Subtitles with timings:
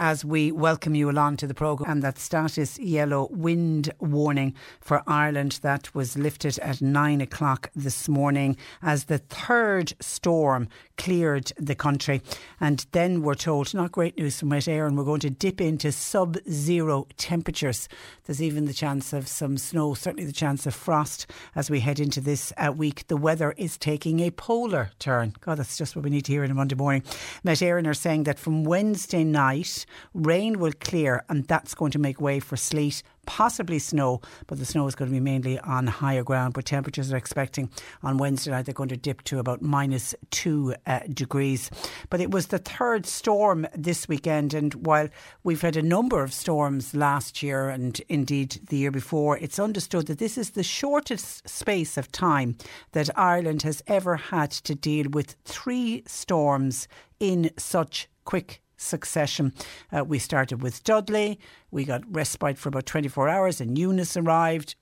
[0.00, 1.90] As we welcome you along to the programme.
[1.90, 8.08] And that status yellow wind warning for Ireland that was lifted at nine o'clock this
[8.08, 12.22] morning as the third storm cleared the country.
[12.60, 15.60] And then we're told, not great news from Met Éireann, and we're going to dip
[15.60, 17.88] into sub zero temperatures.
[18.24, 21.98] There's even the chance of some snow, certainly the chance of frost as we head
[21.98, 23.08] into this uh, week.
[23.08, 25.34] The weather is taking a polar turn.
[25.40, 27.02] God, that's just what we need to hear on a Monday morning.
[27.42, 31.98] Met Éireann are saying that from Wednesday night, rain will clear and that's going to
[31.98, 35.86] make way for sleet possibly snow, but the snow is going to be mainly on
[35.86, 36.54] higher ground.
[36.54, 37.68] But temperatures are expecting
[38.02, 41.70] on Wednesday night they're going to dip to about minus two uh, degrees.
[42.08, 45.10] But it was the third storm this weekend, and while
[45.44, 50.06] we've had a number of storms last year and indeed the year before, it's understood
[50.06, 52.56] that this is the shortest space of time
[52.92, 56.88] that Ireland has ever had to deal with three storms
[57.20, 59.52] in such quick succession.
[59.92, 61.38] Uh, we started with Dudley.
[61.70, 64.74] We got respite for about 24 hours, and Eunice arrived.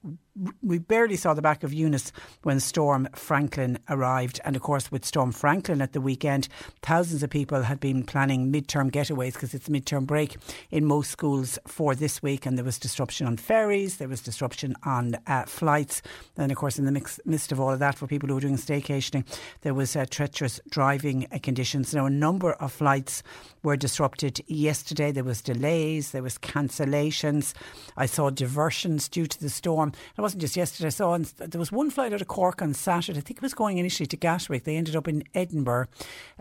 [0.62, 4.38] We barely saw the back of Eunice when Storm Franklin arrived.
[4.44, 6.48] And of course, with Storm Franklin at the weekend,
[6.82, 10.36] thousands of people had been planning midterm getaways because it's midterm break
[10.70, 12.44] in most schools for this week.
[12.44, 16.02] And there was disruption on ferries, there was disruption on uh, flights.
[16.36, 18.40] And of course, in the mix, midst of all of that, for people who were
[18.40, 19.24] doing staycationing,
[19.62, 21.94] there was uh, treacherous driving uh, conditions.
[21.94, 23.22] Now, a number of flights
[23.62, 25.12] were disrupted yesterday.
[25.12, 26.36] There was delays, there was
[26.76, 27.54] cancellations.
[27.96, 29.92] I saw diversions due to the storm.
[30.16, 30.88] It wasn't just yesterday.
[30.88, 33.18] I saw there was one flight out of Cork on Saturday.
[33.18, 34.64] I think it was going initially to Gatwick.
[34.64, 35.86] They ended up in Edinburgh.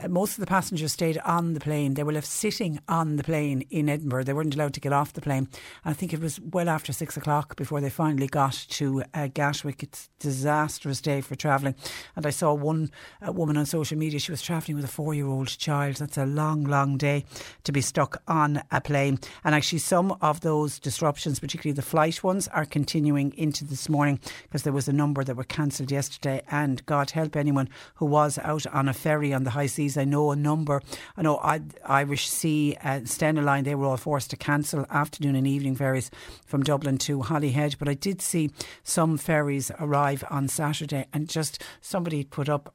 [0.01, 1.93] Uh, most of the passengers stayed on the plane.
[1.93, 4.25] They were left sitting on the plane in Edinburgh.
[4.25, 5.47] They weren't allowed to get off the plane.
[5.83, 9.27] And I think it was well after six o'clock before they finally got to uh,
[9.27, 9.83] Gatwick.
[9.83, 11.75] It's a disastrous day for travelling.
[12.15, 12.91] And I saw one
[13.25, 14.19] uh, woman on social media.
[14.19, 15.95] She was travelling with a four-year-old child.
[15.95, 17.25] That's a long, long day
[17.63, 19.19] to be stuck on a plane.
[19.43, 24.19] And actually, some of those disruptions, particularly the flight ones, are continuing into this morning
[24.43, 26.41] because there was a number that were cancelled yesterday.
[26.49, 29.97] And God help anyone who was out on a ferry on the high seas.
[29.97, 30.81] I know a number.
[31.15, 35.35] I know I, Irish Sea, uh, Stena Line, they were all forced to cancel afternoon
[35.35, 36.09] and evening ferries
[36.47, 37.75] from Dublin to Holyhead.
[37.77, 38.49] But I did see
[38.83, 42.73] some ferries arrive on Saturday and just somebody put up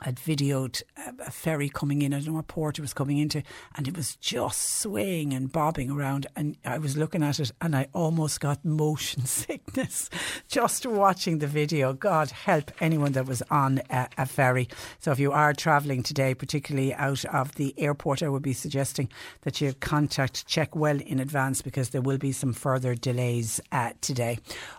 [0.00, 0.82] had videoed
[1.18, 2.14] a ferry coming in.
[2.14, 3.42] I don't know what port it was coming into,
[3.76, 6.26] and it was just swaying and bobbing around.
[6.36, 10.10] And I was looking at it, and I almost got motion sickness
[10.48, 11.92] just watching the video.
[11.92, 14.68] God help anyone that was on a, a ferry.
[14.98, 19.10] So if you are travelling today, particularly out of the airport, I would be suggesting
[19.42, 23.92] that you contact check well in advance because there will be some further delays uh,
[24.00, 24.38] today.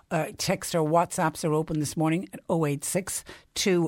[0.09, 3.23] Uh, text or WhatsApps are open this morning at 086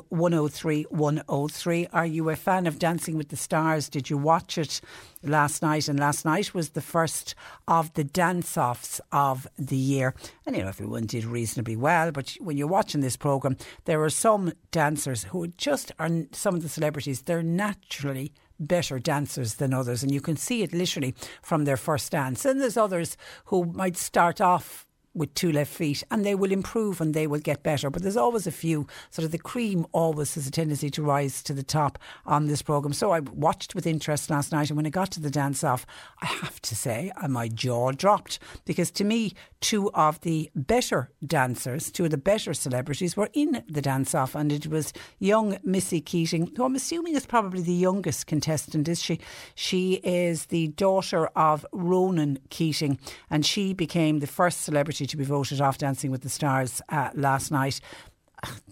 [0.10, 1.23] 103 103.
[1.28, 1.50] Oh
[1.94, 3.90] are you a fan of Dancing with the Stars?
[3.90, 4.82] Did you watch it
[5.24, 5.88] last night?
[5.88, 7.36] And last night was the first
[7.68, 10.14] of the dance offs of the year.
[10.46, 12.12] And you know, everyone did reasonably well.
[12.12, 16.64] But when you're watching this programme, there are some dancers who just are some of
[16.64, 20.04] the celebrities, they're naturally better dancers than others.
[20.04, 22.46] And you can see it literally from their first dance.
[22.46, 27.00] And there's others who might start off with two left feet and they will improve
[27.00, 27.90] and they will get better.
[27.90, 31.44] But there's always a few, sort of the cream always has a tendency to rise
[31.44, 32.94] to the top on this programme.
[32.94, 35.86] So I watched with interest last night and when I got to the dance off,
[36.22, 41.12] I have to say uh, my jaw dropped because to me, two of the better
[41.26, 45.58] dancers, two of the better celebrities were in the dance off and it was young
[45.64, 49.20] Missy Keating, who I'm assuming is probably the youngest contestant, is she?
[49.56, 52.98] She is the daughter of Ronan Keating
[53.30, 57.10] and she became the first celebrity to be voted off Dancing with the Stars uh,
[57.14, 57.80] last night.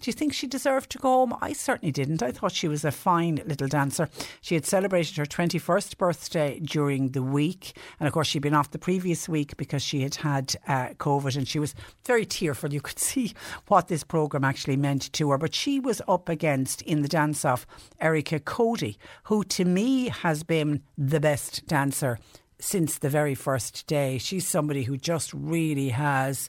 [0.00, 1.36] do you think she deserved to go home?
[1.40, 2.22] I certainly didn't.
[2.22, 4.08] I thought she was a fine little dancer.
[4.40, 7.76] She had celebrated her 21st birthday during the week.
[7.98, 11.36] And of course, she'd been off the previous week because she had had uh, COVID
[11.36, 11.74] and she was
[12.06, 12.72] very tearful.
[12.72, 13.32] You could see
[13.68, 15.38] what this programme actually meant to her.
[15.38, 17.66] But she was up against, in the dance off,
[18.00, 22.18] Erica Cody, who to me has been the best dancer
[22.62, 24.18] since the very first day.
[24.18, 26.48] She's somebody who just really has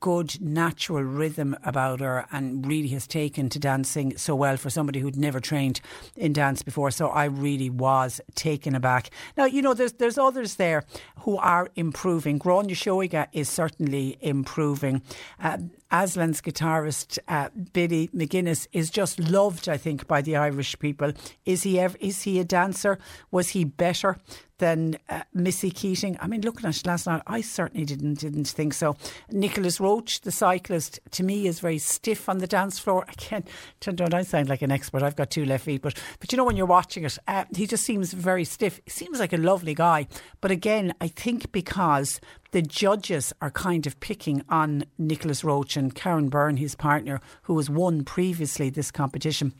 [0.00, 5.00] good natural rhythm about her and really has taken to dancing so well for somebody
[5.00, 5.80] who'd never trained
[6.16, 6.90] in dance before.
[6.90, 9.10] So I really was taken aback.
[9.36, 10.84] Now, you know, there's there's others there
[11.20, 12.38] who are improving.
[12.38, 15.02] Gráinne Seoige is certainly improving.
[15.42, 15.58] Uh,
[15.90, 21.12] Aslan's guitarist uh, Billy McGuinness is just loved, I think, by the Irish people.
[21.44, 22.98] Is he ever, is he a dancer?
[23.30, 24.16] Was he better
[24.58, 26.16] than uh, Missy Keating?
[26.20, 28.96] I mean, looking at it last night, I certainly didn't didn't think so.
[29.30, 33.04] Nicolas Roche, the cyclist, to me is very stiff on the dance floor.
[33.12, 33.44] Again,
[33.80, 35.02] don't I sound like an expert?
[35.02, 37.66] I've got two left feet, but but you know when you're watching it, uh, he
[37.66, 38.80] just seems very stiff.
[38.84, 40.06] He seems like a lovely guy,
[40.40, 42.20] but again, I think because
[42.52, 47.56] the judges are kind of picking on Nicolas Roche and Karen Byrne, his partner, who
[47.56, 49.52] has won previously this competition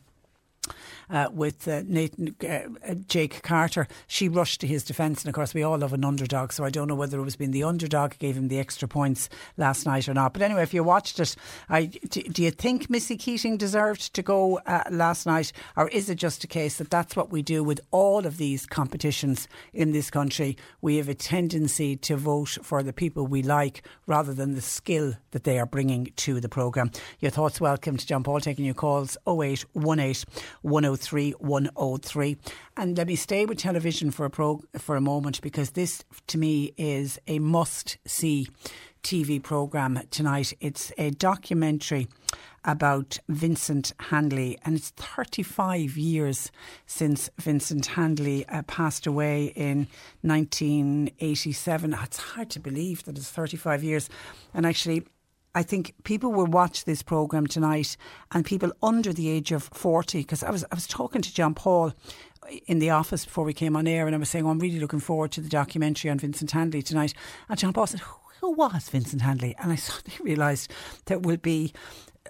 [1.09, 3.87] uh, with uh, Nathan uh, uh, Jake Carter.
[4.07, 6.51] She rushed to his defence, and of course we all love an underdog.
[6.51, 9.29] So I don't know whether it was being the underdog gave him the extra points
[9.57, 10.33] last night or not.
[10.33, 11.35] But anyway, if you watched it,
[11.69, 16.09] I, do, do you think Missy Keating deserved to go uh, last night, or is
[16.09, 19.91] it just a case that that's what we do with all of these competitions in
[19.91, 20.57] this country?
[20.81, 25.13] We have a tendency to vote for the people we like rather than the skill
[25.31, 26.91] that they are bringing to the programme.
[27.19, 32.37] Your thoughts welcome to John Paul taking your calls 0818 103 103.
[32.77, 36.37] And let me stay with television for a pro, for a moment because this to
[36.37, 38.47] me is a must see
[39.03, 40.53] TV programme tonight.
[40.59, 42.07] It's a documentary
[42.63, 46.51] about Vincent Hanley, and it's 35 years
[46.87, 49.87] since Vincent Hanley uh, passed away in
[50.21, 51.93] 1987.
[52.01, 54.09] It's hard to believe that it's 35 years.
[54.53, 55.05] And actually,
[55.55, 57.95] I think people will watch this programme tonight
[58.31, 61.55] and people under the age of 40, because I was, I was talking to John
[61.55, 61.93] Paul
[62.67, 64.79] in the office before we came on air and I was saying, oh, I'm really
[64.79, 67.13] looking forward to the documentary on Vincent Hanley tonight.
[67.49, 68.01] And John Paul said,
[68.41, 69.55] who was Vincent Hanley?
[69.59, 70.71] And I suddenly realised
[71.05, 71.73] there will be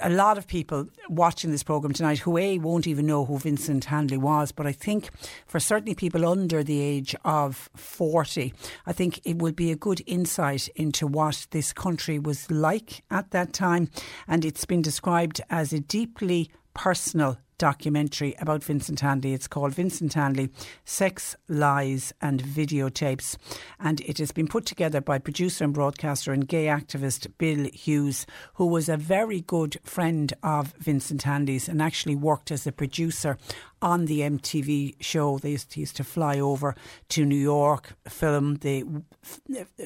[0.01, 3.86] a lot of people watching this programme tonight who A won't even know who Vincent
[3.86, 5.09] Hanley was, but I think
[5.45, 8.53] for certainly people under the age of 40,
[8.86, 13.31] I think it will be a good insight into what this country was like at
[13.31, 13.89] that time.
[14.27, 19.34] And it's been described as a deeply personal documentary about Vincent Hanley.
[19.34, 20.50] It's called Vincent Hanley
[20.84, 23.38] Sex, Lies and Videotapes.
[23.80, 28.25] And it has been put together by producer and broadcaster and gay activist Bill Hughes,
[28.56, 33.38] who was a very good friend of Vincent Hanley's and actually worked as a producer
[33.81, 35.38] on the MTV show.
[35.38, 36.75] They used, to, used to fly over
[37.10, 38.86] to New York, film the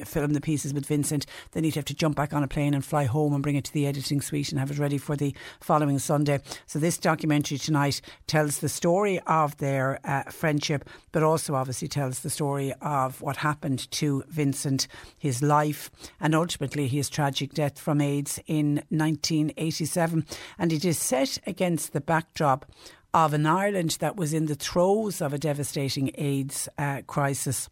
[0.04, 1.26] film the pieces with Vincent.
[1.52, 3.64] Then he'd have to jump back on a plane and fly home and bring it
[3.64, 6.40] to the editing suite and have it ready for the following Sunday.
[6.66, 12.20] So this documentary tonight tells the story of their uh, friendship, but also obviously tells
[12.20, 14.86] the story of what happened to Vincent,
[15.18, 15.90] his life,
[16.20, 20.26] and ultimately his tragic death from AIDS in 1987.
[20.58, 22.66] And it is set against the backdrop
[23.12, 27.68] of an Ireland that was in the throes of a devastating AIDS uh, crisis.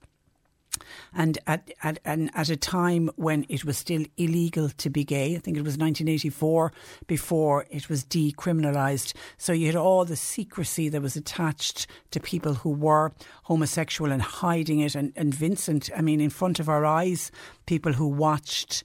[1.15, 5.35] And at, at, and at a time when it was still illegal to be gay,
[5.35, 6.73] I think it was 1984
[7.07, 9.15] before it was decriminalised.
[9.37, 13.13] So you had all the secrecy that was attached to people who were
[13.45, 14.95] homosexual and hiding it.
[14.95, 17.31] And, and Vincent, I mean, in front of our eyes,
[17.67, 18.85] people who watched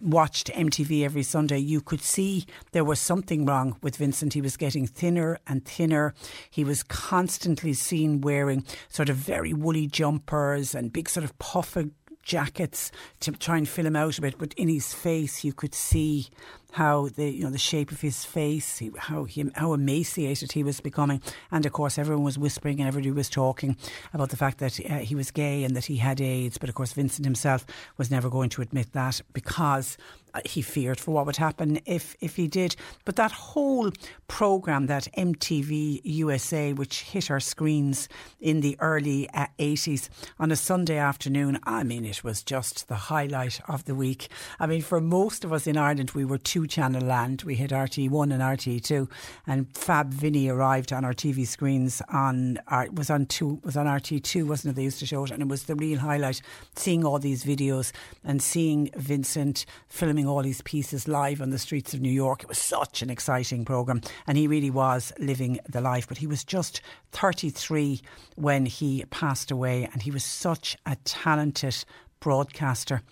[0.00, 4.32] watched MTV every Sunday, you could see there was something wrong with Vincent.
[4.32, 6.14] He was getting thinner and thinner.
[6.50, 11.84] He was constantly seen wearing sort of very woolly jumpers and big sort of puffer
[12.24, 12.90] jackets
[13.20, 14.38] to try and fill him out a bit.
[14.38, 16.28] But in his face, you could see
[16.72, 20.80] how the you know the shape of his face, how he, how emaciated he was
[20.80, 23.76] becoming, and of course everyone was whispering and everybody was talking
[24.12, 26.58] about the fact that uh, he was gay and that he had AIDS.
[26.58, 27.64] But of course Vincent himself
[27.96, 29.96] was never going to admit that because
[30.44, 32.76] he feared for what would happen if if he did.
[33.04, 33.90] But that whole
[34.28, 38.08] program, that MTV USA, which hit our screens
[38.40, 42.94] in the early uh, 80s on a Sunday afternoon, I mean, it was just the
[42.94, 44.28] highlight of the week.
[44.58, 47.42] I mean, for most of us in Ireland, we were two channel land.
[47.42, 49.10] We had RTE1 and RTE2,
[49.46, 52.58] and Fab Vinny arrived on our TV screens on
[52.92, 54.76] was on two was on RTE2, wasn't it?
[54.76, 56.40] They used to show it, and it was the real highlight.
[56.76, 57.92] Seeing all these videos
[58.24, 62.42] and seeing Vincent filming performing all his pieces live on the streets of New York.
[62.42, 66.08] It was such an exciting programme, and he really was living the life.
[66.08, 66.80] But he was just
[67.12, 68.00] 33
[68.36, 71.84] when he passed away, and he was such a talented
[72.20, 73.02] broadcaster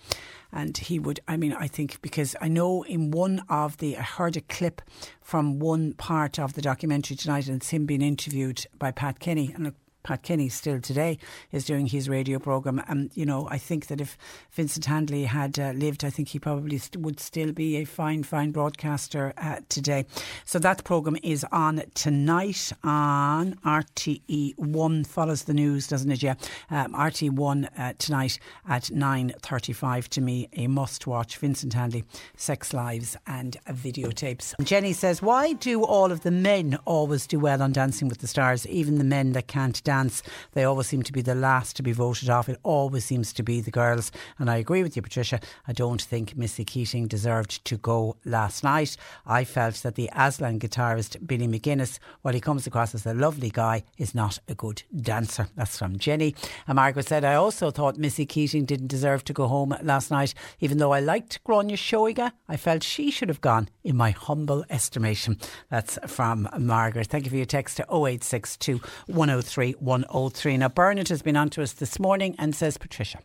[0.51, 4.01] and he would I mean I think because I know in one of the I
[4.01, 4.81] heard a clip
[5.21, 9.51] from one part of the documentary tonight and it's him being interviewed by Pat Kenny
[9.53, 9.67] and
[10.03, 11.17] Pat Kenny still today
[11.51, 12.83] is doing his radio programme.
[12.87, 14.17] And, you know, I think that if
[14.51, 18.23] Vincent Hanley had uh, lived, I think he probably st- would still be a fine,
[18.23, 20.05] fine broadcaster uh, today.
[20.45, 25.07] So that programme is on tonight on RTE1.
[25.07, 26.21] Follows the news, doesn't it?
[26.21, 26.35] Yeah.
[26.69, 31.37] Um, RTE1 uh, tonight at 9.35 to me, a must watch.
[31.37, 32.03] Vincent Hanley,
[32.35, 34.53] Sex Lives and videotapes.
[34.63, 38.27] Jenny says, why do all of the men always do well on Dancing with the
[38.27, 39.92] Stars, even the men that can't dance?
[39.93, 40.23] Dance,
[40.53, 42.49] they always seem to be the last to be voted off.
[42.49, 44.11] It always seems to be the girls.
[44.39, 45.39] And I agree with you, Patricia.
[45.67, 48.97] I don't think Missy Keating deserved to go last night.
[49.25, 53.51] I felt that the Aslan guitarist Billy McGuinness, while he comes across as a lovely
[53.51, 54.81] guy, is not a good
[55.11, 55.47] dancer.
[55.55, 56.33] That's from Jenny.
[56.67, 60.33] And Margaret said, I also thought Missy Keating didn't deserve to go home last night.
[60.59, 64.65] Even though I liked Gráinne Seoige, I felt she should have gone, in my humble
[64.69, 65.37] estimation.
[65.69, 67.07] That's from Margaret.
[67.07, 70.57] Thank you for your text to 0862 103 103.
[70.57, 73.19] Now, Bernard has been on to us this morning and says, Patricia.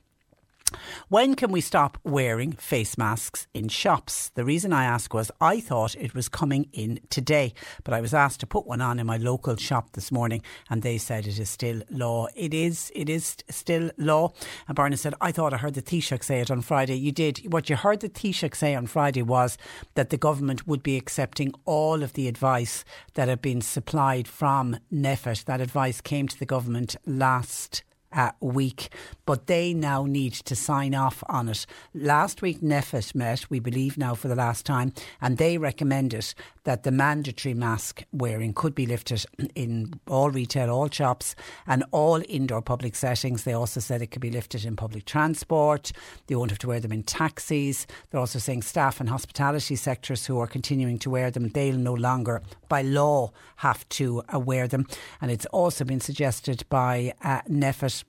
[1.09, 4.31] When can we stop wearing face masks in shops?
[4.35, 8.13] The reason I ask was I thought it was coming in today, but I was
[8.13, 11.39] asked to put one on in my local shop this morning and they said it
[11.39, 12.27] is still law.
[12.35, 14.33] It is, it is still law.
[14.67, 16.97] And Barney said, I thought I heard the Taoiseach say it on Friday.
[16.97, 17.53] You did.
[17.53, 19.57] What you heard the Taoiseach say on Friday was
[19.95, 22.85] that the government would be accepting all of the advice
[23.15, 25.45] that had been supplied from NPHET.
[25.45, 28.93] That advice came to the government last uh, week,
[29.27, 31.67] but they now need to sign off on it.
[31.95, 36.35] Last week, NPHET met, we believe now for the last time, and they recommend recommended
[36.69, 41.35] that the mandatory mask wearing could be lifted in all retail, all shops,
[41.67, 43.45] and all indoor public settings.
[43.45, 45.93] They also said it could be lifted in public transport.
[46.27, 47.87] They won't have to wear them in taxis.
[48.11, 51.95] They're also saying staff and hospitality sectors who are continuing to wear them, they'll no
[51.95, 54.87] longer, by law, have to uh, wear them.
[55.23, 58.05] And it's also been suggested by uh, NPHET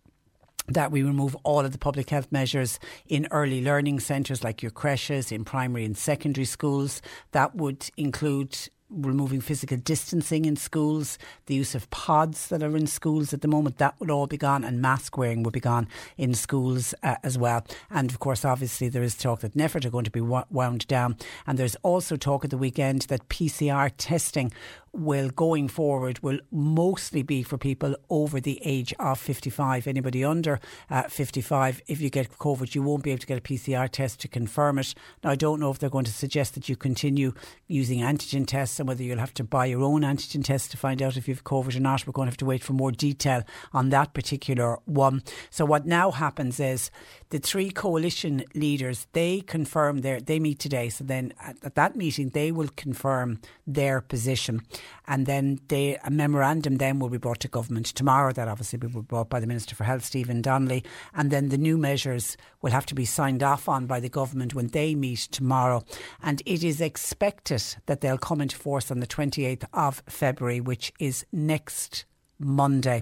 [0.69, 4.71] that we remove all of the public health measures in early learning centres like your
[4.71, 7.01] creches, in primary and secondary schools.
[7.31, 8.57] That would include
[8.89, 13.47] removing physical distancing in schools, the use of pods that are in schools at the
[13.47, 17.15] moment, that would all be gone, and mask wearing would be gone in schools uh,
[17.23, 17.63] as well.
[17.89, 21.17] And of course, obviously, there is talk that NPHET are going to be wound down.
[21.45, 24.51] And there's also talk at the weekend that PCR testing
[24.93, 30.59] will going forward will mostly be for people over the age of 55 anybody under
[30.89, 34.19] uh, 55 if you get covid you won't be able to get a PCR test
[34.21, 34.93] to confirm it.
[35.23, 37.33] Now I don't know if they're going to suggest that you continue
[37.67, 41.01] using antigen tests and whether you'll have to buy your own antigen test to find
[41.01, 42.05] out if you've covid or not.
[42.05, 43.43] We're going to have to wait for more detail
[43.73, 45.23] on that particular one.
[45.49, 46.91] So what now happens is
[47.29, 51.95] the three coalition leaders they confirm their they meet today so then at, at that
[51.95, 54.61] meeting they will confirm their position
[55.09, 58.31] and then they, a memorandum then will be brought to government tomorrow.
[58.31, 60.83] That obviously will be brought by the Minister for Health, Stephen Donnelly,
[61.15, 64.53] and then the new measures will have to be signed off on by the government
[64.53, 65.83] when they meet tomorrow.
[66.21, 70.93] And it is expected that they'll come into force on the 28th of February, which
[70.99, 72.05] is next
[72.37, 73.01] Monday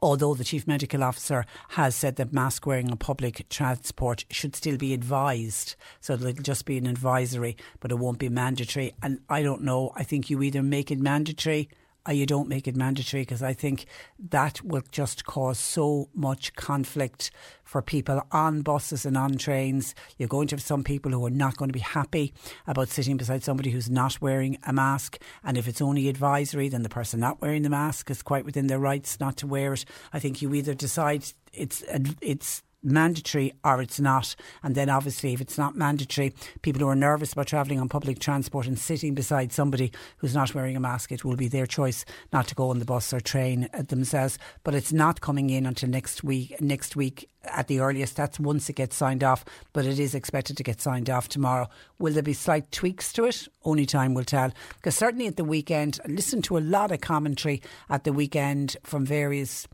[0.00, 4.76] although the Chief Medical Officer has said that mask wearing on public transport should still
[4.76, 5.76] be advised.
[6.00, 8.94] So it'll just be an advisory, but it won't be mandatory.
[9.02, 11.68] And I don't know, I think you either make it mandatory
[12.08, 13.86] uh, you don't make it mandatory because I think
[14.30, 17.30] that will just cause so much conflict
[17.64, 19.94] for people on buses and on trains.
[20.18, 22.34] You're going to have some people who are not going to be happy
[22.66, 25.18] about sitting beside somebody who's not wearing a mask.
[25.42, 28.66] And if it's only advisory, then the person not wearing the mask is quite within
[28.66, 29.84] their rights not to wear it.
[30.12, 31.82] I think you either decide it's
[32.20, 34.36] it's mandatory or it's not.
[34.62, 38.18] And then obviously, if it's not mandatory, people who are nervous about travelling on public
[38.18, 42.04] transport and sitting beside somebody who's not wearing a mask, it will be their choice
[42.32, 44.38] not to go on the bus or train uh, themselves.
[44.62, 46.60] But it's not coming in until next week.
[46.60, 48.16] Next week at the earliest.
[48.16, 51.68] That's once it gets signed off, but it is expected to get signed off tomorrow.
[51.98, 53.48] Will there be slight tweaks to it?
[53.64, 54.52] Only time will tell.
[54.76, 58.76] Because certainly at the weekend, I listened to a lot of commentary at the weekend
[58.82, 59.66] from various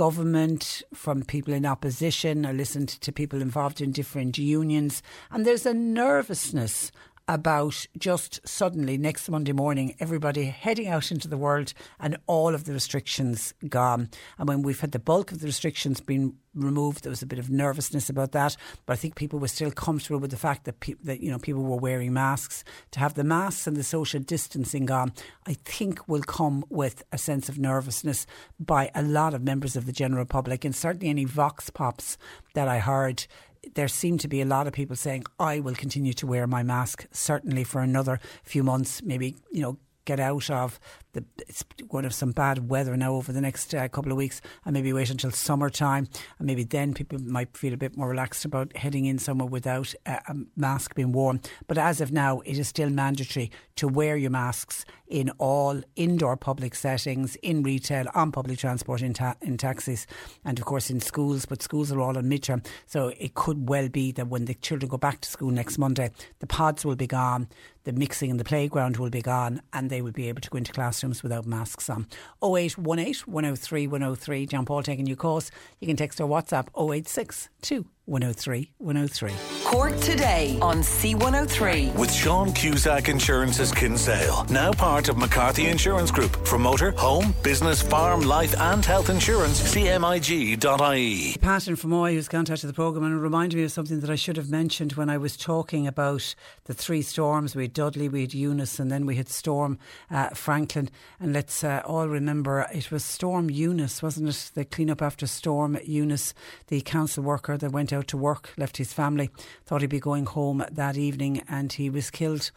[0.00, 2.46] government, from people in opposition.
[2.46, 6.90] I listened to people involved in different unions, and there's a nervousness
[7.30, 12.64] about just suddenly next Monday morning, everybody heading out into the world and all of
[12.64, 14.10] the restrictions gone.
[14.36, 17.04] And when we've had the bulk of the restrictions being removed.
[17.04, 18.56] There was a bit of nervousness about that,
[18.86, 21.38] but I think people were still comfortable with the fact that pe- that you know
[21.38, 22.64] people were wearing masks.
[22.92, 25.12] To have the masks and the social distancing gone,
[25.46, 28.26] I think will come with a sense of nervousness
[28.58, 32.18] by a lot of members of the general public, and certainly any vox pops
[32.54, 33.26] that I heard
[33.74, 36.62] there seem to be a lot of people saying, I will continue to wear my
[36.62, 40.80] mask, certainly for another few months, maybe, you know, get out of
[41.12, 44.18] the, it's going to have some bad weather now over the next uh, couple of
[44.18, 44.40] weeks.
[44.64, 46.08] And maybe wait until summertime.
[46.38, 49.94] And maybe then people might feel a bit more relaxed about heading in somewhere without
[50.06, 51.40] a, a mask being worn.
[51.66, 56.36] But as of now it is still mandatory to wear your masks in all indoor
[56.36, 60.06] public settings in retail on public transport in, ta- in taxis
[60.44, 62.64] and of course in schools but schools are all on midterm.
[62.86, 66.10] So it could well be that when the children go back to school next Monday
[66.38, 67.48] the pods will be gone
[67.84, 70.58] the mixing in the playground will be gone and they will be able to go
[70.58, 72.06] into classrooms without masks on.
[72.42, 74.46] 0818 103 103.
[74.46, 75.50] John Paul taking your calls.
[75.80, 79.32] You can text or WhatsApp 086 2 103 103.
[79.64, 81.94] Cork today on C103.
[81.94, 86.44] With Sean Cusack Insurance's Kinsale, now part of McCarthy Insurance Group.
[86.44, 91.36] For motor, home, business, farm, life, and health insurance, cmig.ie.
[91.40, 94.36] Pat in Fermoy, who's contacted the programme, and reminded me of something that I should
[94.36, 97.54] have mentioned when I was talking about the three storms.
[97.54, 99.78] We had Dudley, we had Eunice, and then we had Storm
[100.10, 100.90] uh, Franklin.
[101.20, 104.50] And let's uh, all remember it was Storm Eunice, wasn't it?
[104.54, 106.34] The clean up after Storm Eunice,
[106.66, 109.30] the council worker that went out out to work, left his family,
[109.66, 112.50] thought he'd be going home that evening, and he was killed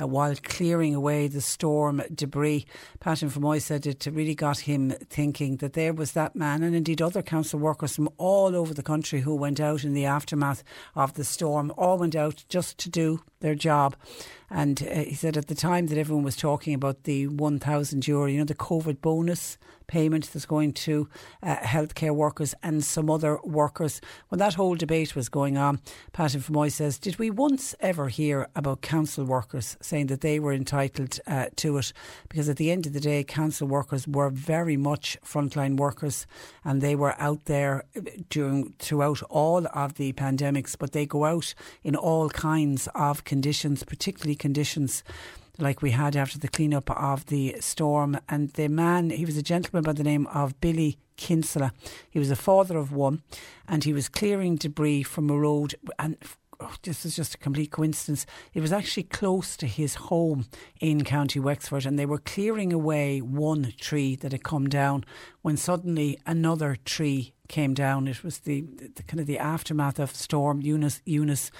[0.00, 2.66] uh, while clearing away the storm debris.
[3.00, 6.76] Pat in Fermoy said it really got him thinking that there was that man, and
[6.76, 10.62] indeed other council workers from all over the country who went out in the aftermath
[10.94, 13.96] of the storm, all went out just to do their job.
[14.50, 18.26] And uh, he said at the time that everyone was talking about the 1,000 euro,
[18.26, 19.58] you know, the COVID bonus
[19.90, 21.08] payment that's going to
[21.42, 24.00] uh, healthcare workers and some other workers.
[24.28, 25.80] When that whole debate was going on,
[26.12, 30.38] Pat in Fermoy says, Did we once ever hear about council workers saying that they
[30.38, 31.92] were entitled uh, to it?
[32.28, 36.24] Because at the end of the day, council workers were very much frontline workers
[36.64, 37.84] and they were out there
[38.28, 43.84] during throughout all of the pandemics, but they go out in all kinds of conditions,
[43.84, 45.04] particularly conditions
[45.56, 48.18] like we had after the cleanup of the storm.
[48.28, 51.72] And the man, he was a gentleman by the name of Billy Kinsella.
[52.10, 53.22] He was a father of one,
[53.68, 55.76] and he was clearing debris from a road.
[55.96, 56.16] And
[56.58, 58.26] oh, this is just a complete coincidence.
[58.52, 60.46] It was actually close to his home
[60.80, 65.04] in County Wexford, and they were clearing away one tree that had come down
[65.42, 68.08] when suddenly another tree came down.
[68.08, 68.62] It was the,
[68.94, 71.02] the, kind of the aftermath of Storm Eunice.
[71.04, 71.50] Eunice,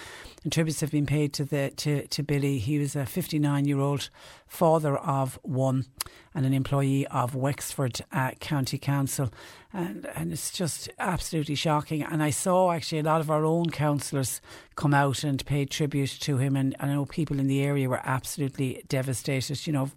[0.42, 2.58] and tributes have been paid to the to, to Billy.
[2.58, 4.08] He was a 59 year old
[4.50, 5.86] father of one
[6.34, 9.32] and an employee of Wexford uh, County Council,
[9.72, 12.02] and and it's just absolutely shocking.
[12.02, 14.40] And I saw actually a lot of our own councillors
[14.74, 18.02] come out and pay tribute to him, and I know people in the area were
[18.04, 19.66] absolutely devastated.
[19.66, 19.90] You know,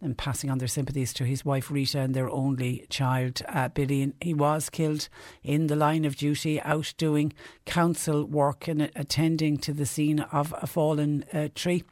[0.00, 4.02] and passing on their sympathies to his wife Rita and their only child uh, Billy.
[4.02, 5.08] And he was killed
[5.44, 7.32] in the line of duty, out doing
[7.64, 11.84] council work and attending to the scene of a fallen uh, tree.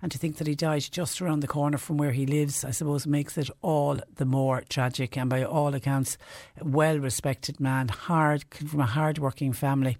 [0.00, 2.70] And to think that he died just around the corner from where he lives, I
[2.70, 5.16] suppose, makes it all the more tragic.
[5.16, 6.18] And by all accounts,
[6.60, 9.96] a well respected man, hard from a hard working family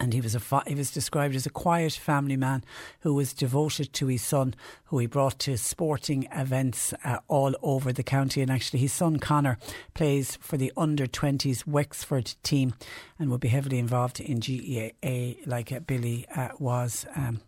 [0.00, 2.64] and he was a fa- he was described as a quiet family man
[3.00, 7.92] who was devoted to his son, who he brought to sporting events uh, all over
[7.92, 8.40] the county.
[8.40, 9.58] And actually, his son Connor
[9.94, 12.74] plays for the under twenties Wexford team,
[13.18, 17.40] and will be heavily involved in GAA like uh, Billy uh, was um,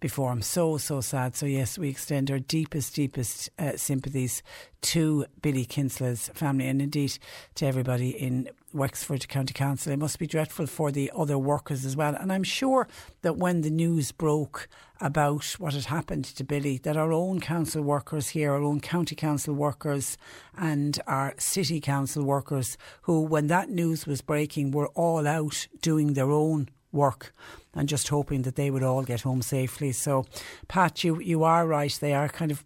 [0.00, 0.42] before him.
[0.42, 1.36] So so sad.
[1.36, 4.42] So yes, we extend our deepest deepest uh, sympathies
[4.82, 7.18] to Billy Kinsella's family and indeed
[7.54, 9.92] to everybody in Wexford County Council.
[9.92, 12.14] It must be dreadful for the other workers as well.
[12.14, 12.88] And I'm sure
[13.22, 14.68] that when the news broke
[15.00, 19.14] about what had happened to Billy, that our own council workers here, our own county
[19.14, 20.16] council workers
[20.56, 26.14] and our city council workers, who, when that news was breaking, were all out doing
[26.14, 27.34] their own work
[27.74, 29.92] and just hoping that they would all get home safely.
[29.92, 30.26] So,
[30.68, 31.96] Pat, you, you are right.
[32.00, 32.64] They are kind of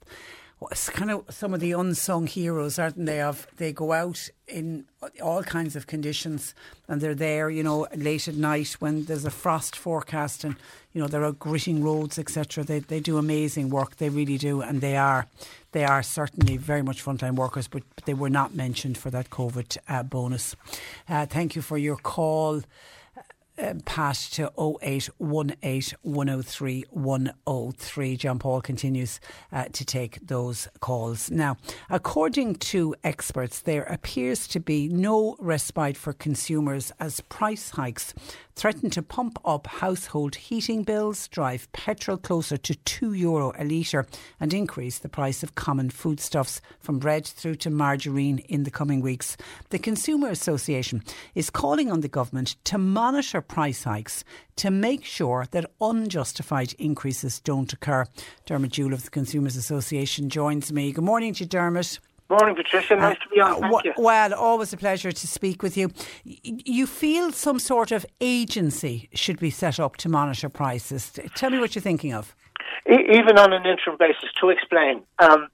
[0.71, 3.21] it's kind of some of the unsung heroes, aren't they?
[3.21, 4.85] Of they go out in
[5.23, 6.55] all kinds of conditions
[6.89, 10.57] and they're there, you know, late at night when there's a frost forecast and
[10.93, 12.65] you know there are gritting roads, etc.
[12.65, 13.97] They they do amazing work.
[13.97, 15.27] They really do, and they are
[15.73, 19.31] they are certainly very much frontline workers, but, but they were not mentioned for that
[19.31, 20.55] COVID uh, bonus.
[21.09, 22.63] Uh, thank you for your call.
[23.59, 28.17] Uh, Pat to 0818 103 103.
[28.17, 29.21] John Paul continues
[29.53, 31.31] uh, to take those calls.
[31.31, 31.57] Now,
[31.91, 38.15] according to experts, there appears to be no respite for consumers as price hikes
[38.57, 44.07] threaten to pump up household heating bills, drive petrol closer to €2 Euro a litre,
[44.39, 49.01] and increase the price of common foodstuffs from bread through to margarine in the coming
[49.01, 49.37] weeks.
[49.71, 51.03] The Consumer Association
[51.35, 54.25] is calling on the government to monitor price hikes
[54.57, 58.07] to make sure that unjustified increases don't occur.
[58.47, 60.93] Dermot Jewell of the Consumers Association joins me.
[60.93, 61.99] Good morning to you, Dermot.
[62.31, 62.97] Morning, Patricia.
[62.97, 63.61] Nice uh, to be on.
[63.61, 63.93] Thank uh, you.
[63.99, 65.91] Well, always a pleasure to speak with you.
[66.25, 71.13] You feel some sort of agency should be set up to monitor prices.
[71.35, 72.35] Tell me what you're thinking of.
[72.87, 75.03] Even on an interim basis, to explain.
[75.19, 75.49] Um,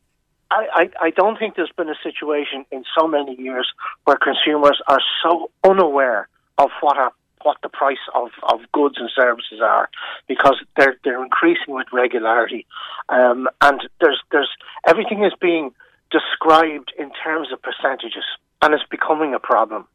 [0.51, 3.73] I, I, I don't think there's been a situation in so many years
[4.05, 6.29] where consumers are so unaware
[6.59, 9.89] of what are what the price of, of goods and services are
[10.29, 12.67] because they're they're increasing with regularity,
[13.09, 14.51] um, and there's there's
[14.87, 15.73] everything is being
[16.11, 18.25] described in terms of percentages,
[18.63, 19.87] and it's becoming a problem.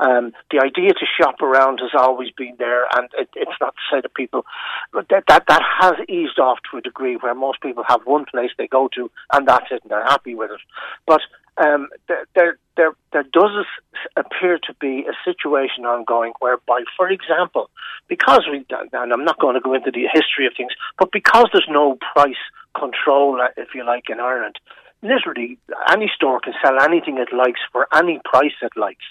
[0.00, 3.96] Um, the idea to shop around has always been there, and it, it's not to
[3.96, 4.44] say that people
[4.94, 8.50] that, that that has eased off to a degree where most people have one place
[8.56, 10.60] they go to, and that's it, and they're happy with it.
[11.06, 11.20] But
[11.58, 13.66] um, there, there, there, there does
[14.16, 17.68] appear to be a situation ongoing whereby, for example,
[18.08, 21.46] because we, and I'm not going to go into the history of things, but because
[21.52, 22.34] there's no price
[22.78, 24.58] control, if you like, in Ireland,
[25.02, 25.58] literally
[25.90, 29.04] any store can sell anything it likes for any price it likes.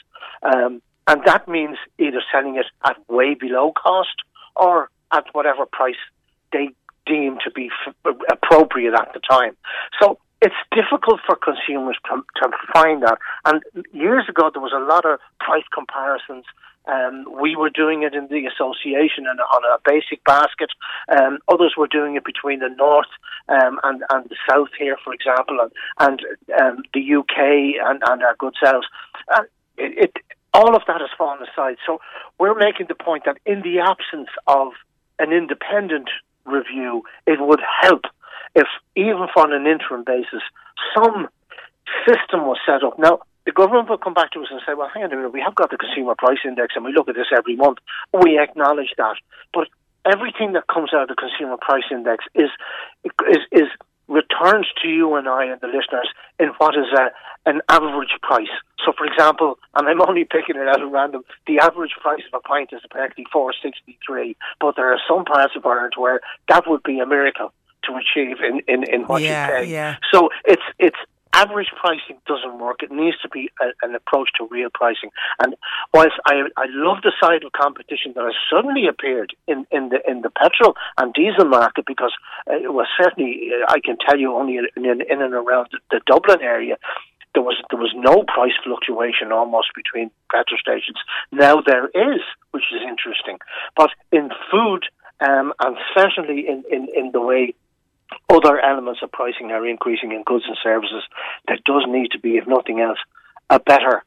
[0.44, 4.16] Um, and that means either selling it at way below cost
[4.56, 5.96] or at whatever price
[6.54, 6.70] they
[7.06, 9.56] deem to be f- appropriate at the time.
[10.02, 13.18] So it's difficult for consumers to, to find that.
[13.46, 16.46] And years ago, there was a lot of price comparisons
[16.88, 20.72] um, we were doing it in the association and on a basic basket.
[21.10, 23.12] Um, others were doing it between the north
[23.50, 26.22] um, and and the south here, for example, and, and
[26.60, 28.88] um, the UK and, and our good selves.
[29.34, 29.44] Uh,
[29.78, 30.18] it, it
[30.54, 31.78] all of that has fallen aside.
[31.86, 32.02] So
[32.40, 34.74] we're making the point that in the absence of
[35.20, 36.10] an independent
[36.46, 38.06] review, it would help
[38.56, 40.44] if, even on an interim basis,
[40.96, 41.30] some
[42.08, 42.98] system was set up.
[43.00, 45.34] Now, the government will come back to us and say, well, hang on a minute,
[45.34, 47.80] we have got the consumer price index and we look at this every month.
[48.14, 49.16] We acknowledge that.
[49.54, 49.68] But
[50.06, 52.50] everything that comes out of the consumer price index is,
[53.30, 53.68] is, is
[54.08, 56.10] returns to you and I and the listeners
[56.40, 57.10] in what is a,
[57.50, 58.54] an average price.
[58.86, 62.38] So, for example, and I'm only picking it out at random, the average price of
[62.38, 66.20] a pint is apparently four sixty three, but there are some parts of Ireland where
[66.50, 67.54] that would be a miracle
[67.84, 69.72] to achieve in, in, in what yeah, you pay.
[69.72, 69.96] Yeah.
[70.12, 70.98] So it's it's
[71.34, 72.84] average pricing doesn't work.
[72.84, 75.12] It needs to be a, an approach to real pricing.
[75.42, 75.56] And
[75.94, 80.00] whilst I, I love the side of competition that has suddenly appeared in, in the
[80.10, 82.14] in the petrol and diesel market, because
[82.50, 85.80] uh, it was certainly I can tell you only in, in, in and around the,
[85.92, 86.78] the Dublin area
[87.34, 90.98] there was there was no price fluctuation almost between petrol stations.
[91.32, 93.38] Now there is, which is interesting.
[93.78, 94.84] But in food,
[95.22, 97.54] um, and certainly in, in, in the way
[98.30, 101.04] other elements of pricing are increasing in goods and services.
[101.48, 103.00] There does need to be, if nothing else,
[103.50, 104.04] a better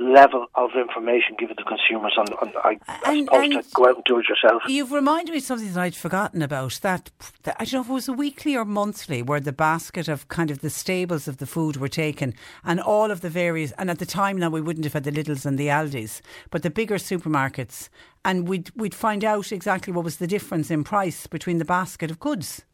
[0.00, 4.04] level of information given to consumers on, on I, and, and to go out and
[4.04, 4.62] do it yourself.
[4.68, 6.78] You've reminded me of something that I'd forgotten about.
[6.82, 7.10] That,
[7.42, 10.28] that, I don't know if it was a weekly or monthly where the basket of
[10.28, 12.34] kind of the staples of the food were taken
[12.64, 15.10] and all of the various and at the time now we wouldn't have had the
[15.10, 17.88] Lidls and the Aldis, but the bigger supermarkets
[18.24, 22.10] and we'd we'd find out exactly what was the difference in price between the basket
[22.10, 22.64] of goods.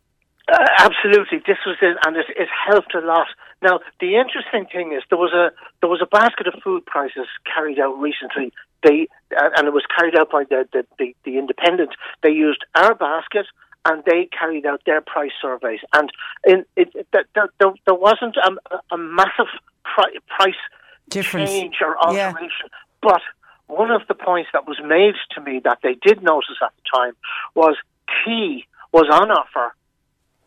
[0.47, 3.29] Uh, absolutely, this was it, and it, it helped a lot.
[3.63, 7.27] Now, the interesting thing is there was a there was a basket of food prices
[7.47, 8.53] carried out recently.
[8.83, 11.91] They uh, and it was carried out by the the, the, the Independent.
[12.23, 13.47] They used our basket
[13.87, 15.81] and they carried out their price surveys.
[15.95, 16.11] And
[16.47, 19.49] in it, there, there, there wasn't a, a massive
[19.83, 20.61] pri- price
[21.09, 21.51] Difference.
[21.51, 22.79] change or alteration, yeah.
[23.01, 23.21] but
[23.67, 26.99] one of the points that was made to me that they did notice at the
[26.99, 27.13] time
[27.55, 27.77] was
[28.25, 29.75] tea was on offer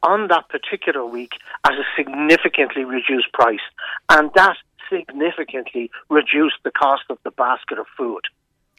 [0.03, 1.33] on that particular week
[1.65, 3.65] at a significantly reduced price.
[4.09, 4.57] And that
[4.89, 8.21] significantly reduced the cost of the basket of food.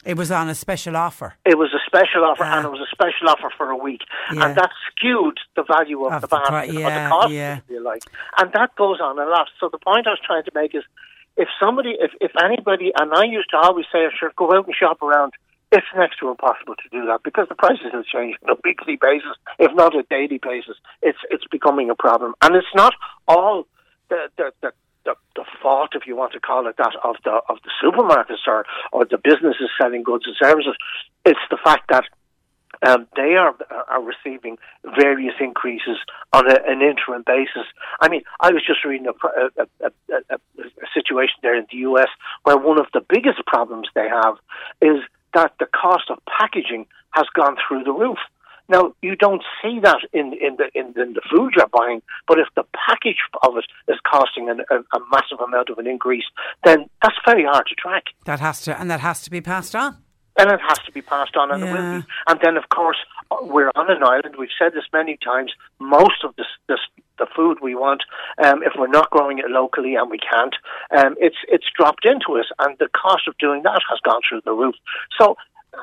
[0.04, 1.34] It was on a special offer.
[1.44, 2.56] It was a special offer, ah.
[2.56, 4.02] and it was a special offer for a week,
[4.32, 4.46] yeah.
[4.46, 7.56] and that skewed the value of, of the basket, the, yeah, or the cost, yeah.
[7.58, 8.02] if you like.
[8.38, 9.48] And that goes on a lot.
[9.58, 10.84] So the point I was trying to make is,
[11.36, 14.74] if somebody, if, if anybody, and I used to always say, sure, go out and
[14.74, 15.32] shop around
[15.70, 18.96] it's next to impossible to do that because the prices have changed on a weekly
[19.00, 20.76] basis, if not a daily basis.
[21.02, 22.94] It's it's becoming a problem, and it's not
[23.26, 23.66] all
[24.08, 24.72] the the, the,
[25.04, 28.46] the, the fault, if you want to call it that, of the of the supermarkets
[28.46, 30.74] or or the businesses selling goods and services.
[31.24, 32.04] It's the fact that
[32.86, 33.54] um, they are
[33.88, 34.56] are receiving
[34.98, 35.98] various increases
[36.32, 37.66] on a, an interim basis.
[38.00, 42.08] I mean, I was just reading a, a, a, a situation there in the US
[42.44, 44.36] where one of the biggest problems they have
[44.80, 45.02] is
[45.34, 48.18] that the cost of packaging has gone through the roof.
[48.68, 52.38] Now you don't see that in in the in, in the food you're buying, but
[52.38, 56.24] if the package of it is costing an, a, a massive amount of an increase,
[56.64, 58.04] then that's very hard to track.
[58.26, 59.96] That has to and that has to be passed on.
[60.40, 61.68] And it has to be passed on, and Yeah.
[61.68, 62.06] it will be.
[62.28, 62.98] And then, of course,
[63.42, 64.36] we're on an island.
[64.38, 65.52] We've said this many times.
[65.78, 66.80] Most of this, this
[67.18, 68.02] the food we want,
[68.42, 70.54] um, if we're not growing it locally, and we can't,
[70.96, 74.42] um, it's it's dropped into us, and the cost of doing that has gone through
[74.44, 74.74] the roof.
[75.18, 75.36] So.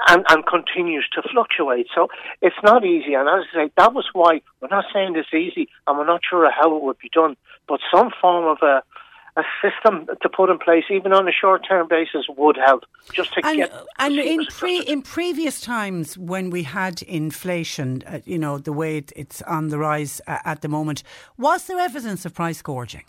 [0.10, 1.88] And, and continues to fluctuate.
[1.94, 2.08] So
[2.42, 3.14] it's not easy.
[3.14, 6.22] And as I say, that was why we're not saying it's easy and we're not
[6.28, 7.38] sure how it would be done.
[7.68, 8.82] But some form of a,
[9.38, 13.34] a system to put in place, even on a short term basis, would help just
[13.34, 13.74] to And, get.
[14.00, 18.98] and in pre, in previous times when we had inflation, uh, you know the way
[18.98, 21.04] it, it's on the rise uh, at the moment,
[21.38, 23.04] was there evidence of price gouging?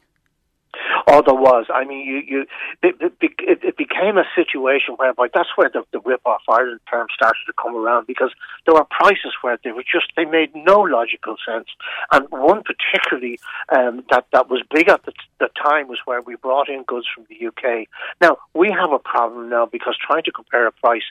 [1.09, 1.67] Oh, there was.
[1.73, 2.47] I mean, you, you,
[2.83, 7.07] it, it, it became a situation whereby that's where the, the rip off Ireland term
[7.15, 8.33] started to come around because
[8.65, 11.69] there were prices where they were just they made no logical sense,
[12.11, 13.39] and one particularly
[13.69, 17.07] um, that that was big at the, the time was where we brought in goods
[17.15, 17.87] from the UK.
[18.21, 21.07] Now we have a problem now because trying to compare a price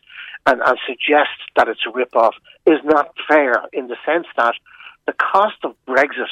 [0.45, 4.55] and, and suggest that it's a rip off is not fair in the sense that
[5.07, 6.27] the cost of Brexit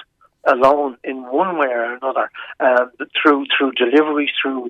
[0.45, 2.29] alone in one way or another
[2.59, 4.69] um, through through delivery, through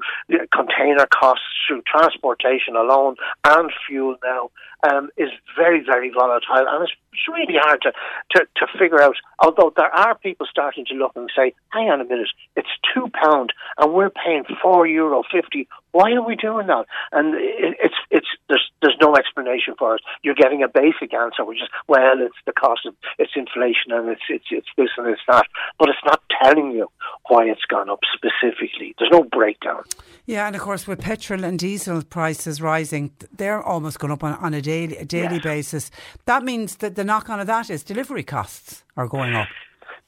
[0.52, 4.50] container costs, through transportation alone, and fuel now
[4.90, 6.94] um, is very very volatile, and it's,
[7.32, 7.92] really hard to,
[8.32, 9.16] to to figure out.
[9.40, 13.08] Although there are people starting to look and say, "Hang on a minute, it's two
[13.14, 15.68] pound, and we're paying four euro fifty.
[15.92, 20.02] Why are we doing that?" And it, it's it's there's there's no explanation for it.
[20.24, 24.10] You're getting a basic answer, which is, "Well, it's the cost of it's inflation, and
[24.10, 25.46] it's it's it's this and it's that,"
[25.78, 26.90] but it's not telling you
[27.30, 28.96] why it's gone up specifically.
[28.98, 29.84] There's no breakdown.
[30.26, 34.34] Yeah, and of course with petrol and diesel prices rising, they're almost going up on,
[34.36, 35.42] on a daily a daily Yeah.
[35.44, 35.92] basis.
[36.26, 39.48] That means that the knock on of that is delivery costs are going up.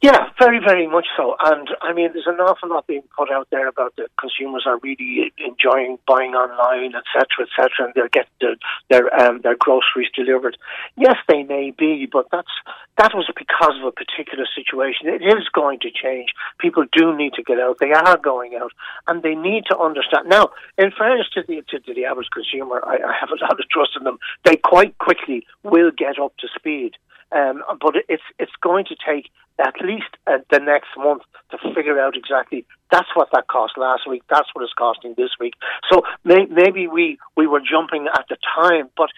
[0.01, 1.35] Yeah, very, very much so.
[1.39, 4.77] And I mean, there's an awful lot being put out there about the consumers are
[4.83, 8.55] really enjoying buying online, etc., etc., and they'll get their
[8.89, 10.57] their, um, their groceries delivered.
[10.97, 12.51] Yes, they may be, but that's
[12.97, 15.07] that was because of a particular situation.
[15.07, 16.29] It is going to change.
[16.59, 17.77] People do need to get out.
[17.79, 18.73] They are going out,
[19.07, 20.27] and they need to understand.
[20.27, 23.69] Now, in fairness to the to, the average consumer, I, I have a lot of
[23.69, 24.19] trust in them.
[24.43, 26.97] They quite quickly will get up to speed.
[27.31, 31.99] Um, but it's it's going to take at least uh, the next month to figure
[31.99, 34.23] out exactly that's what that cost last week.
[34.29, 35.53] That's what it's costing this week.
[35.91, 39.09] So may, maybe we we were jumping at the time, but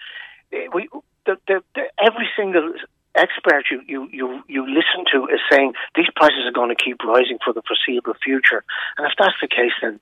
[0.52, 0.88] uh, we
[1.26, 2.72] the, the, the, every single
[3.14, 7.02] expert you, you, you, you listen to is saying these prices are going to keep
[7.04, 8.64] rising for the foreseeable future.
[8.96, 9.98] And if that's the case, then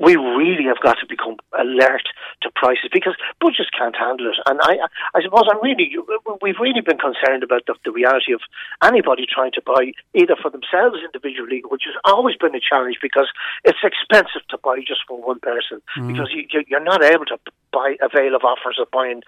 [0.00, 2.02] we really have got to become alert
[2.42, 4.38] to prices because budgets can't handle it.
[4.46, 4.78] And I,
[5.14, 5.94] I suppose I'm really,
[6.42, 8.40] we've really been concerned about the, the reality of
[8.82, 13.28] anybody trying to buy either for themselves individually, which has always been a challenge because
[13.64, 16.08] it's expensive to buy just for one person mm.
[16.08, 17.38] because you, you- you're not able to
[17.72, 19.22] buy avail of offers of buying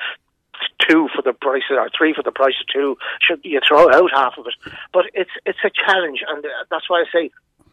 [0.86, 2.96] two for the price of, or three for the price of two.
[3.20, 4.72] Should you throw out half of it?
[4.92, 7.30] But it's it's a challenge, and uh, that's why I say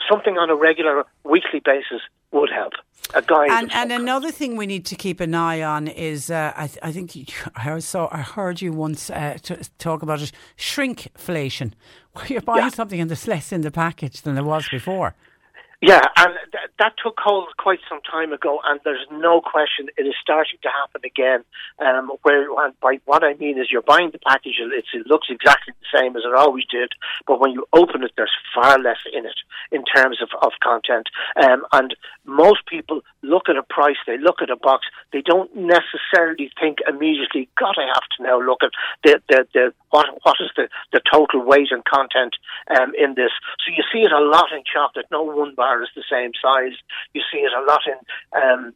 [0.10, 2.74] something on a regular weekly basis would help.
[3.14, 3.50] A guide.
[3.52, 6.80] And and another thing we need to keep an eye on is uh, I, th-
[6.82, 11.74] I think you, I saw I heard you once uh, t- talk about it shrinkflation,
[12.14, 12.70] where you're buying Yeah.
[12.70, 15.16] something and there's less in the package than there was before.
[15.86, 20.02] Yeah, and th- that took hold quite some time ago, and there's no question it
[20.02, 21.44] is starting to happen again.
[21.78, 22.48] Um, where
[22.82, 26.24] by what I mean is, you're buying the package, it looks exactly the same as
[26.26, 26.90] it always did,
[27.28, 29.38] but when you open it, there's far less in it
[29.72, 31.06] in terms of, of content.
[31.36, 31.96] Um, and
[32.26, 36.80] most people look at a price, they look at a box, they don't necessarily think
[36.90, 38.72] immediately, God, I have to now look at
[39.04, 42.36] the, the, the what what is the, the total weight and content
[42.76, 43.32] um, in this.
[43.64, 45.06] So you see it a lot in chocolate.
[45.12, 46.74] No one bar is the same size.
[47.14, 48.74] You see it a lot in um,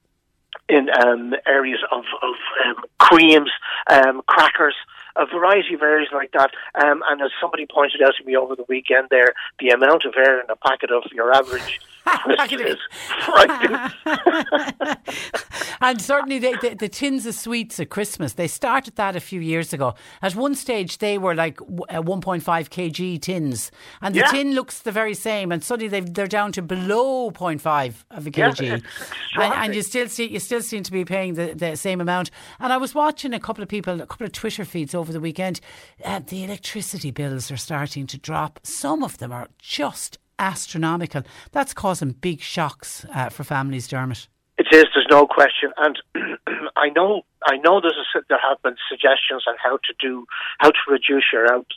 [0.67, 2.35] in um, areas of, of
[2.65, 3.51] um, creams,
[3.89, 4.75] um, crackers,
[5.19, 6.51] a variety of areas like that.
[6.81, 10.13] Um, and as somebody pointed out to me over the weekend, there the amount of
[10.17, 12.77] air in a packet of your average crisp is
[13.25, 13.77] frightening.
[15.81, 19.39] and certainly the, the, the, tins of sweets at Christmas, they started that a few
[19.39, 19.95] years ago.
[20.21, 24.27] At one stage, they were like 1.5 kg tins, and the yeah.
[24.27, 25.51] tin looks the very same.
[25.51, 30.07] And suddenly they're down to below 0.5 of a kg, yeah, and, and, you still
[30.07, 32.31] see you still seem to be paying the, the same amount.
[32.59, 35.19] And I was watching a couple of people, a couple of Twitter feeds over the
[35.19, 35.59] weekend.
[36.03, 38.59] Uh, the electricity bills are starting to drop.
[38.63, 41.23] Some of them are just astronomical.
[41.51, 44.27] That's causing big shocks uh, for families, Dermot.
[44.57, 44.85] It is.
[44.93, 45.97] There's no question, and
[46.75, 47.21] I know.
[47.45, 47.79] I know.
[47.79, 50.25] There's a, there have been suggestions on how to do
[50.57, 51.67] how to reduce your out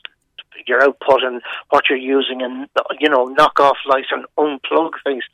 [0.66, 2.68] your output and what you're using, and
[2.98, 5.24] you know, knock off lights and unplug things.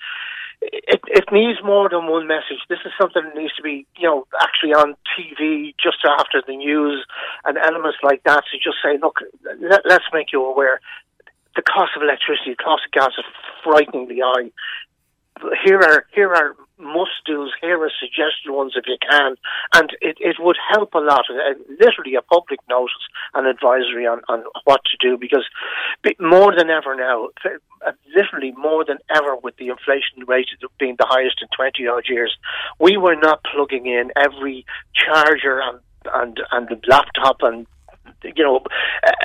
[0.60, 2.58] It, it needs more than one message.
[2.68, 6.56] This is something that needs to be, you know, actually on TV just after the
[6.56, 7.04] news
[7.44, 10.80] and elements like that to just say, look, let, let's make you aware
[11.58, 13.24] the cost of electricity, the cost of gas is
[13.64, 14.50] frightening the eye.
[15.64, 19.36] Here are here are must do's, here are suggested ones if you can,
[19.74, 21.24] and it, it would help a lot.
[21.30, 22.92] Uh, literally, a public notice
[23.34, 25.44] and advisory on, on what to do because
[26.20, 31.06] more than ever now, uh, literally more than ever with the inflation rate being the
[31.08, 32.36] highest in 20 odd years,
[32.78, 34.64] we were not plugging in every
[34.94, 35.80] charger and
[36.14, 37.66] and and the laptop and
[38.22, 38.60] you know,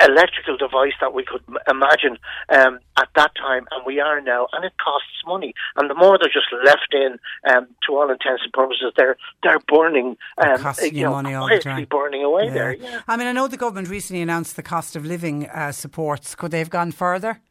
[0.07, 2.17] electrical device that we could imagine
[2.49, 5.53] um, at that time, and we are now, and it costs money.
[5.75, 7.17] And the more they're just left in,
[7.49, 11.59] um, to all intents and purposes, they're they're burning, um, you know, money all the
[11.59, 11.85] time.
[11.89, 12.53] burning away yeah.
[12.53, 12.73] there.
[12.73, 13.01] Yeah.
[13.07, 16.35] I mean, I know the government recently announced the cost of living uh, supports.
[16.35, 17.41] Could they have gone further?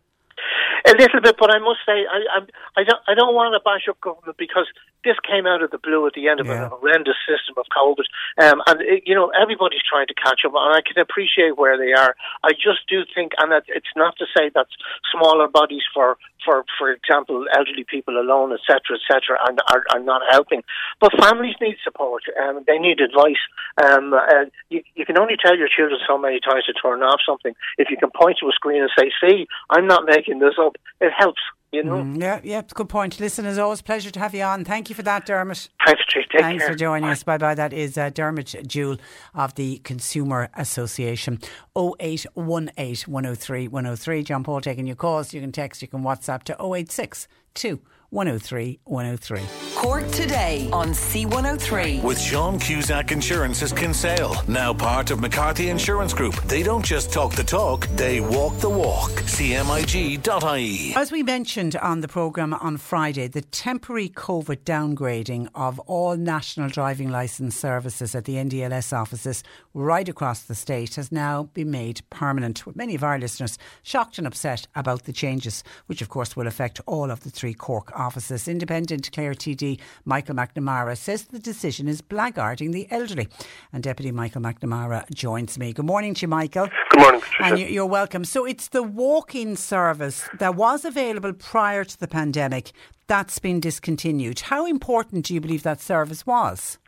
[0.87, 3.61] A little bit, but I must say, I, I, I don't, I don't want to
[3.63, 4.67] bash up government because
[5.05, 6.67] this came out of the blue at the end of yeah.
[6.67, 8.07] a horrendous system of COVID,
[8.43, 11.79] um, and it, you know everybody's trying to catch up, and I can appreciate where
[11.79, 12.15] they are.
[12.43, 14.67] I just do think, and it's not to say that
[15.11, 20.23] smaller bodies for, for, for example, elderly people alone, etc., etc., are, are, are not
[20.31, 20.63] helping,
[21.01, 22.23] but families need support.
[22.41, 23.41] Um, they need advice.
[23.83, 27.21] Um, uh, you, you can only tell your children so many times to turn off
[27.27, 27.55] something.
[27.79, 30.77] If you can point to a screen and say, "See, I'm not making this up,"
[31.01, 31.41] it helps
[31.73, 31.95] you know.
[31.95, 33.19] Mm, yeah, yeah, good point.
[33.19, 34.65] Listen, it's always pleasure to have you on.
[34.65, 35.69] Thank you for that, Dermot.
[35.85, 36.73] Thanks, Take Thanks care.
[36.73, 37.13] for joining bye.
[37.13, 37.23] us.
[37.23, 37.55] Bye bye.
[37.55, 38.99] That is uh, Dermot Jewell
[39.35, 41.39] of the Consumer Association.
[41.77, 44.23] 0818 103 103.
[44.23, 45.33] John Paul taking your calls.
[45.35, 47.81] You can text, you can WhatsApp to 086 2
[48.13, 49.41] 103 103.
[49.75, 52.03] Cork today on C103.
[52.03, 56.35] With Sean Cusack Insurance's Kinsale, now part of McCarthy Insurance Group.
[56.43, 59.11] They don't just talk the talk, they walk the walk.
[59.13, 60.95] CMIG.ie.
[60.95, 66.69] As we mentioned on the programme on Friday, the temporary COVID downgrading of all national
[66.69, 72.03] driving licence services at the NDLS offices right across the state has now been made
[72.11, 72.67] permanent.
[72.67, 76.47] With many of our listeners shocked and upset about the changes, which of course will
[76.47, 78.02] affect all of the three Cork offices.
[78.49, 83.29] Independent Clare TD Michael McNamara says the decision is blackguarding the elderly.
[83.73, 85.73] And Deputy Michael McNamara joins me.
[85.73, 86.69] Good morning to you, Michael.
[86.91, 87.55] Good morning, Patricia.
[87.55, 88.25] And you're welcome.
[88.25, 92.73] So it's the walk-in service that was available prior to the pandemic
[93.07, 94.41] that's been discontinued.
[94.41, 96.79] How important do you believe that service was?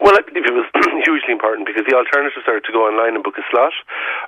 [0.00, 0.64] Well, I believe it was
[1.04, 3.76] hugely important because the alternatives are to go online and book a slot,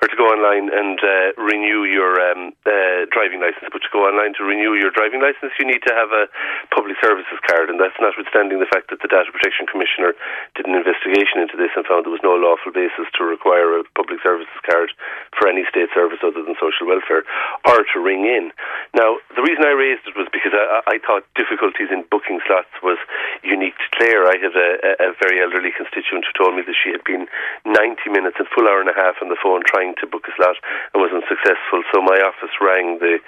[0.04, 3.72] or to go online and uh, renew your um, uh, driving license.
[3.72, 6.28] But to go online to renew your driving license, you need to have a
[6.76, 10.12] public services card, and that's notwithstanding the fact that the Data Protection Commissioner
[10.60, 13.88] did an investigation into this and found there was no lawful basis to require a
[13.96, 14.92] public services card
[15.40, 17.24] for any state service other than social welfare,
[17.64, 18.52] or to ring in.
[18.92, 22.76] Now, the reason I raised it was because I, I thought difficulties in booking slots
[22.84, 23.00] was
[23.40, 24.28] unique to Clare.
[24.28, 24.68] I had a,
[25.00, 27.30] a very elderly constituent who told me that she had been
[27.62, 30.34] 90 minutes, a full hour and a half on the phone trying to book a
[30.34, 30.58] slot
[30.90, 31.86] and was unsuccessful.
[31.94, 33.22] So my office rang the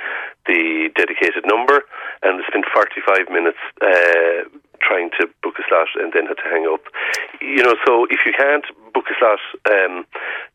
[0.50, 1.86] the dedicated number
[2.22, 4.44] and spent 45 minutes uh,
[4.84, 6.84] trying to book a slot and then had to hang up.
[7.40, 9.40] You know, so if you can't book a slot,
[9.72, 10.06] um,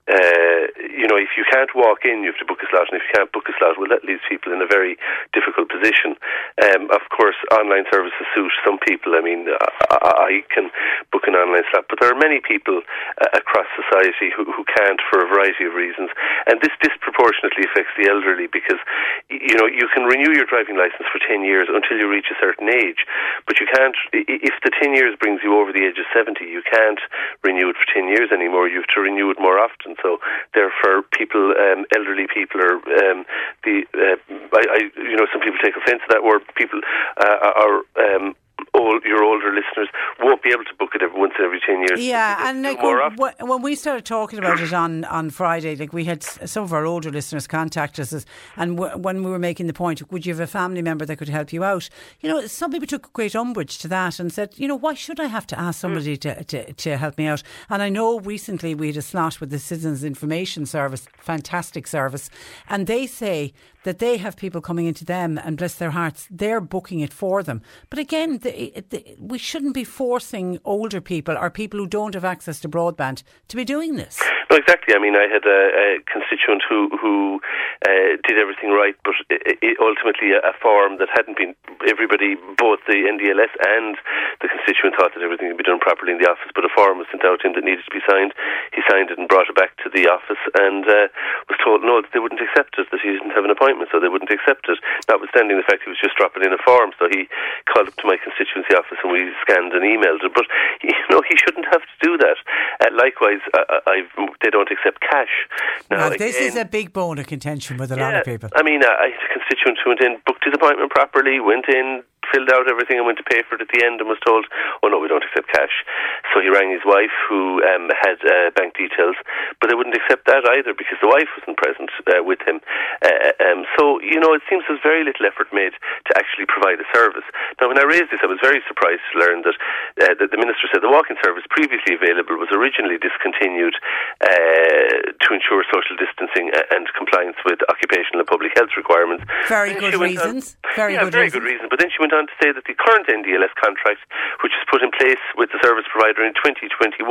[0.10, 2.98] uh, you know, if you can't walk in, you have to book a slot, and
[2.98, 4.98] if you can't book a slot, well, that leaves people in a very
[5.38, 6.18] difficult position.
[6.66, 9.14] Um, of course, online services suit some people.
[9.14, 9.46] I mean,
[9.92, 10.74] I, I can
[11.14, 12.82] book an online slot, but there are many people
[13.22, 16.10] uh, across society who, who can't for a variety of reasons,
[16.50, 18.82] and this disproportionately affects the elderly because,
[19.30, 22.40] you know, you can renew your driving license for ten years until you reach a
[22.42, 23.06] certain age,
[23.46, 23.94] but you can't.
[24.28, 27.00] If the ten years brings you over the age of seventy, you can't
[27.44, 28.68] renew it for ten years anymore.
[28.68, 29.96] You have to renew it more often.
[30.02, 30.20] So
[30.54, 33.26] therefore, people, um, elderly people, are um,
[33.64, 34.18] the uh,
[34.54, 36.42] I, I, you know, some people take offence to that word.
[36.56, 36.82] People
[37.18, 37.82] uh, are.
[37.98, 38.36] Um,
[38.74, 42.04] all your older listeners won't be able to book it every once every ten years.
[42.04, 46.06] Yeah, and like when, when we started talking about it on, on Friday, like we
[46.06, 49.74] had some of our older listeners contact us, and w- when we were making the
[49.74, 51.90] point, would you have a family member that could help you out?
[52.22, 55.20] You know, some people took great umbrage to that and said, you know, why should
[55.20, 56.22] I have to ask somebody mm.
[56.22, 57.44] to, to, to help me out?
[57.70, 62.30] And I know recently we had a slot with the Citizens Information Service, fantastic service,
[62.68, 63.54] and they say
[63.84, 67.42] that they have people coming into them and bless their hearts, they're booking it for
[67.42, 67.62] them.
[67.90, 72.26] But again, the, the, we shouldn't be forcing older people or people who don't have
[72.26, 74.22] access to broadband to be doing this.
[74.50, 74.96] No, exactly.
[74.96, 77.38] I mean, I had a, a constituent who who
[77.86, 81.54] uh, did everything right, but it, ultimately a, a, form that hadn't been.
[81.86, 83.96] Everybody, both the NDLS and
[84.42, 86.98] the constituent, thought that everything had been done properly in the office, but a form
[86.98, 88.34] was sent out to him that needed to be signed.
[88.74, 91.14] He signed it and brought it back to the office, and uh,
[91.46, 94.10] was told no, they wouldn't accept it, that he didn't have an appointment, so they
[94.10, 94.82] wouldn't accept it.
[95.06, 97.30] Notwithstanding the fact he was just dropping in a form, so he
[97.70, 100.32] called up to my constituency office and we scanned and emailed it.
[100.34, 100.46] But
[100.84, 102.38] you know, he shouldn't have to do that.
[102.80, 104.04] Uh, likewise, I,
[104.42, 105.48] they don't accept cash.
[105.92, 108.26] Now, now this again, is a big bone of contention with a yeah, lot of
[108.26, 108.50] people.
[108.56, 112.04] I mean, I had a constituent who went in, booked his appointment properly, went in,
[112.32, 114.46] filled out everything and went to pay for it at the end and was told,
[114.84, 115.86] oh no, we don't accept cash.
[116.34, 119.18] So he rang his wife who um, had uh, bank details,
[119.60, 122.62] but they wouldn't accept that either because the wife wasn't present uh, with him.
[123.02, 125.74] Uh, um, so, you know, it seems there's very little effort made
[126.08, 127.26] to actually provide a service.
[127.58, 129.58] Now, when I raised this, I was very surprised to learn that,
[130.04, 133.76] uh, that the Minister said the walk-in service previously available was originally discontinued
[134.22, 139.24] uh, to ensure social distancing and compliance with occupational and public health requirements.
[139.48, 140.58] Very good reasons.
[140.64, 141.44] On, very yeah, good very reasons.
[141.44, 141.66] good reason.
[141.70, 144.04] But then she went on on to say that the current NDLS contract,
[144.44, 147.08] which was put in place with the service provider in 2021,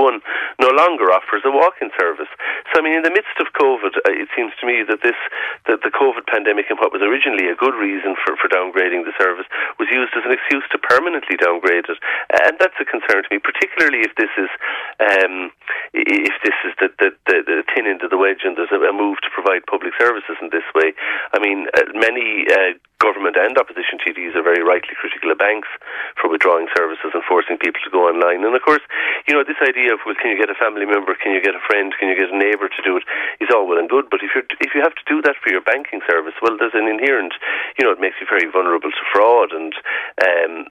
[0.60, 2.28] no longer offers a walk-in service.
[2.70, 5.16] So, I mean, in the midst of COVID, uh, it seems to me that this,
[5.64, 9.16] that the COVID pandemic and what was originally a good reason for, for downgrading the
[9.16, 9.48] service
[9.80, 11.98] was used as an excuse to permanently downgrade it,
[12.44, 14.52] and that's a concern to me, particularly if this is,
[15.00, 15.48] um,
[15.96, 18.80] if this is the, the, the, the thin end of the wedge and there's a,
[18.84, 20.92] a move to provide public services in this way.
[21.32, 25.70] I mean, uh, many uh, government and opposition TDs are very rightly critical of banks
[26.18, 28.42] for withdrawing services and forcing people to go online.
[28.42, 28.82] And of course,
[29.26, 31.54] you know, this idea of well, can you get a family member, can you get
[31.54, 33.06] a friend, can you get a neighbour to do it
[33.38, 34.10] is all well and good.
[34.10, 36.74] But if you if you have to do that for your banking service, well, there's
[36.74, 37.34] an inherent,
[37.78, 39.54] you know, it makes you very vulnerable to fraud.
[39.54, 39.72] And
[40.18, 40.66] um,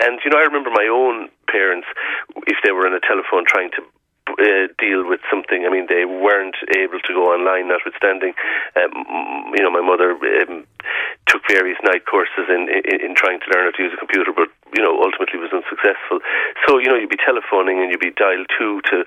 [0.00, 1.86] and you know, I remember my own parents,
[2.48, 3.84] if they were on a telephone trying to
[4.26, 5.64] uh, deal with something.
[5.66, 8.34] I mean, they weren't able to go online, notwithstanding.
[8.74, 10.66] Um, you know, my mother um,
[11.26, 14.32] took various night courses in, in, in trying to learn how to use a computer,
[14.32, 16.18] but you know, ultimately was unsuccessful.
[16.66, 19.04] So you know, you'd be telephoning and you'd be dial two to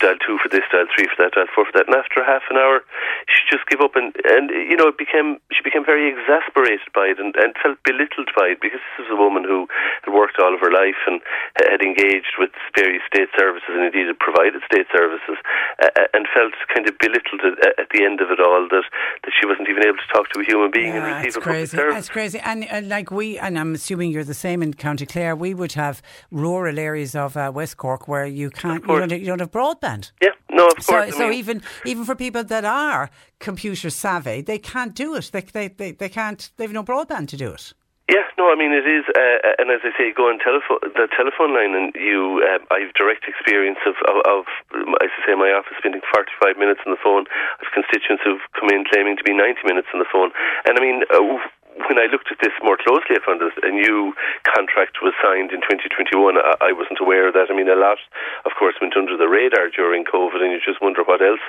[0.00, 2.44] dial two for this, dial three for that, dial four for that, and after half
[2.50, 2.84] an hour,
[3.28, 7.12] she just gave up, and and you know, it became she became very exasperated by
[7.12, 9.68] it and, and felt belittled by it because this was a woman who
[10.04, 11.20] had worked all of her life and
[11.56, 15.36] had engaged with various state services and indeed had provided state services
[15.82, 18.86] uh, and felt kind of belittled at, at, the end of it all that,
[19.24, 21.94] that she wasn't even able to talk to a human being yeah, a public service.
[21.94, 22.38] That's crazy.
[22.40, 25.72] And uh, like we, and I'm assuming you're the same in County Clare, we would
[25.72, 29.50] have rural areas of uh, West Cork where you can't, you don't, you don't, have
[29.50, 30.12] broadband.
[30.22, 31.16] Yeah, no, of so, course.
[31.16, 35.30] So, mean, even even for people that are computer savvy, they can't do it.
[35.32, 37.72] They, they, they, they can't, they've no broadband to do it.
[38.10, 40.82] Yeah, no, I mean it is, uh, uh, and as I say, go on telephone
[40.82, 44.42] the telephone line, and you, uh, I have direct experience of, of, of,
[44.98, 47.30] as I say, my office spending forty five minutes on the phone.
[47.30, 50.34] I have constituents who've come in claiming to be ninety minutes on the phone,
[50.66, 51.06] and I mean.
[51.06, 51.38] Uh,
[51.88, 54.14] when I looked at this more closely, I found that a new
[54.46, 56.38] contract was signed in 2021.
[56.38, 57.50] I, I wasn't aware of that.
[57.50, 57.98] I mean, a lot,
[58.44, 61.42] of course, went under the radar during COVID, and you just wonder what else,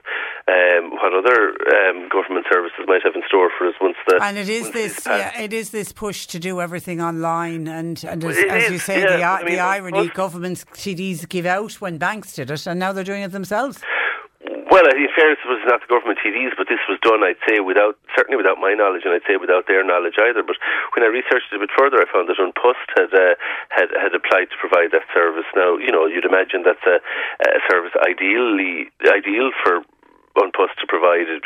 [0.47, 4.19] um, what other um, government services might have in store for us once the.
[4.21, 8.23] And it is this, yeah, it is this push to do everything online, and and
[8.23, 11.97] as, as you say, yeah, the, I mean, the irony, governments TDs give out when
[11.97, 13.81] banks did it, and now they're doing it themselves.
[14.71, 17.59] Well, in fairness, it was not the government TDs, but this was done, I'd say,
[17.59, 20.47] without certainly without my knowledge, and I'd say without their knowledge either.
[20.47, 20.55] But
[20.95, 23.35] when I researched it a bit further, I found that An Post had uh,
[23.67, 25.43] had had applied to provide that service.
[25.59, 27.03] Now, you know, you'd imagine that's a,
[27.43, 29.83] a service ideally ideal for
[30.39, 31.43] An Post to provide it,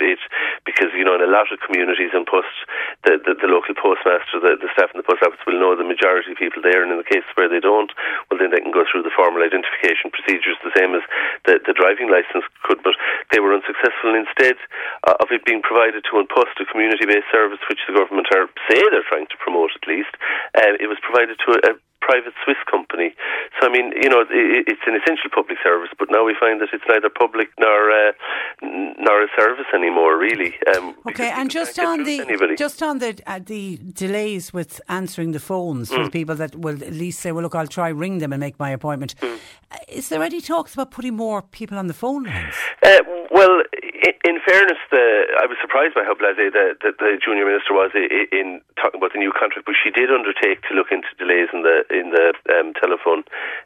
[0.65, 2.53] because you know in a lot of communities An Post
[3.05, 5.87] the, the, the local postmaster the, the staff in the post office will know the
[5.87, 7.93] majority of people there and in the cases where they don't
[8.29, 11.05] well then they can go through the formal identification procedures the same as
[11.45, 12.97] the, the driving license could but
[13.33, 14.57] they were unsuccessful and instead
[15.05, 18.29] uh, of it being provided to An Post a community based service which the government
[18.33, 20.13] are say they're trying to promote at least
[20.57, 21.73] uh, it was provided to a, a
[22.05, 23.09] private Swiss company.
[23.57, 24.29] So I mean, you know, it,
[24.71, 28.11] it's an essential public service, but now we find that it's neither public nor uh,
[29.05, 30.53] nor a service anymore, really.
[30.75, 32.55] Um, okay, and just on the anybody.
[32.55, 35.95] just on the uh, the delays with answering the phones mm.
[35.95, 38.59] for people that will at least say, "Well, look, I'll try ring them and make
[38.59, 39.39] my appointment." Mm.
[39.89, 42.55] Is there any talks about putting more people on the phone lines?
[42.83, 42.99] Uh,
[43.31, 43.63] well,
[44.05, 47.89] in fairness, the, I was surprised by how blasé the, the, the, junior minister was
[47.95, 51.63] in talking about the new contract, but she did undertake to look into delays in
[51.63, 53.23] the in the um, telephone,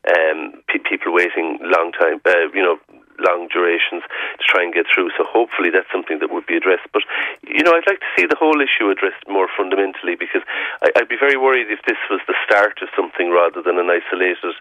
[0.08, 2.80] um, people waiting long time, uh, you know,
[3.22, 4.04] long durations
[4.40, 5.12] to try and get through.
[5.18, 6.88] So hopefully that's something that would be addressed.
[6.92, 7.04] But
[7.44, 10.44] you know, I'd like to see the whole issue addressed more fundamentally because
[10.82, 13.90] I, would be very worried if this was the start of something rather than an
[13.90, 14.56] isolated,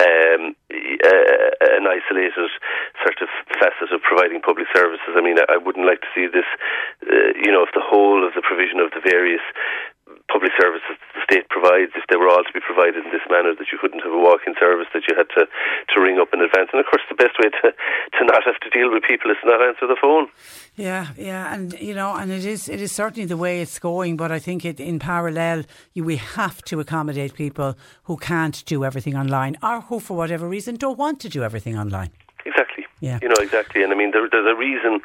[0.00, 2.50] um, uh, an isolated
[3.02, 5.14] sort of facet of providing public services.
[5.14, 6.48] I mean, I, I wouldn't like to see this,
[7.06, 9.44] uh, you know, if the whole of the provision of the various
[10.30, 13.52] public services the state provides, if they were all to be provided in this manner,
[13.54, 16.40] that you couldn't have a walk-in service, that you had to, to ring up in
[16.40, 16.70] advance.
[16.72, 19.36] And of course, the best way to, to not have to deal with people is
[19.42, 20.28] to not answer the phone.
[20.76, 24.16] Yeah, yeah, and you know, and it is it is certainly the way it's going.
[24.16, 25.64] But I think it, in parallel,
[25.94, 30.48] you, we have to accommodate people who can't do everything online, or who, for whatever
[30.48, 32.10] reason, don't want to do everything online.
[32.46, 32.86] Exactly.
[33.00, 33.18] Yeah.
[33.22, 35.00] You know exactly, and I mean, there, there's a reason.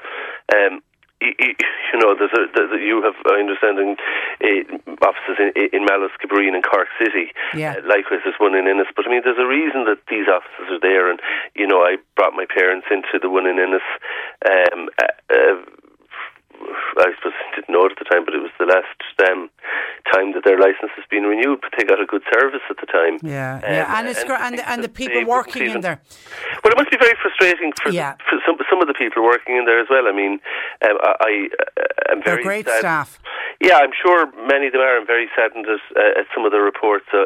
[0.54, 0.82] Um,
[1.22, 3.96] you know, there's a, there's a, you have, I understand, in,
[4.44, 7.32] uh, offices in, in Mallow, Skibbereen, and Cork City.
[7.56, 7.76] Yeah.
[7.80, 8.92] Uh, likewise, there's one in Ennis.
[8.96, 11.10] But I mean, there's a reason that these offices are there.
[11.10, 11.20] And
[11.56, 13.86] you know, I brought my parents into the one in Ennis.
[14.44, 15.56] Um, uh, uh
[16.98, 19.00] I suppose didn't know it at the time, but it was the last
[19.30, 19.50] um,
[20.14, 21.60] time that their license has been renewed.
[21.62, 23.20] But they got a good service at the time.
[23.22, 26.02] Yeah, um, yeah, and it's and, and, and the people working in there.
[26.64, 28.16] Well, it must be very frustrating for, yeah.
[28.30, 30.08] for some some of the people working in there as well.
[30.08, 30.40] I mean,
[30.84, 32.80] um, I, I am very They're great sad.
[32.80, 33.20] staff.
[33.62, 34.98] Yeah, I'm sure many of them are.
[34.98, 37.24] I'm very saddened at, uh, at some of the reports uh,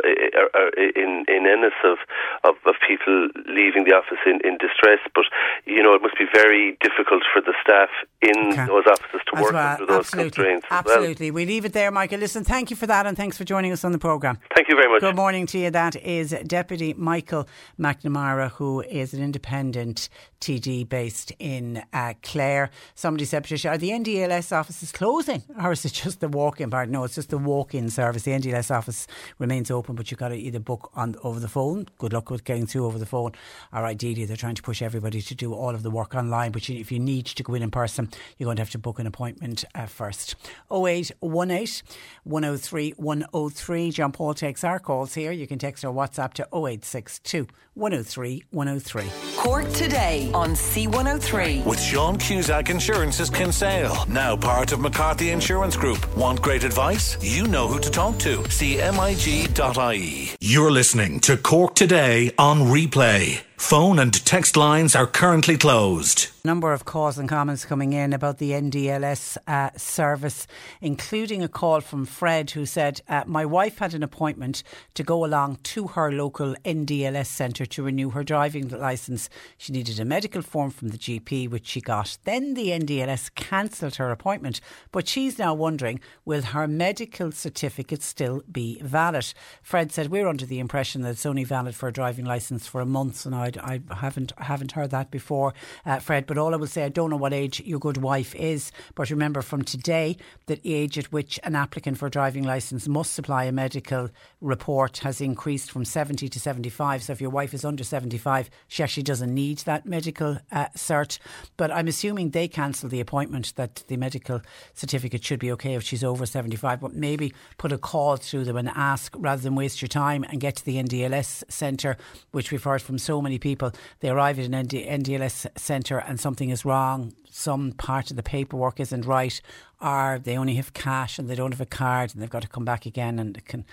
[0.77, 1.97] in in Ennis of,
[2.43, 4.99] of, of people leaving the office in, in distress.
[5.15, 5.25] But
[5.65, 7.89] you know, it must be very difficult for the staff
[8.21, 8.65] in okay.
[8.67, 9.71] those offices to as work well.
[9.73, 10.29] under those Absolutely.
[10.29, 10.67] constraints.
[10.69, 11.35] Absolutely, well.
[11.35, 12.19] we leave it there, Michael.
[12.19, 14.37] Listen, thank you for that, and thanks for joining us on the program.
[14.55, 15.01] Thank you very much.
[15.01, 15.71] Good morning to you.
[15.71, 17.47] That is Deputy Michael
[17.79, 20.09] McNamara, who is an independent
[20.41, 22.69] TD based in uh, Clare.
[22.95, 26.89] Somebody said, Patricia, are the NDLS offices closing, or is it just the walk-in part?
[26.89, 28.23] No, it's just the walk-in service.
[28.23, 29.07] The NDLS office
[29.37, 31.87] remains open, but you've got to either book on over the phone.
[31.97, 33.33] Good luck with getting through over the phone,
[33.73, 36.51] or ideally they're trying to push everybody to do all of the work online.
[36.51, 38.99] But if you need to go in in person, you're going to have to book
[38.99, 40.35] an appointment uh, first.
[40.71, 41.83] 0818
[42.23, 43.91] 103 103.
[43.91, 45.31] John Paul takes our calls here.
[45.31, 49.05] You can text or WhatsApp to 0862 103 103.
[49.37, 51.65] Cork today on C103.
[51.65, 56.05] With Sean Cusack Insurance's Kinsale, now part of McCarthy Insurance Group.
[56.15, 57.17] Want great advice?
[57.21, 58.37] You know who to talk to.
[58.37, 60.31] CMIG.ie.
[60.39, 63.41] You're listening to Cork Today on replay.
[63.59, 66.29] Phone and text lines are currently closed.
[66.45, 70.47] Number of calls and comments coming in about the NDLS uh, service,
[70.79, 75.25] including a call from Fred who said, uh, My wife had an appointment to go
[75.25, 79.29] along to her local NDLS centre to renew her driving licence.
[79.57, 82.17] She needed a medical form from the GP, which she got.
[82.23, 84.61] Then the NDLS cancelled her appointment,
[84.93, 89.33] but she's now wondering, will her medical certificate still be valid?
[89.61, 92.79] Fred said, We're under the impression that it's only valid for a driving licence for
[92.79, 95.53] a month, and I I, I haven't haven't heard that before,
[95.85, 96.25] uh, Fred.
[96.25, 99.09] But all I will say, I don't know what age your good wife is, but
[99.09, 103.45] remember from today that age at which an applicant for a driving licence must supply
[103.45, 104.09] a medical
[104.41, 107.03] report has increased from 70 to 75.
[107.03, 111.19] So if your wife is under 75, she actually doesn't need that medical uh, cert.
[111.57, 114.41] But I'm assuming they cancel the appointment that the medical
[114.73, 116.79] certificate should be okay if she's over 75.
[116.79, 120.39] But maybe put a call through them and ask rather than waste your time and
[120.39, 121.97] get to the NDLS centre,
[122.31, 123.71] which we've heard from so many people.
[123.99, 127.13] They arrive at an ND, NDLS centre and something is wrong.
[127.29, 129.39] Some part of the paperwork isn't right,
[129.81, 132.47] or they only have cash and they don't have a card, and they've got to
[132.47, 133.65] come back again, and it can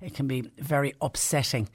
[0.00, 1.68] it can be very upsetting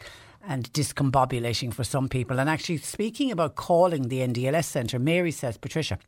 [0.47, 2.39] and discombobulating for some people.
[2.39, 5.99] And actually, speaking about calling the NDLS centre, Mary says, Patricia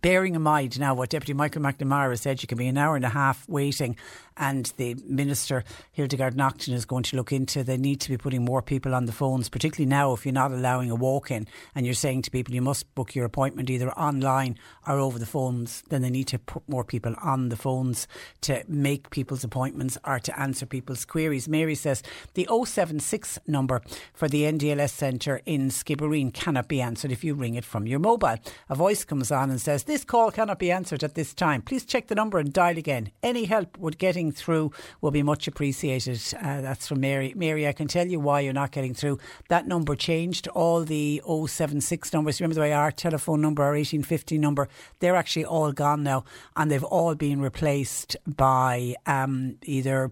[0.00, 3.04] bearing in mind now what Deputy Michael McNamara said, you can be an hour and
[3.04, 3.96] a half waiting
[4.36, 8.44] and the Minister Hildegard Naughton is going to look into the need to be putting
[8.44, 11.94] more people on the phones, particularly now if you're not allowing a walk-in and you're
[11.94, 16.02] saying to people you must book your appointment either online or over the phones, then
[16.02, 18.06] they need to put more people on the phones
[18.40, 21.48] to make people's appointments or to answer people's queries.
[21.48, 22.02] Mary says
[22.34, 23.82] the 076 number
[24.14, 27.98] for the NDLS centre in Skibbereen cannot be answered if you ring it from your
[27.98, 28.36] mobile.
[28.68, 31.62] A voice comes on and says says, This call cannot be answered at this time.
[31.62, 33.10] Please check the number and dial again.
[33.22, 36.20] Any help with getting through will be much appreciated.
[36.40, 37.32] Uh, that's from Mary.
[37.36, 39.18] Mary, I can tell you why you're not getting through.
[39.48, 40.48] That number changed.
[40.48, 44.68] All the 076 numbers, remember the way our telephone number, our 1850 number,
[45.00, 46.24] they're actually all gone now
[46.56, 50.10] and they've all been replaced by um, either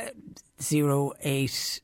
[0.00, 0.06] uh,
[0.60, 1.80] 08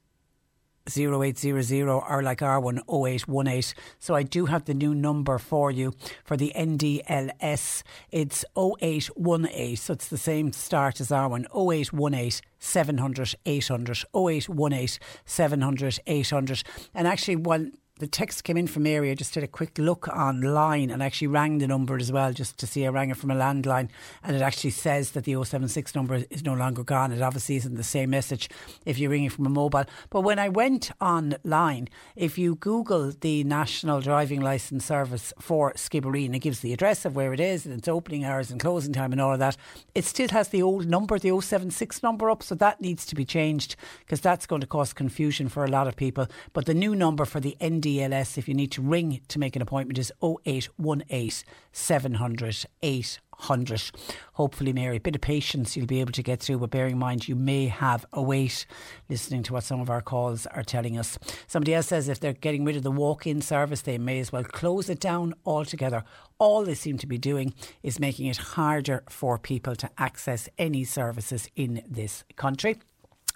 [0.89, 3.75] 0800 or like R1 0818.
[3.99, 5.93] So I do have the new number for you
[6.25, 7.83] for the NDLS.
[8.11, 9.77] It's 0818.
[9.77, 16.63] So it's the same start as R1 0818 700 800 0818 700 800.
[16.95, 19.15] And actually, one the text came in from area.
[19.15, 22.67] just did a quick look online and actually rang the number as well, just to
[22.67, 23.89] see I rang it from a landline.
[24.25, 27.13] And it actually says that the 076 number is no longer gone.
[27.13, 28.51] It obviously isn't the same message
[28.85, 29.85] if you're ringing from a mobile.
[30.11, 36.35] But when I went online, if you Google the National Driving Licence Service for Skibbereen,
[36.35, 39.13] it gives the address of where it is and its opening hours and closing time
[39.13, 39.57] and all of that.
[39.95, 42.43] It still has the old number, the 076 number up.
[42.43, 45.87] So that needs to be changed because that's going to cause confusion for a lot
[45.87, 46.27] of people.
[46.53, 49.57] But the new number for the ND DLS, if you need to ring to make
[49.57, 53.91] an appointment, is 0818 700 800.
[54.33, 56.99] Hopefully, Mary, a bit of patience you'll be able to get through, but bearing in
[56.99, 58.65] mind you may have a wait
[59.11, 61.19] listening to what some of our calls are telling us.
[61.47, 64.33] Somebody else says if they're getting rid of the walk in service, they may as
[64.33, 66.05] well close it down altogether.
[66.39, 70.85] All they seem to be doing is making it harder for people to access any
[70.85, 72.79] services in this country.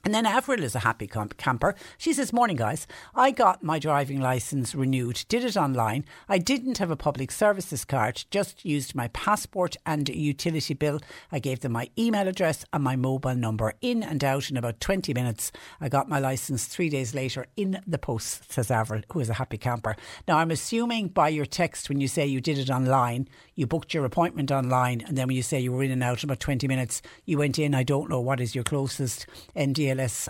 [0.05, 1.75] And then Avril is a happy camper.
[1.99, 2.87] She says, Morning, guys.
[3.17, 6.05] I got my driving licence renewed, did it online.
[6.29, 11.01] I didn't have a public services card, just used my passport and utility bill.
[11.33, 13.75] I gave them my email address and my mobile number.
[13.81, 15.51] In and out in about 20 minutes.
[15.81, 19.35] I got my licence three days later in the post, says Avril, who is a
[19.35, 19.97] happy camper.
[20.29, 23.95] Now, I'm assuming by your text when you say you did it online, you booked
[23.95, 26.41] your appointment online, and then when you say you were in and out in about
[26.41, 27.75] 20 minutes, you went in.
[27.75, 29.27] I don't know what is your closest
[29.57, 29.88] NDA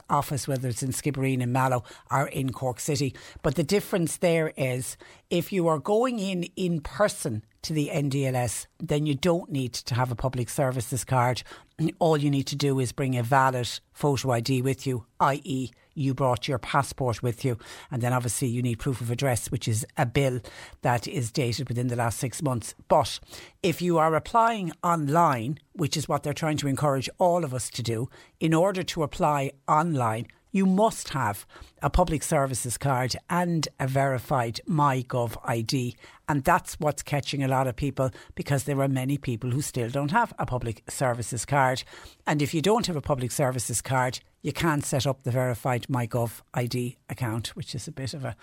[0.09, 3.15] Office, whether it's in Skibbereen in Mallow or in Cork City.
[3.43, 4.97] But the difference there is
[5.31, 9.95] if you are going in in person to the NDLS, then you don't need to
[9.95, 11.43] have a public services card.
[11.99, 16.15] All you need to do is bring a valid photo ID with you, i.e., you
[16.15, 17.59] brought your passport with you.
[17.91, 20.41] And then obviously you need proof of address, which is a bill
[20.83, 22.75] that is dated within the last six months.
[22.87, 23.19] But
[23.63, 27.69] if you are applying online, which is what they're trying to encourage all of us
[27.71, 31.47] to do, in order to apply online, you must have
[31.83, 35.97] a public services card and a verified MyGov ID.
[36.29, 39.89] And that's what's catching a lot of people because there are many people who still
[39.89, 41.85] don't have a public services card.
[42.27, 45.87] And if you don't have a public services card, you can't set up the verified
[45.89, 48.37] MyGov ID account, which is a bit of a.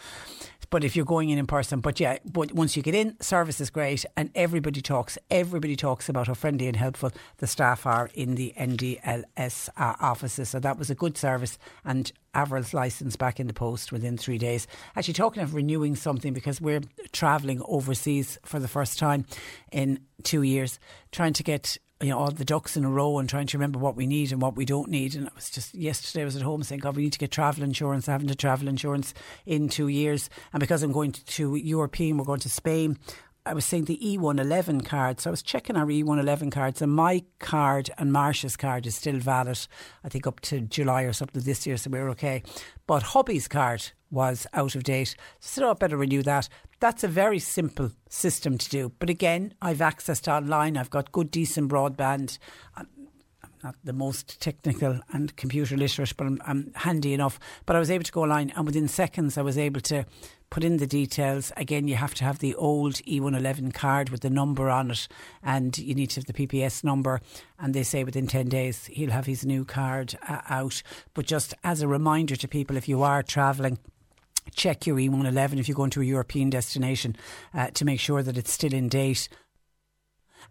[0.69, 3.61] But if you're going in in person, but yeah, but once you get in, service
[3.61, 5.17] is great, and everybody talks.
[5.29, 10.49] Everybody talks about how friendly and helpful the staff are in the NDLS uh, offices.
[10.49, 14.37] So that was a good service, and Avril's license back in the post within three
[14.37, 14.67] days.
[14.95, 16.81] Actually, talking of renewing something because we're
[17.11, 19.25] travelling overseas for the first time
[19.71, 20.79] in two years,
[21.11, 23.79] trying to get you know all the ducks in a row and trying to remember
[23.79, 25.15] what we need and what we don't need.
[25.15, 27.31] And it was just yesterday I was at home saying, God, we need to get
[27.31, 28.09] travel insurance.
[28.09, 29.13] I haven't had travel insurance
[29.45, 32.99] in two years, and because I'm going to European, we're going to Spain.
[33.47, 35.21] I was saying the E111 card.
[35.21, 39.19] So I was checking our E111 cards, and my card and Marsha's card is still
[39.19, 39.67] valid,
[40.03, 42.41] I think up to July or something this year, so we're okay.
[42.87, 45.15] But hubby's card was out of date.
[45.39, 46.49] So I better renew that.
[46.79, 48.91] That's a very simple system to do.
[48.97, 52.39] But again, I've access to online, I've got good, decent broadband.
[52.75, 52.87] I'm
[53.63, 57.39] not the most technical and computer literate, but I'm, I'm handy enough.
[57.65, 60.05] But I was able to go online, and within seconds, I was able to
[60.49, 61.51] put in the details.
[61.57, 65.07] Again, you have to have the old E111 card with the number on it,
[65.43, 67.21] and you need to have the PPS number.
[67.59, 70.81] And they say within 10 days he'll have his new card uh, out.
[71.13, 73.79] But just as a reminder to people, if you are travelling,
[74.53, 77.15] check your E111 if you're going to a European destination
[77.53, 79.27] uh, to make sure that it's still in date.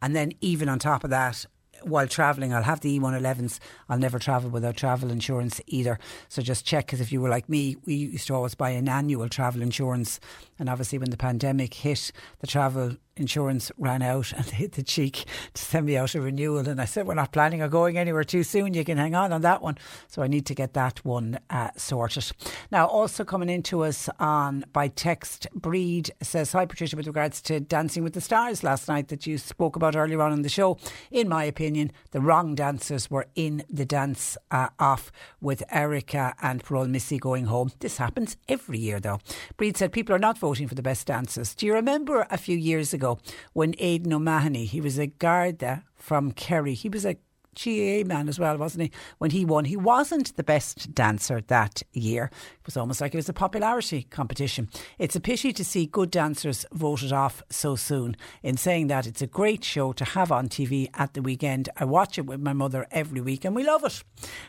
[0.02, 1.46] And then, even on top of that,
[1.86, 2.52] while travelling.
[2.52, 3.58] I'll have the E111s.
[3.88, 5.98] I'll never travel without travel insurance either.
[6.28, 8.88] So just check because if you were like me, we used to always buy an
[8.88, 10.20] annual travel insurance.
[10.58, 14.82] And obviously, when the pandemic hit, the travel insurance ran out and they hit the
[14.82, 16.68] cheek to send me out a renewal.
[16.68, 18.74] And I said, We're not planning on going anywhere too soon.
[18.74, 19.78] You can hang on on that one.
[20.08, 22.32] So I need to get that one uh, sorted.
[22.70, 27.60] Now, also coming into us on by text, Breed says, Hi, Patricia, with regards to
[27.60, 30.78] Dancing with the Stars last night that you spoke about earlier on in the show.
[31.10, 36.62] In my opinion, the wrong dancers were in the dance uh, off with Erica and
[36.62, 37.70] Parole Missy going home.
[37.80, 39.20] This happens every year, though.
[39.56, 41.54] Breed said, People are not voting for the best dancers.
[41.54, 43.18] Do you remember a few years ago?
[43.54, 47.16] when Aidan O'Mahony, he was a Garda from Kerry, he was a
[47.54, 48.90] GAA man as well, wasn't he?
[49.18, 52.24] When he won, he wasn't the best dancer that year.
[52.24, 54.68] It was almost like it was a popularity competition.
[54.98, 58.16] It's a pity to see good dancers voted off so soon.
[58.42, 61.68] In saying that, it's a great show to have on TV at the weekend.
[61.76, 64.02] I watch it with my mother every week and we love it.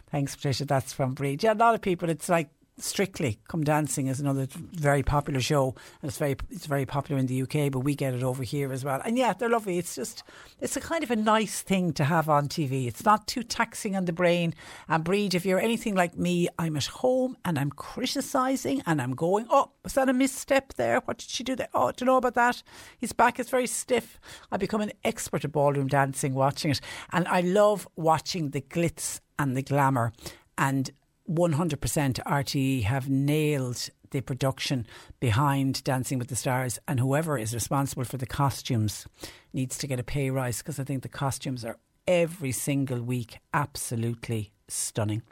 [0.10, 0.66] Thanks, Patricia.
[0.66, 1.43] That's from Breed.
[1.43, 5.76] Yeah, a lot of people, it's like Strictly Come Dancing is another very popular show,
[6.01, 8.73] and it's very it's very popular in the UK, but we get it over here
[8.73, 9.01] as well.
[9.05, 9.78] And yeah, they're lovely.
[9.78, 10.23] It's just
[10.59, 12.86] it's a kind of a nice thing to have on TV.
[12.86, 14.53] It's not too taxing on the brain.
[14.89, 19.15] And Breed, if you're anything like me, I'm at home and I'm criticising and I'm
[19.15, 20.99] going, oh, was that a misstep there?
[21.05, 21.69] What did she do there?
[21.73, 22.61] Oh, do you know about that?
[22.97, 24.19] His back is very stiff.
[24.51, 26.82] I become an expert at ballroom dancing watching it,
[27.13, 30.11] and I love watching the glitz and the glamour
[30.57, 30.91] and
[31.30, 31.78] 100%
[32.23, 34.86] RTE have nailed the production
[35.19, 39.07] behind Dancing with the Stars, and whoever is responsible for the costumes
[39.53, 43.39] needs to get a pay rise because I think the costumes are every single week
[43.53, 45.23] absolutely stunning.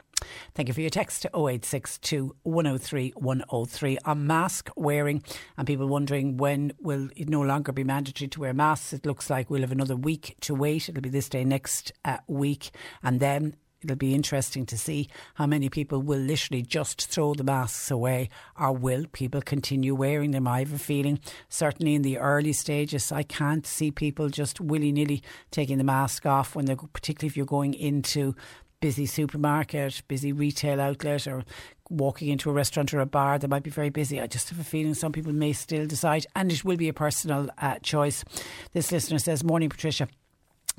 [0.54, 5.22] Thank you for your text to 0862 103 103 on mask wearing
[5.56, 8.92] and people wondering when will it no longer be mandatory to wear masks.
[8.92, 10.88] It looks like we'll have another week to wait.
[10.88, 12.70] It'll be this day next uh, week
[13.02, 17.44] and then it'll be interesting to see how many people will literally just throw the
[17.44, 18.28] masks away
[18.58, 20.48] or will people continue wearing them.
[20.48, 24.92] I have a feeling, certainly in the early stages, I can't see people just willy
[24.92, 28.34] nilly taking the mask off when they're, particularly if you're going into
[28.80, 31.42] busy supermarket, busy retail outlet, or
[31.88, 34.20] walking into a restaurant or a bar that might be very busy.
[34.20, 36.92] I just have a feeling some people may still decide, and it will be a
[36.92, 38.24] personal uh, choice.
[38.72, 40.08] This listener says, Morning, Patricia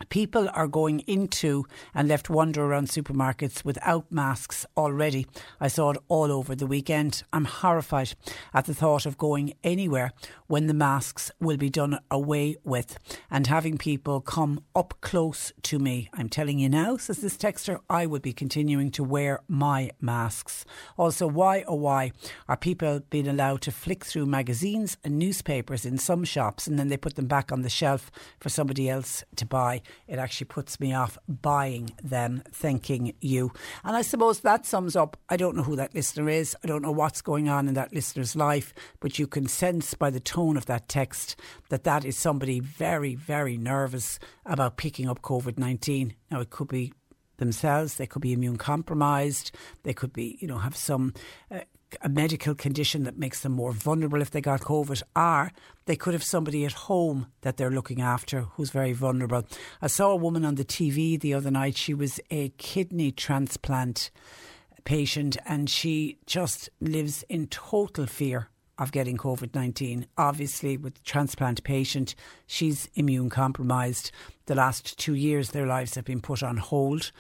[0.10, 5.26] people are going into and left wander around supermarkets without masks already.
[5.60, 7.24] I saw it all over the weekend.
[7.32, 8.14] I'm horrified
[8.54, 10.12] at the thought of going anywhere
[10.48, 12.98] when the masks will be done away with
[13.32, 16.10] and having people come up close to me.
[16.14, 20.66] I'm telling you now, says this texter, I would be continuing to wear my masks.
[20.98, 22.12] Also, why oh why
[22.48, 26.90] are people being allowed to flick through magazines and newspapers in some shops and then
[26.90, 29.82] they put them back on the shelf for somebody else to buy?
[30.08, 33.52] It actually puts me off buying them, thanking you.
[33.84, 35.18] And I suppose that sums up.
[35.30, 36.56] I don't know who that listener is.
[36.64, 40.10] I don't know what's going on in that listener's life, but you can sense by
[40.10, 41.36] the tone of that text
[41.70, 46.14] that that is somebody very, very nervous about picking up COVID 19.
[46.32, 46.94] Now, it could be
[47.38, 47.96] themselves.
[47.96, 49.52] They could be immune compromised.
[49.84, 51.14] They could be, you know, have some
[51.52, 51.62] uh,
[52.02, 55.52] a medical condition that makes them more vulnerable if they got COVID, or
[55.86, 59.44] they could have somebody at home that they're looking after who's very vulnerable.
[59.82, 61.78] I saw a woman on the TV the other night.
[61.78, 64.12] She was a kidney transplant
[64.84, 70.06] patient and she just lives in total fear of getting COVID 19.
[70.18, 72.16] Obviously, with transplant patient,
[72.46, 74.12] she's immune compromised.
[74.48, 77.12] The last two years, their lives have been put on hold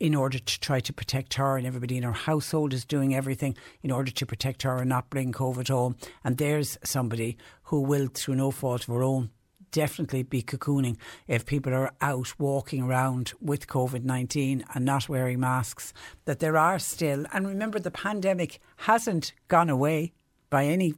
[0.00, 3.54] in order to try to protect her and everybody in her household is doing everything
[3.82, 5.94] in order to protect her and not bring COVID home.
[6.24, 9.30] And there's somebody who will, through no fault of her own,
[9.70, 10.96] definitely be cocooning
[11.28, 15.92] if people are out walking around with COVID 19 and not wearing masks.
[16.24, 20.12] That there are still, and remember, the pandemic hasn't gone away
[20.48, 20.94] by any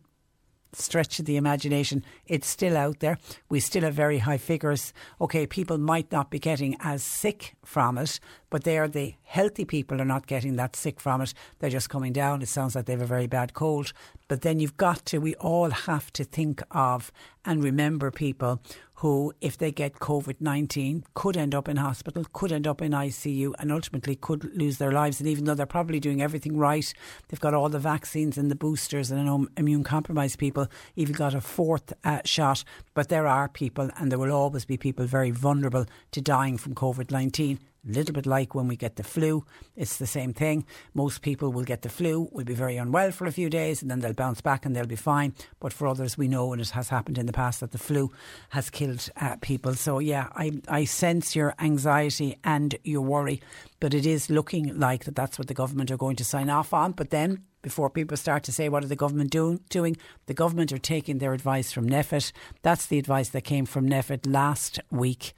[0.73, 3.18] stretch of the imagination, it's still out there.
[3.49, 4.93] We still have very high figures.
[5.20, 8.20] Okay, people might not be getting as sick from it,
[8.51, 11.35] but they are the healthy people are not getting that sick from it.
[11.59, 12.43] They're just coming down.
[12.43, 13.93] It sounds like they have a very bad cold.
[14.29, 17.12] But then you've got to, we all have to think of
[17.45, 18.61] and remember people
[19.03, 22.92] who, if they get COVID 19, could end up in hospital, could end up in
[22.92, 25.18] ICU, and ultimately could lose their lives.
[25.18, 26.94] And even though they're probably doing everything right,
[27.26, 31.16] they've got all the vaccines and the boosters, and I know immune compromised people even
[31.16, 32.62] got a fourth uh, shot.
[32.94, 36.76] But there are people, and there will always be people very vulnerable to dying from
[36.76, 39.45] COVID 19 a little bit like when we get the flu.
[39.76, 40.64] It's the same thing.
[40.95, 43.91] Most people will get the flu, will be very unwell for a few days, and
[43.91, 45.35] then they'll bounce back and they'll be fine.
[45.61, 48.12] But for others, we know, and it has happened in the past, that the flu
[48.51, 49.74] has killed uh, people.
[49.74, 53.41] So, yeah, I, I sense your anxiety and your worry,
[53.80, 56.72] but it is looking like that that's what the government are going to sign off
[56.72, 56.93] on.
[56.93, 59.97] But then before people start to say, what are the government do- doing?
[60.26, 62.33] The government are taking their advice from NPHET.
[62.62, 65.33] That's the advice that came from NPHET last week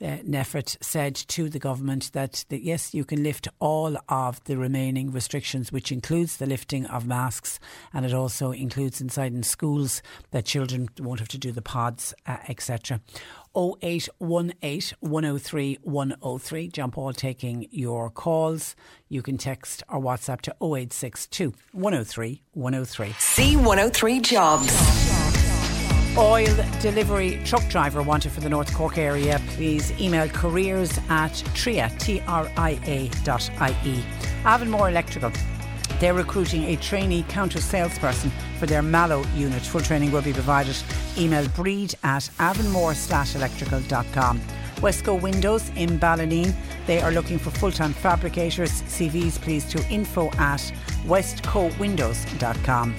[0.00, 4.56] uh, NPHET said to the government that, that yes, you can lift all of the
[4.56, 7.58] remaining restrictions, which includes the lifting of masks,
[7.92, 12.14] and it also includes inside in schools that children won't have to do the pods,
[12.26, 13.00] uh, etc.
[13.56, 16.68] 0818 103 103.
[16.68, 18.74] John Paul taking your calls.
[19.08, 23.08] You can text or WhatsApp to 0862 103 103.
[23.10, 25.23] C103 Jobs.
[26.16, 29.40] Oil delivery truck driver wanted for the North Cork area.
[29.48, 34.04] Please email careers at tria, T-R-I-A dot I-E.
[34.44, 35.32] Avonmore Electrical.
[35.98, 39.62] They're recruiting a trainee counter salesperson for their Mallow unit.
[39.62, 40.76] Full training will be provided.
[41.18, 44.40] Email breed at avonmore-electrical.com.
[44.76, 46.54] Westco Windows in Ballineen.
[46.86, 48.82] They are looking for full-time fabricators.
[48.82, 50.60] CVs please to info at
[51.06, 52.94] westcowindows.com.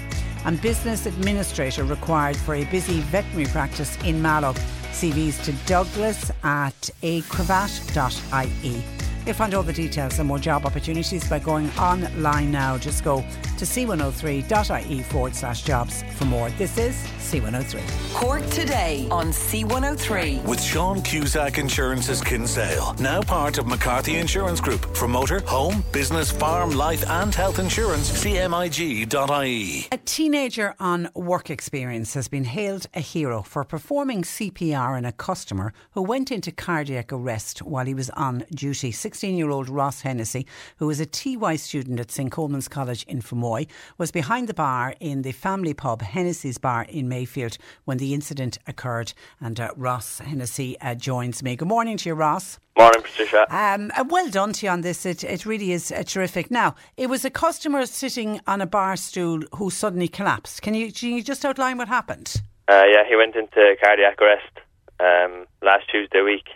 [0.46, 4.54] And business administrator required for a busy veterinary practice in Mallow.
[4.92, 8.84] CVs to douglas at acravat.ie.
[9.26, 12.78] You'll find all the details and more job opportunities by going online now.
[12.78, 13.22] Just go
[13.58, 16.52] to c103.ie forward slash jobs for more.
[16.52, 16.96] This is
[17.26, 18.14] C103.
[18.14, 20.44] Cork today on C103.
[20.44, 24.96] With Sean Cusack Insurance's Kinsale, now part of McCarthy Insurance Group.
[24.96, 29.88] For motor, home, business, farm, life, and health insurance, cmig.ie.
[29.92, 35.12] A teenager on work experience has been hailed a hero for performing CPR on a
[35.12, 38.92] customer who went into cardiac arrest while he was on duty.
[39.16, 40.46] 16 year old Ross Hennessy,
[40.76, 43.66] who was a TY student at St Colman's College in Fermoy,
[43.98, 48.58] was behind the bar in the family pub Hennessy's Bar in Mayfield when the incident
[48.68, 49.14] occurred.
[49.40, 51.56] And uh, Ross Hennessy uh, joins me.
[51.56, 52.60] Good morning to you, Ross.
[52.78, 53.46] Morning, Patricia.
[53.50, 55.06] Um, uh, well done to you on this.
[55.06, 56.52] It, it really is uh, terrific.
[56.52, 60.62] Now, it was a customer sitting on a bar stool who suddenly collapsed.
[60.62, 62.42] Can you, can you just outline what happened?
[62.68, 64.60] Uh, yeah, he went into cardiac arrest
[65.00, 66.50] um, last Tuesday week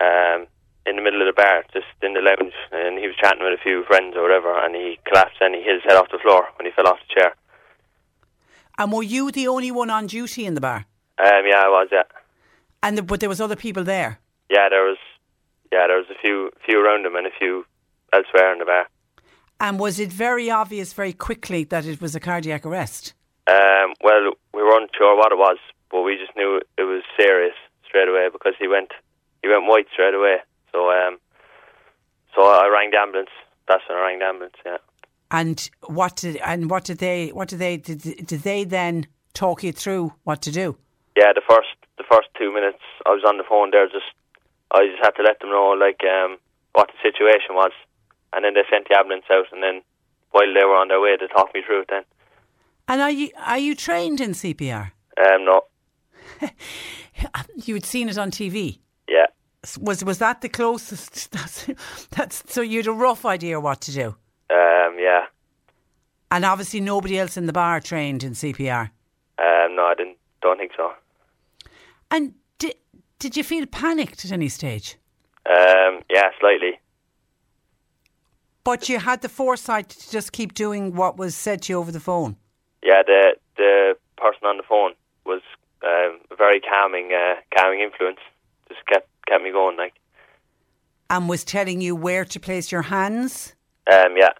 [0.00, 0.46] um,
[0.86, 3.58] in the middle of the bar, just in the lounge, and he was chatting with
[3.58, 6.18] a few friends or whatever, and he collapsed and he hit his head off the
[6.18, 7.34] floor when he fell off the chair.
[8.78, 10.84] And were you the only one on duty in the bar?
[11.18, 11.88] Um, yeah, I was.
[11.92, 12.02] Yeah,
[12.82, 14.18] And the, but there was other people there.
[14.50, 14.98] yeah, there was,
[15.72, 17.64] yeah, there was a few, few around him and a few
[18.12, 18.86] elsewhere in the bar.
[19.60, 23.14] And was it very obvious very quickly that it was a cardiac arrest?
[23.46, 25.58] Um, well, we weren't sure what it was,
[25.90, 27.54] but we just knew it was serious
[27.86, 28.90] straight away because he went,
[29.42, 30.38] he went white straight away.
[30.74, 31.18] So, um,
[32.34, 33.30] so I rang the ambulance.
[33.68, 34.56] That's when I rang the ambulance.
[34.66, 34.78] Yeah.
[35.30, 39.62] And what did and what did they what did they did, did they then talk
[39.62, 40.76] you through what to do?
[41.16, 43.86] Yeah, the first the first two minutes I was on the phone there.
[43.86, 44.10] Just
[44.72, 46.38] I just had to let them know like um,
[46.72, 47.70] what the situation was,
[48.32, 49.82] and then they sent the ambulance out, and then
[50.32, 51.88] while they were on their way, they talked me through it.
[51.88, 52.02] Then,
[52.88, 54.90] And are you are you trained in CPR?
[55.18, 55.60] um, no,
[57.56, 58.78] You had seen it on TV.
[59.08, 59.26] yeah,
[59.80, 61.30] Was was that the closest?
[61.36, 61.66] That's,
[62.10, 64.06] that's so you had a rough idea what to do.
[64.50, 65.26] um, yeah,
[66.30, 68.90] And obviously nobody else in the bar trained in CPR.
[69.38, 70.16] um, no, I didn't.
[70.42, 70.92] Don't think so.
[72.10, 72.74] And did
[73.18, 74.96] did you feel panicked at any stage?
[75.46, 76.80] Um, yeah, slightly.
[78.64, 81.92] But you had the foresight to just keep doing what was said to you over
[81.92, 82.36] the phone.
[82.82, 84.92] Yeah, the the person on the phone
[85.26, 85.42] was
[85.82, 88.20] um, a very calming, uh, calming influence.
[89.28, 89.76] Just kept me going.
[89.76, 89.94] Like,
[91.10, 93.54] And was telling you where to place your hands
[93.92, 94.30] um, yeah,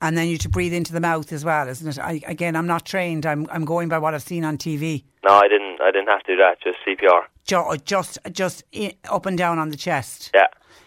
[0.00, 1.98] and then you to breathe into the mouth as well, isn't it?
[1.98, 3.26] I, again, I'm not trained.
[3.26, 5.04] I'm I'm going by what I've seen on TV.
[5.26, 5.78] no, I didn't.
[5.82, 6.56] I didn't have to do that.
[6.62, 7.24] Just CPR.
[7.44, 10.30] Ju- Just just i- up and down on the chest.
[10.34, 10.46] Yeah,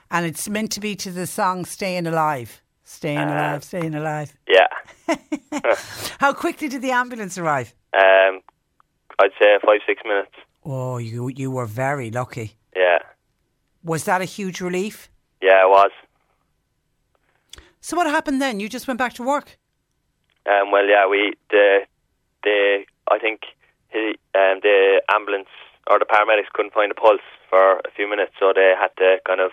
[0.09, 4.33] And it's meant to be to the song "Staying Alive." Staying alive, staying alive.
[4.47, 4.67] yeah.
[6.19, 7.73] How quickly did the ambulance arrive?
[7.95, 8.41] Um,
[9.19, 10.31] I'd say five six minutes.
[10.65, 12.57] Oh, you you were very lucky.
[12.75, 12.99] Yeah,
[13.83, 15.09] Was that a huge relief?
[15.41, 15.91] yeah, it was.
[17.81, 18.59] So what happened then?
[18.61, 19.57] You just went back to work.
[20.45, 21.81] Um, well, yeah, we the
[22.43, 23.41] the I think
[23.91, 25.49] he, um, the ambulance
[25.87, 29.17] or the paramedics couldn't find a pulse for a few minutes, so they had to
[29.27, 29.51] kind of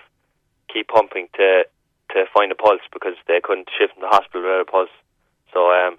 [0.72, 1.64] keep pumping to
[2.12, 4.94] to find a pulse because they couldn't shift him to hospital without a pulse.
[5.52, 5.98] So um,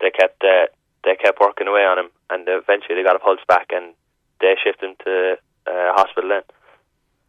[0.00, 0.66] they kept uh,
[1.04, 3.94] they kept working away on him, and eventually they got a pulse back, and
[4.40, 6.42] they shifted him to uh, hospital then.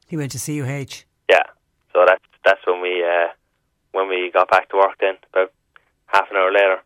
[0.07, 1.05] He went to CUH.
[1.29, 1.43] Yeah,
[1.93, 3.29] so that's that's when we uh,
[3.91, 5.51] when we got back to work then about
[6.07, 6.81] half an hour later.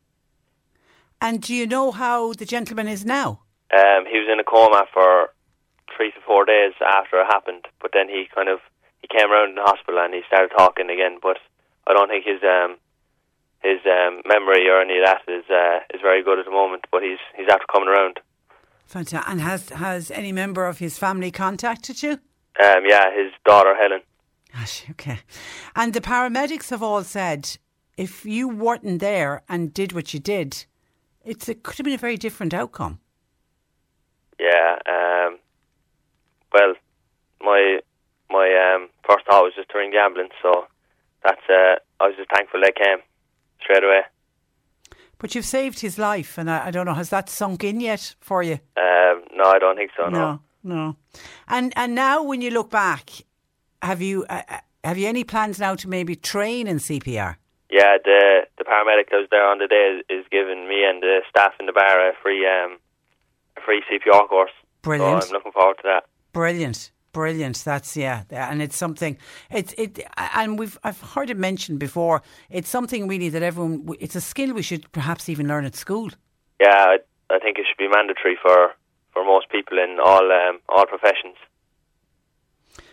[1.20, 3.42] And do you know how the gentleman is now?
[3.74, 5.30] Um, he was in a coma for
[5.96, 8.60] three to four days after it happened, but then he kind of
[9.02, 11.18] he came around in the hospital and he started talking again.
[11.22, 11.38] But
[11.88, 12.78] I don't think his um,
[13.62, 16.86] his um, memory or any of that is uh, is very good at the moment.
[16.92, 18.20] But he's he's after coming around.
[18.86, 19.30] Fantastic.
[19.30, 22.20] And has has any member of his family contacted you?
[22.64, 24.02] Um, yeah, his daughter Helen.
[24.54, 25.20] Gosh, okay.
[25.76, 27.58] And the paramedics have all said
[27.98, 30.66] if you weren't there and did what you did,
[31.24, 33.00] it's it could have been a very different outcome.
[34.40, 34.78] Yeah.
[34.88, 35.40] Um,
[36.54, 36.74] well,
[37.42, 37.80] my
[38.30, 40.34] my um, first thought was just to ring the ambulance.
[40.42, 40.68] So
[41.24, 43.00] that's uh, I was just thankful they came
[43.62, 44.02] straight away.
[45.20, 48.16] But you've saved his life, and I, I don't know, has that sunk in yet
[48.20, 48.60] for you?
[48.78, 50.10] Um, no, I don't think so.
[50.10, 50.20] No.
[50.20, 50.96] No, no.
[51.48, 53.10] And and now, when you look back,
[53.82, 57.36] have you uh, uh, have you any plans now to maybe train in CPR?
[57.70, 61.02] Yeah, the the paramedic that was there on the day is, is giving me and
[61.02, 62.78] the staff in the bar a free um
[63.58, 64.52] a free CPR course.
[64.82, 65.24] Brilliant.
[65.24, 66.06] So I'm looking forward to that.
[66.34, 66.92] Brilliant.
[67.14, 67.58] Brilliant.
[67.66, 69.18] That's yeah, and it's something.
[69.52, 70.00] It's it,
[70.36, 72.22] and we've I've heard it mentioned before.
[72.50, 73.96] It's something really that everyone.
[74.00, 76.12] It's a skill we should perhaps even learn at school.
[76.60, 76.98] Yeah, I,
[77.32, 78.74] I think it should be mandatory for,
[79.18, 81.38] for most people in all um, all professions.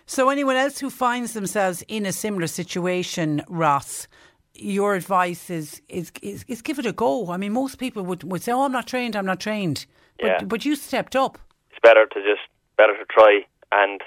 [0.06, 4.08] So anyone else who finds themselves in a similar situation, Ross,
[4.54, 7.30] your advice is is, is, is give it a go.
[7.30, 9.16] I mean, most people would, would say, "Oh, I'm not trained.
[9.16, 9.86] I'm not trained,"
[10.18, 10.44] but Yeah.
[10.44, 11.38] but you stepped up.
[11.70, 12.46] It's better to just
[12.76, 14.00] better to try and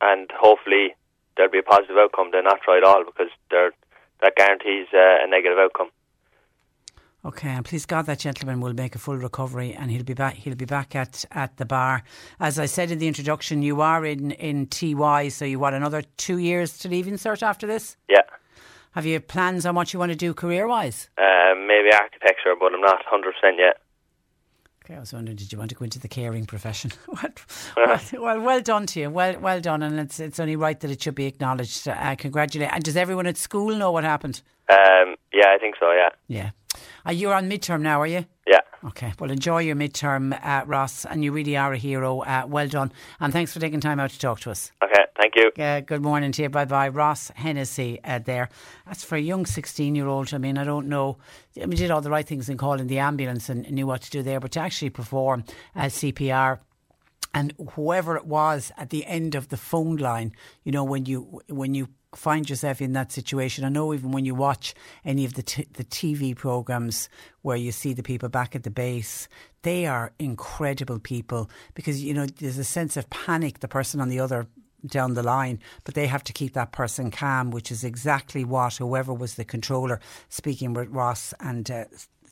[0.00, 0.94] and hopefully
[1.36, 3.72] there'll be a positive outcome than not try at all because there
[4.22, 5.90] that guarantees uh, a negative outcome.
[7.24, 10.34] Okay, and please God, that gentleman will make a full recovery, and he'll be back.
[10.34, 12.04] He'll be back at, at the bar.
[12.38, 16.02] As I said in the introduction, you are in in TY, so you want another
[16.16, 17.96] two years to leave in search after this.
[18.08, 18.22] Yeah,
[18.92, 21.10] Have you plans on what you want to do career wise?
[21.18, 23.78] um, maybe architecture, but I'm not hundred percent yet.
[24.84, 26.92] Okay, I was wondering, did you want to go into the caring profession?
[27.06, 27.44] What-
[27.76, 29.10] well, well, well done to you.
[29.10, 31.88] Well, well done, and it's it's only right that it should be acknowledged.
[31.88, 32.70] Uh, congratulate.
[32.72, 34.40] And does everyone at school know what happened?
[34.70, 35.90] Um, yeah, I think so.
[35.92, 36.50] Yeah, Yeah.
[37.08, 38.26] Uh, you're on midterm now, are you?
[38.46, 38.60] yeah.
[38.84, 39.12] Okay.
[39.18, 42.20] Well, enjoy your midterm, uh, Ross, and you really are a hero.
[42.20, 44.72] Uh, well done, and thanks for taking time out to talk to us.
[44.84, 45.50] Okay, thank you.
[45.62, 46.48] Uh, good morning to you.
[46.50, 46.88] Bye bye.
[46.88, 48.50] Ross Hennessy uh, there.
[48.86, 50.34] That's for a young 16 year old.
[50.34, 51.16] I mean, I don't know.
[51.60, 54.10] I mean, did all the right things in calling the ambulance and knew what to
[54.10, 55.44] do there, but to actually perform
[55.74, 56.60] uh, CPR
[57.34, 60.32] and whoever it was at the end of the phone line,
[60.62, 64.24] you know, when you when you find yourself in that situation, I know even when
[64.24, 67.08] you watch any of the t- the TV programs
[67.42, 69.28] where you see the people back at the base,
[69.62, 73.60] they are incredible people because you know there's a sense of panic.
[73.60, 74.46] The person on the other
[74.86, 78.76] down the line, but they have to keep that person calm, which is exactly what
[78.76, 81.70] whoever was the controller speaking with Ross and.
[81.70, 81.84] Uh,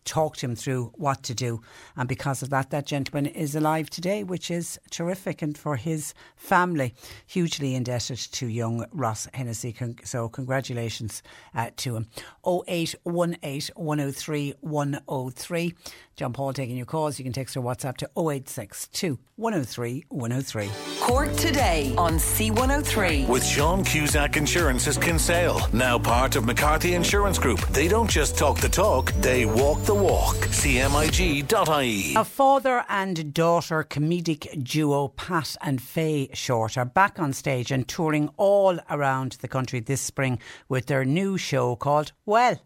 [0.07, 1.61] talked him through what to do.
[1.97, 5.43] And because of that, that gentleman is alive today, which is terrific.
[5.43, 6.95] And for his family,
[7.27, 9.75] hugely indebted to young Ross Hennessy.
[10.05, 11.23] So, congratulations
[11.55, 12.07] uh, to him.
[12.47, 15.75] 0818 103 103.
[16.17, 17.19] John Paul taking your calls.
[17.19, 20.71] You can text or WhatsApp to 0862 103 103.
[21.01, 23.29] Cork today on C103.
[23.29, 27.61] With Sean Cusack Insurance's Kinsale, now part of McCarthy Insurance Group.
[27.69, 30.37] They don't just talk the talk, they walk the walk.
[30.37, 32.15] CMIG.ie.
[32.15, 37.87] A father and daughter comedic duo Pat and Faye Shortt are back on stage and
[37.87, 42.59] touring all around the country this spring with their new show called Well.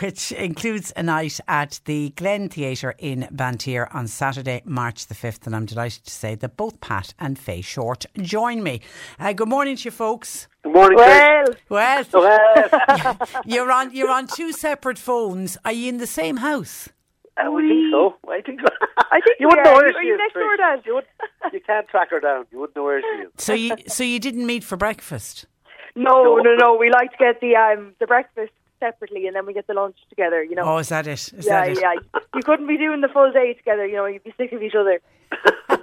[0.00, 5.46] Which includes a night at the Glen Theatre in Bantry on Saturday, March the 5th.
[5.46, 8.80] And I'm delighted to say that both Pat and Faye Shortt join me.
[9.18, 10.48] Uh, good morning to you, folks.
[10.62, 15.56] Good morning, Well, Well, Well, you're on you're on two separate phones.
[15.64, 16.88] Are you in the same house?
[17.36, 18.16] I would think so.
[18.28, 18.66] I think so.
[18.98, 19.76] I think you wouldn't know are.
[19.76, 20.18] where Are she you is.
[20.18, 20.58] next door, Trish.
[20.58, 20.82] Dad?
[20.84, 21.04] You, would,
[21.52, 22.46] you can't track her down.
[22.50, 23.30] You wouldn't know where she is.
[23.36, 25.46] So you so you didn't meet for breakfast?
[25.94, 26.76] no, no, no.
[26.76, 29.96] We like to get the um the breakfast separately, and then we get the lunch
[30.08, 30.42] together.
[30.42, 30.62] You know.
[30.64, 31.12] Oh, is that it?
[31.12, 31.78] Is yeah, that it?
[31.80, 31.94] yeah.
[32.34, 33.86] You couldn't be doing the full day together.
[33.86, 35.00] You know, you'd be sick of each other.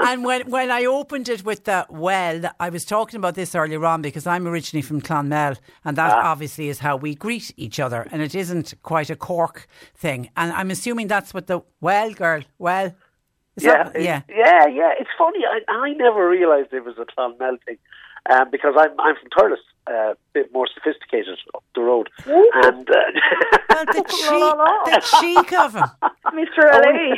[0.00, 3.84] And when when I opened it with the well, I was talking about this earlier
[3.84, 6.30] on because I'm originally from Clonmel, and that Ah.
[6.30, 10.30] obviously is how we greet each other, and it isn't quite a Cork thing.
[10.36, 12.94] And I'm assuming that's what the well girl, well,
[13.56, 14.20] is Yeah, that- yeah.
[14.28, 14.92] yeah, yeah.
[15.00, 15.40] It's funny.
[15.44, 17.78] I, I never realised it was a Clonmel thing
[18.32, 22.94] um, because I'm I'm from Thurles, a bit more sophisticated up the road, and uh,
[23.70, 25.84] Well, the cheek, the cheek of him.
[26.28, 26.62] Mr.
[26.62, 27.16] LA.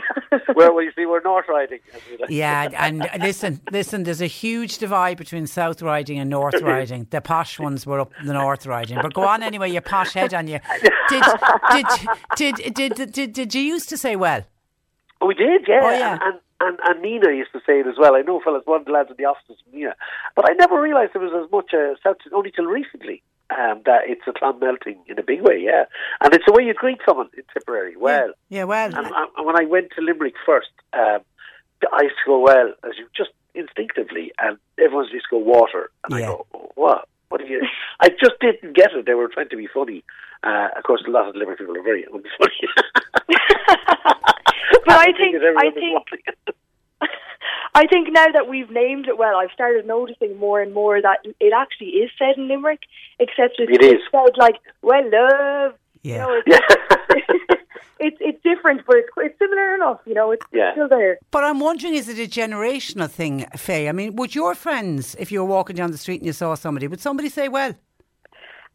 [0.55, 1.79] well, well, you see, we're North Riding.
[1.95, 2.31] as we like.
[2.31, 4.05] Yeah, and listen, listen.
[4.05, 7.07] There's a huge divide between South Riding and North Riding.
[7.11, 9.71] The posh ones were up the North Riding, but go on anyway.
[9.71, 10.61] Your posh head on you.
[11.09, 11.23] Did
[11.71, 11.87] did
[12.37, 14.45] did did did, did, did you used to say well?
[15.27, 15.81] We did, yeah.
[15.83, 16.13] Oh, yeah.
[16.13, 18.15] And, and, and Nenagh used to say it as well.
[18.15, 19.95] I know fellas, one of the lads in the office from Nenagh.
[20.37, 24.03] But I never realised there was as much uh, South, only till recently, um, that
[24.07, 25.85] it's a Clonmel thing in a big way, yeah.
[26.21, 27.97] And it's the way you greet someone in Tipperary.
[27.97, 28.95] Well, Yeah, well.
[28.95, 31.21] and, and when I went to Limerick first, um,
[31.93, 35.91] I used to go, well, as you just instinctively, and everyone's used to go water.
[36.05, 36.27] And Yeah.
[36.27, 36.47] I go,
[36.77, 37.09] what?
[37.31, 37.63] What are you?
[38.01, 39.07] I just didn't get it.
[39.07, 40.05] They were trying to be funny.
[40.45, 42.69] Uh, of course, a lot of Limerick people are very unfunny.
[44.87, 46.07] But I think I think.
[47.75, 51.19] I think now that we've named it well, I've started noticing more and more that
[51.39, 52.81] it actually is said in Limerick,
[53.21, 53.93] except it's, It is.
[53.95, 55.75] it's said like, well, love.
[56.03, 56.15] Yeah.
[56.15, 56.49] You know, it's,
[57.51, 57.57] Yeah.
[58.01, 60.01] it's it's different, but it's, it's similar enough.
[60.05, 60.73] You know, it's Yeah.
[60.73, 61.19] still there.
[61.31, 63.89] But I'm wondering, is it a generational thing, Faye?
[63.89, 66.55] I mean, would your friends, if you were walking down the street and you saw
[66.57, 67.75] somebody, would somebody say, well,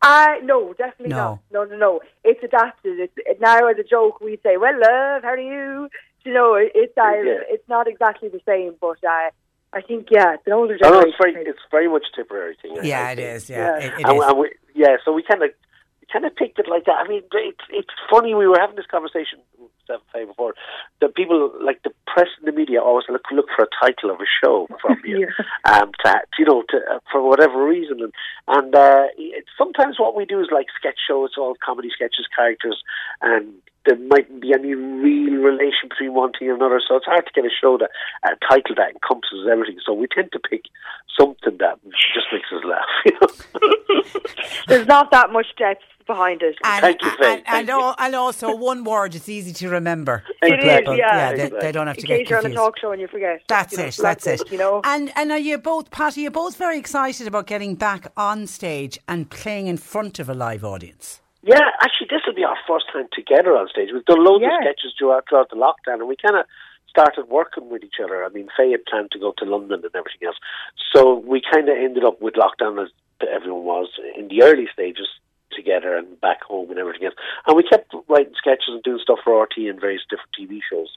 [0.05, 1.17] Uh, no, definitely No.
[1.17, 1.39] not.
[1.51, 1.99] No, no, no.
[2.23, 2.99] It's adapted.
[2.99, 5.89] It's it, now as a joke we say, "Well, love, how are you?"
[6.23, 7.41] You know, it, it's uh, Yeah.
[7.49, 9.29] it's not exactly the same, but uh,
[9.73, 12.77] I think yeah, the older I know it's very, it's very much a Tipperary thing.
[12.79, 13.25] I- yeah, it is.
[13.25, 13.37] it think.
[13.37, 14.23] is, yeah, it, it and, is.
[14.27, 15.49] and we, yeah, so we kind of
[16.13, 16.97] kind of picked it like that.
[17.03, 18.35] I mean, it's it's funny.
[18.35, 19.39] We were having this conversation
[19.87, 20.53] seven five before
[21.01, 24.19] that people like the press and the media always look look for a title of
[24.19, 25.27] a show from you,
[25.65, 28.13] um, to you know, to, uh, for whatever reason, and
[28.47, 32.81] and uh, it, sometimes what we do is like sketch shows, all comedy sketches, characters,
[33.21, 33.53] and
[33.85, 36.81] there mightn't be any real relation between one thing and another.
[36.85, 37.91] So it's hard to get a show that
[38.23, 39.77] a title that encompasses everything.
[39.85, 40.63] So we tend to pick
[41.17, 41.79] something that
[42.13, 42.89] just makes us laugh.
[43.05, 44.03] You know?
[44.67, 46.55] There's not that much depth behind it.
[46.63, 47.33] And, Thank you, Faye.
[47.35, 50.23] and, and, al- and also, one word, it's easy to remember.
[50.41, 50.97] It for is, people.
[50.97, 51.33] yeah.
[51.33, 53.07] they, they don't have to In get case you're on a talk show and you
[53.07, 53.41] forget.
[53.47, 53.97] That's you know, it.
[54.01, 54.51] That's it.
[54.51, 54.81] You know.
[54.83, 56.17] And and are you both, Pat?
[56.17, 60.33] Are both very excited about getting back on stage and playing in front of a
[60.33, 61.21] live audience?
[61.41, 63.89] Yeah, actually, this will be our first time together on stage.
[63.93, 64.57] We've done loads Yeah.
[64.57, 66.45] of sketches throughout, throughout the lockdown, and we kind of
[66.89, 68.23] started working with each other.
[68.23, 70.37] I mean, Faye had planned to go to London and everything else,
[70.95, 72.89] so we kind of ended up with lockdown as
[73.31, 75.07] everyone was in the early stages
[75.51, 77.15] together and back home and everything else.
[77.47, 80.89] And we kept writing sketches and doing stuff for RTE and various different TV shows.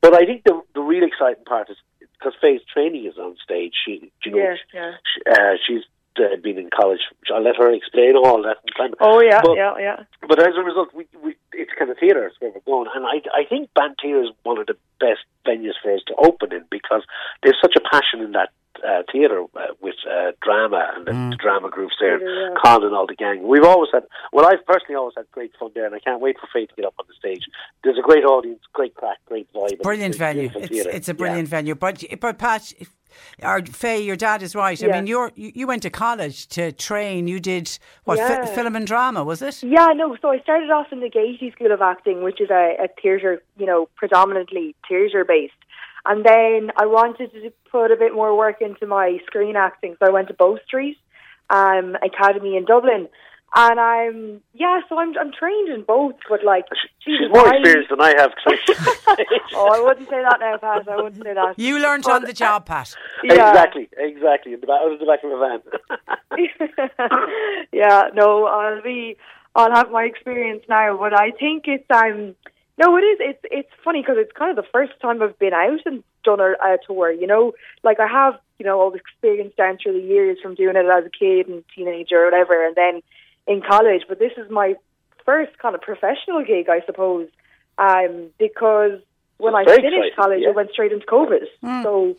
[0.00, 3.74] But I think the the real exciting part is because Faye's training is on stage.
[3.84, 4.92] She, you know, yeah, yeah.
[5.06, 5.84] she, uh, she's
[6.18, 7.00] uh, been in college.
[7.32, 8.58] I'll let her explain all that.
[8.62, 10.02] and Kind of, Oh yeah, but, yeah, yeah.
[10.26, 13.06] but as a result, we, we it's kind of theatre is where we're going, and
[13.06, 16.64] I I think Bantry is one of the best venues for us to open in
[16.70, 17.02] because
[17.42, 18.50] there's such a passion in that
[18.86, 22.54] uh, theatre uh, with uh, drama and the, the drama groups there, Yeah, yeah.
[22.62, 23.46] Con and all the gang.
[23.46, 26.36] We've always had well, I've personally always had great fun there, and I can't wait
[26.40, 27.44] for Faye to get up on the stage.
[27.84, 30.50] There's a great audience, great crack, great vibe, Brilliant It's venue.
[30.54, 31.16] It's it's a Yeah.
[31.16, 31.74] brilliant venue.
[31.74, 32.94] But but Pat, if,
[33.42, 34.80] or Faye, your dad is right.
[34.82, 37.26] I mean, you're you, you went to college to train.
[37.26, 39.62] You did what fi- film and drama was it?
[39.62, 40.16] Yeah, no.
[40.22, 43.42] So I started off in the Gaiety School of Acting, which is a, a theatre,
[43.56, 45.54] you know, predominantly theatre based.
[46.06, 50.06] And then I wanted to put a bit more work into my screen acting, so
[50.06, 50.98] I went to Bow Street
[51.50, 53.08] um, Academy in Dublin.
[53.54, 56.66] And I'm yeah, so I'm I'm trained in both, but like
[57.00, 58.32] She's more I- experienced than I have.
[59.54, 60.86] oh, I wouldn't say that now, Pat.
[60.86, 61.58] I wouldn't say that.
[61.58, 62.94] You learned on the job, Pat.
[63.24, 63.48] Yeah.
[63.50, 64.52] Exactly, exactly.
[64.52, 65.62] In the back, out of the back of a van.
[67.72, 69.16] yeah, no, I'll be,
[69.56, 72.36] I'll have my experience now, but I think it's um,
[72.78, 73.18] no, it is.
[73.20, 76.40] It's it's funny because it's kind of the first time I've been out and done
[76.40, 77.10] a, a tour.
[77.10, 77.52] You know,
[77.82, 80.86] like I have, you know, all the experience down through the years from doing it
[80.86, 83.02] as a kid and teenager or whatever, and then
[83.46, 84.02] in college.
[84.08, 84.74] But this is my
[85.24, 87.28] first kind of professional gig, I suppose,
[87.78, 89.00] um, because
[89.38, 90.50] when I finished exciting, college, yeah.
[90.50, 91.46] I went straight into COVID.
[91.82, 92.16] So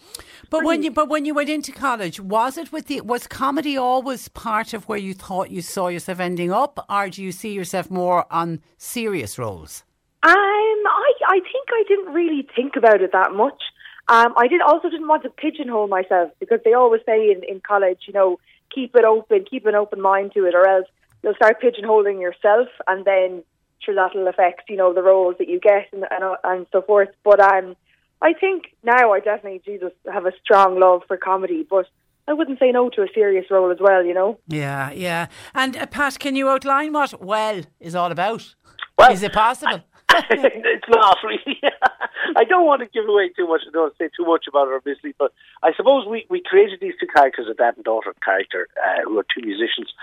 [0.49, 3.77] But when you but when you went into college, was it with the was comedy
[3.77, 7.53] always part of where you thought you saw yourself ending up, or do you see
[7.53, 9.83] yourself more on serious roles?
[10.21, 13.61] Um, I I think I didn't really think about it that much.
[14.09, 17.61] Um, I did also didn't want to pigeonhole myself because they always say in, in
[17.61, 18.39] college, you know,
[18.73, 20.87] keep it open, keep an open mind to it, or else
[21.23, 23.43] you'll start pigeonholing yourself, and then
[23.79, 27.09] sure that'll affect you know the roles that you get and and, and so forth.
[27.23, 27.75] But um,
[28.21, 31.85] I think now I definitely Jesus have a strong love for comedy, but
[32.27, 34.03] I wouldn't say no to a serious role as well.
[34.03, 34.39] You know.
[34.47, 35.27] Yeah, yeah.
[35.53, 38.55] And uh, Pat, can you outline what well is all about?
[38.97, 39.81] Well, is it possible?
[40.29, 41.59] it's not really.
[42.35, 43.61] I don't want to give away too much.
[43.67, 45.13] I don't want to say too much about it, obviously.
[45.17, 45.33] But
[45.63, 49.17] I suppose we, we created these two characters, a dad and daughter character, uh, who
[49.19, 49.93] are two musicians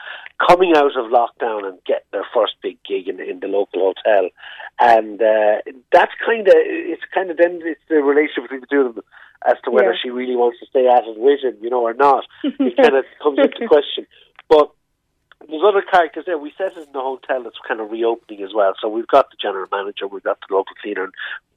[0.49, 4.29] coming out of lockdown and get their first big gig in, in the local hotel,
[4.81, 5.59] and uh,
[5.93, 9.05] that's kind of it's kind of then it's the relationship between the two of them
[9.47, 9.99] as to whether Yeah.
[10.03, 12.25] she really wants to stay at it with him, you know, or not.
[12.45, 14.07] It kind of comes into question,
[14.49, 14.71] but
[15.49, 16.39] there's other characters there.
[16.39, 18.73] We set it in the hotel that's kind of reopening as well.
[18.81, 21.13] So we've got the general manager, we've got the local cleaner, and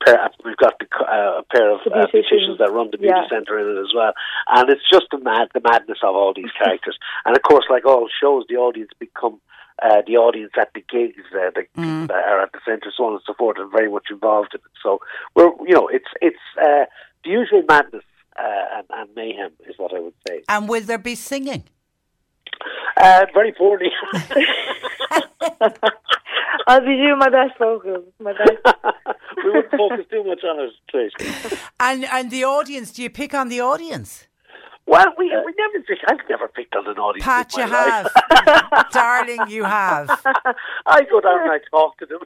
[0.06, 3.28] pair, we've got the, uh, a pair of uh, beauticians that run the beauty Yeah.
[3.30, 4.14] centre in it as well.
[4.54, 6.98] And it's just the mad, the madness of all these characters.
[7.26, 9.40] and of course, like all shows, the audience become
[9.82, 11.64] uh, the audience at the gigs, uh, the
[12.08, 14.60] that are at the centre, so on and so forth, and very much involved in
[14.60, 14.72] it.
[14.84, 15.00] So
[15.36, 16.84] we're, you know, it's it's uh,
[17.24, 18.04] the usual madness
[18.38, 20.44] uh, and, and mayhem is what I would say.
[20.50, 21.64] and will there be singing?
[22.98, 23.92] Uh, very poorly.
[26.68, 28.52] I'll be doing my best vocals, my best.
[29.44, 31.58] we wouldn't focus too much on it, Trish.
[31.80, 34.28] And and the audience, do you pick on the audience?
[34.86, 37.26] Well, we we never pick, I've never picked on an audience.
[37.26, 38.92] Pat, you my have.
[38.92, 40.10] Darling, you have.
[40.86, 42.20] I go down and I talk to them.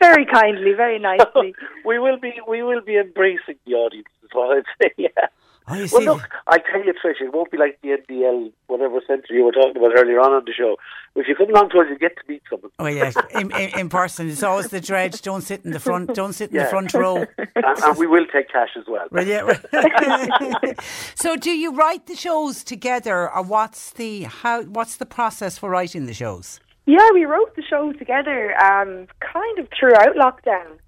[0.00, 1.54] very kindly, very nicely.
[1.84, 4.08] we will be we will be embracing the audience.
[4.22, 4.90] Is what I'd say.
[4.96, 5.28] Yeah.
[5.70, 9.00] Oh, Well, see, look, I tell you, Trish, it won't be like the NDL whatever
[9.06, 10.76] centre you were talking about earlier on on the show.
[11.14, 12.70] If you come along to us, you get to meet someone.
[12.78, 15.18] oh yeah, in, in, in person, it's always the dread.
[15.22, 16.14] Don't sit in the front.
[16.14, 17.16] Don't sit in the front row.
[17.38, 19.06] and, and we will take cash as well.
[19.10, 19.52] Well, yeah.
[21.14, 24.62] so, do you write the shows together, or what's the how?
[24.62, 26.60] What's the process for writing the shows?
[26.86, 30.78] Yeah, we wrote the show together, um, kind of throughout lockdown,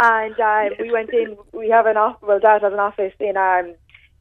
[0.00, 1.36] and um, we went in.
[1.52, 2.16] We have an off.
[2.22, 3.74] Well, Dad has an office in um,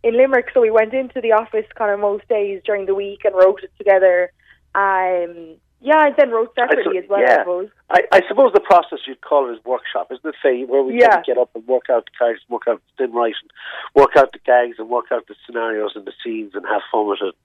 [0.03, 3.21] in Limerick, so we went into the office kind of most days during the week
[3.25, 4.31] and wrote it together.
[4.75, 7.23] Um, yeah, and then wrote separately I as well.
[7.23, 7.69] I suppose.
[7.89, 10.65] I, I suppose the process you'd call it is workshop, isn't it, Faye?
[10.65, 11.09] Where we Yeah.
[11.09, 13.49] kind of get up and work out the characters, work out the sim writing,
[13.93, 17.07] work out the gags, and work out the scenarios and the scenes, and have fun
[17.07, 17.35] with it,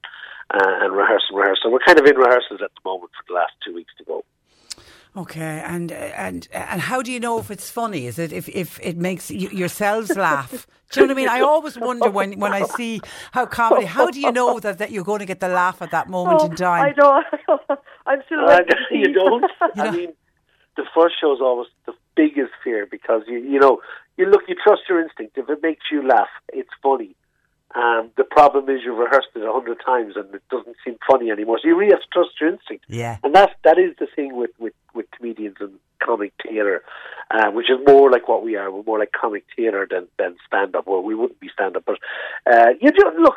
[0.51, 1.61] uh, and rehearse and rehearse.
[1.63, 4.05] So we're kind of in rehearsals at the moment for the last two weeks to
[4.05, 4.25] go.
[5.15, 8.07] Okay, and and and how do you know if it's funny?
[8.07, 10.67] Is it if, if it makes y- yourselves laugh?
[10.91, 11.29] Do you know what I mean?
[11.29, 13.01] I always wonder when, when I see
[13.33, 13.85] how comedy.
[13.87, 16.41] How do you know that, that you're going to get the laugh at that moment
[16.43, 16.85] Oh, in time?
[16.85, 17.27] I don't.
[18.07, 18.99] I'm still Uh, waiting to see.
[18.99, 19.45] you don't.
[19.77, 20.13] I mean,
[20.77, 23.81] the first show is always the biggest fear because you you know
[24.17, 25.37] you look you trust your instinct.
[25.37, 27.17] If it makes you laugh, it's funny.
[27.75, 31.31] Um, the problem is you've rehearsed it a hundred times and it doesn't seem funny
[31.31, 31.59] anymore.
[31.63, 32.85] So you really have to trust your instinct.
[32.89, 33.17] Yeah.
[33.23, 36.83] And that's that is the thing with with, with comedians and comic theatre,
[37.31, 38.71] uh, which is more like what we are.
[38.71, 40.87] We're more like comic theatre than than stand up.
[40.87, 41.99] Well, we wouldn't be stand up, but
[42.51, 43.37] uh, you do look.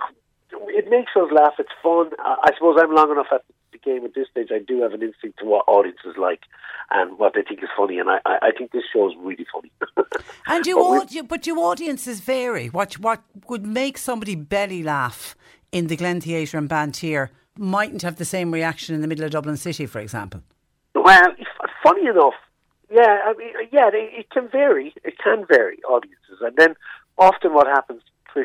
[0.67, 1.53] It makes us laugh.
[1.59, 2.11] It's fun.
[2.19, 3.43] I, I suppose I'm long enough at
[3.85, 4.49] game at this stage.
[4.51, 6.41] I do have an instinct to what audiences like
[6.91, 9.45] and what they think is funny, and I, I, I think this show is really
[9.53, 9.71] funny.
[10.47, 12.67] And do, But but do audiences vary?
[12.67, 15.35] What what would make somebody belly laugh
[15.71, 19.31] in the Glen Theatre and Bantry mightn't have the same reaction in the middle of
[19.31, 20.41] Dublin City, for example?
[20.93, 21.35] Well,
[21.83, 22.35] funny enough,
[22.91, 24.93] yeah, I mean, yeah, they, it can vary.
[25.03, 26.75] It can vary audiences, and then
[27.17, 28.01] often what happens,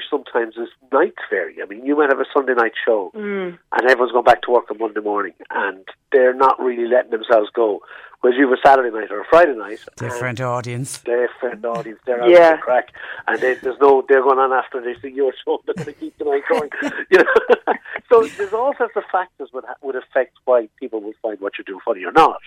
[0.08, 1.56] Sometimes is night vary.
[1.62, 3.58] I mean, you might have a Sunday night show, Mm.
[3.72, 7.50] and everyone's going back to work on Monday morning, and they're not really letting themselves
[7.52, 7.80] go.
[8.20, 10.98] Whereas you have a Saturday night or a Friday night, Different audience.
[10.98, 12.38] different audience, they're out Yeah.
[12.38, 12.56] yeah.
[12.56, 12.88] the crack,
[13.26, 16.00] and they, there's no, they're going on after they see your show, they're going to
[16.00, 16.68] keep the night going.
[17.10, 17.74] you know,
[18.12, 21.54] so there's all sorts of factors would ha- would affect why people will find what
[21.56, 22.40] you're doing funny or not.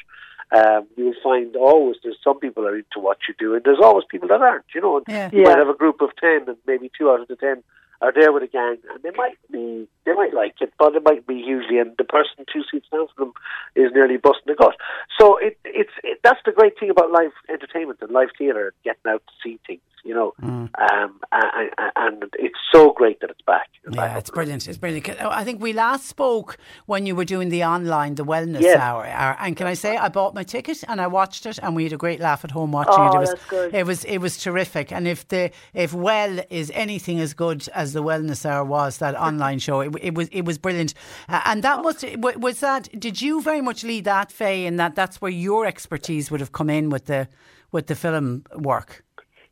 [0.52, 3.80] Um, you will find always there's some people are into what you do, and there's
[3.82, 4.66] always people that aren't.
[4.76, 5.30] You know, Yeah.
[5.34, 5.50] you Yeah.
[5.50, 7.64] might have a group of ten, and maybe two out of the ten
[8.04, 11.04] are there with a gang, and they might be they might like it, but it
[11.04, 13.34] might be hugely, and the person two seats down from them
[13.76, 14.76] is nearly busting the gut.
[15.18, 19.08] So it it's it, that's the great thing about live entertainment and live theatre, getting
[19.08, 19.82] out to see things.
[20.06, 20.70] You know, Mm.
[20.92, 23.68] um, and, and it's so great that it's back.
[23.90, 24.68] Yeah, it's brilliant.
[24.68, 25.10] It's brilliant.
[25.22, 26.58] I think we last spoke
[26.88, 28.78] when you were doing the online, the wellness Yes.
[28.80, 29.06] hour.
[29.06, 29.38] hour.
[29.40, 31.94] And can I say, I bought my ticket and I watched it, and we had
[31.94, 33.16] a great laugh at home watching Oh, it.
[33.16, 33.74] It was, that's good.
[33.74, 34.92] It was, it was terrific.
[34.92, 39.16] And if the if well is anything as good as the wellness hour was, that
[39.30, 40.94] online show, it, it was it was brilliant.
[41.30, 42.90] Uh, and that must was that.
[43.00, 44.66] Did you very much lead that, Faye?
[44.66, 47.28] And that that's where your expertise would have come in with the
[47.72, 49.04] with the film work.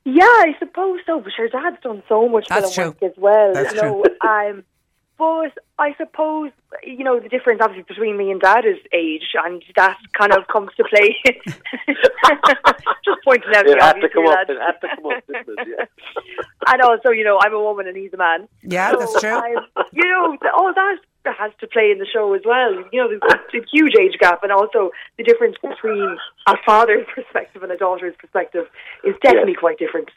[0.04, 1.20] Yeah, I suppose so.
[1.20, 3.08] But sure, Dad's done so much That's film true.
[3.08, 3.54] work as well.
[3.54, 4.64] That's you know, um,
[5.18, 6.52] but I suppose
[6.84, 10.48] you know the difference obviously between me and Dad is age, and that kind of
[10.48, 11.16] comes to play.
[13.06, 14.50] Just pointing out It the had to come up.
[14.50, 15.24] It had to come up.
[15.28, 15.68] Didn't it?
[15.78, 15.86] Yeah.
[16.68, 18.48] and also, you know, I'm a woman and he's a man.
[18.62, 19.30] Yeah, So that's true.
[19.36, 22.74] I'm- you know, all that has to play in the show as well.
[22.92, 26.18] You know, there's a, a huge age gap, and also the difference between
[26.48, 28.66] a father's perspective and a daughter's perspective
[29.04, 30.10] is definitely quite different.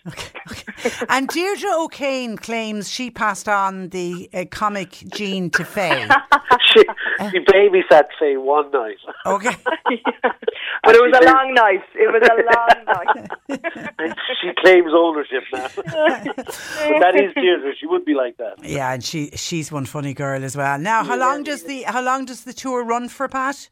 [1.09, 6.09] And Deirdre O'Kane claims she passed on the uh, comic gene to Faye.
[6.73, 6.83] she,
[7.31, 8.99] she babysat Faye one night.
[9.27, 9.55] Okay.
[9.65, 11.83] but it was a long night.
[11.95, 13.91] It was a long night.
[13.99, 15.69] and she claims ownership now.
[15.69, 17.73] that is Deirdre.
[17.79, 18.65] She would be like that.
[18.65, 20.79] Yeah, and she she's one funny girl as well.
[20.79, 23.69] Now, how long does the how long does the tour run for, Pat?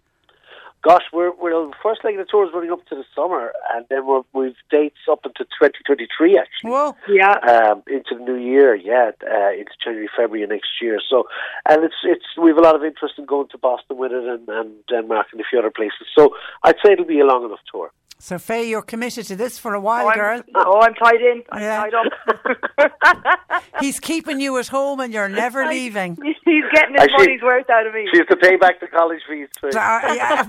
[0.82, 3.86] Gosh, we're we're first leg of the tour is running up to the summer, and
[3.88, 6.70] then we're, we've dates up into 2023 actually.
[6.70, 6.96] Whoa.
[7.08, 7.38] Yeah.
[7.38, 10.98] Um, into the new year, yeah, uh, into January, February next year.
[11.08, 11.28] So,
[11.68, 14.48] and it's it's we've a lot of interest in going to Boston with it, and,
[14.48, 16.08] and Denmark and a few other places.
[16.18, 16.34] So,
[16.64, 17.92] I'd say it'll be a long enough tour.
[18.24, 20.42] So, Faye, you're committed to this for a while, Oh, girl.
[20.54, 21.42] oh, I'm tied in.
[21.50, 21.80] I'm Yeah.
[21.80, 23.62] tied up.
[23.80, 26.16] He's keeping you at home, and you're never leaving.
[26.22, 28.06] He's getting his Actually, money's worth out of me.
[28.12, 29.48] She has to pay back the college fees.
[29.60, 29.70] Too.
[29.76, 30.46] Uh, yeah.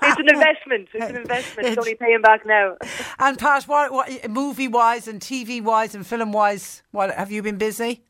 [0.00, 0.88] It's an investment.
[0.94, 1.68] It's an investment.
[1.68, 2.76] It's only paying back now.
[3.18, 7.42] And Pat, what, what movie wise and TV wise and film wise, what have you
[7.42, 8.04] been busy?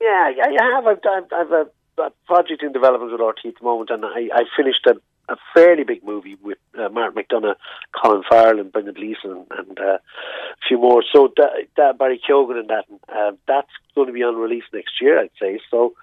[0.00, 0.86] Yeah, yeah, I have.
[0.86, 4.28] I've, I've, I've a, a project in development with RTE at the moment, and I,
[4.32, 4.94] I finished a,
[5.28, 7.54] a fairly big movie with uh, Martin McDonagh,
[8.00, 10.00] Colin Farrell, and Brendan Gleeson, and uh, a
[10.68, 11.02] few more.
[11.12, 15.00] So that, that Barry Keoghan and that, uh, that's going to be on release next
[15.00, 15.60] year, I'd say.
[15.70, 15.94] So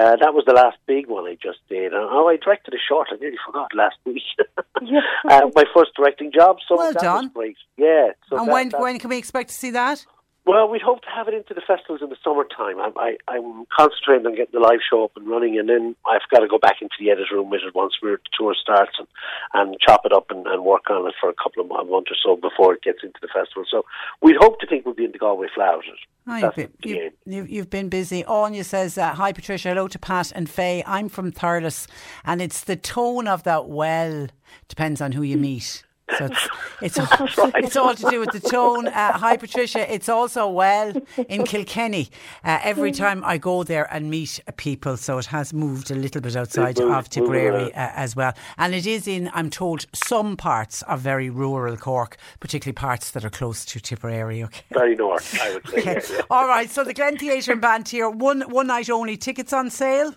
[0.00, 1.92] uh, that was the last big one I just did.
[1.92, 3.08] And, oh, I directed a short.
[3.12, 4.22] I nearly forgot last week.
[4.82, 5.00] Yeah.
[5.30, 6.58] uh, my first directing job.
[6.68, 7.24] So Well that done.
[7.26, 7.56] was great.
[7.78, 8.08] Yeah.
[8.28, 10.04] So and that- when that- when can we expect to see that?
[10.46, 12.78] Well, we'd hope to have it into the festivals in the summertime.
[12.78, 16.28] I, I, I'm concentrating on getting the live show up and running, and then I've
[16.30, 18.92] got to go back into the edit room with it once we're, the tour starts
[18.98, 19.08] and,
[19.54, 22.06] and chop it up and, and work on it for a couple of months, month
[22.10, 23.64] or so before it gets into the festival.
[23.70, 23.86] So
[24.20, 25.80] we'd hope to think we'll be in the Galway Fleadh.
[26.26, 28.22] Oh, you've, been, you, you, you've been busy.
[28.26, 29.70] Anya says, uh, Hi, Patricia.
[29.70, 30.84] Hello to Pat and Faye.
[30.86, 31.86] I'm from Thurles,
[32.22, 34.28] and it's the tone of that well,
[34.68, 35.84] depends on who you meet.
[36.18, 36.48] So it's
[36.82, 36.98] it's
[37.38, 38.88] all, it's all to do with the tone.
[38.88, 39.92] Uh, hi, Patricia.
[39.92, 40.92] It's also well
[41.28, 42.10] in Kilkenny.
[42.44, 45.94] Uh, every time I go there and meet uh, people, so it has moved a
[45.94, 48.34] little bit outside moved- of Tipperary uh, as well.
[48.58, 53.24] And it is in, I'm told, some parts of very rural Cork, particularly parts that
[53.24, 54.42] are close to Tipperary.
[54.44, 54.62] Okay.
[54.72, 55.78] Very north, I would say.
[55.78, 55.94] Okay.
[55.94, 56.22] yeah, yeah.
[56.30, 56.68] All right.
[56.68, 59.16] So the Glen Theatre and Bantry, one one night only.
[59.16, 60.14] Tickets on sale.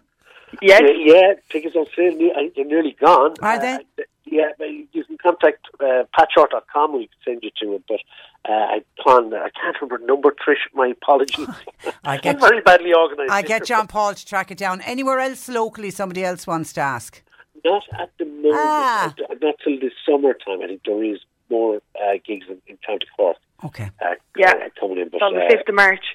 [0.61, 0.81] Yes.
[0.83, 2.17] Yeah, yeah, tickets on sale.
[2.55, 3.35] They're nearly gone.
[3.41, 3.79] Are they?
[4.29, 6.93] Yeah, but you can contact uh, patshortt.com.
[6.93, 7.83] We can send you to it.
[7.87, 7.99] But
[8.49, 9.33] uh, I plan.
[9.33, 10.31] I can't remember number.
[10.31, 11.47] Trish, my apologies.
[12.03, 13.31] I get- I'm very badly organised.
[13.31, 14.81] I get John Paul to track it down.
[14.81, 17.23] Anywhere else locally, somebody else wants to ask.
[17.65, 18.53] Not at the moment.
[18.55, 19.13] Ah.
[19.41, 20.61] Not till the summertime.
[20.61, 23.89] I think there is more uh, gigs in, in County Cork Okay.
[24.05, 24.51] uh, Yeah.
[24.51, 25.09] uh, coming in.
[25.09, 26.05] But On the uh, 5th of March.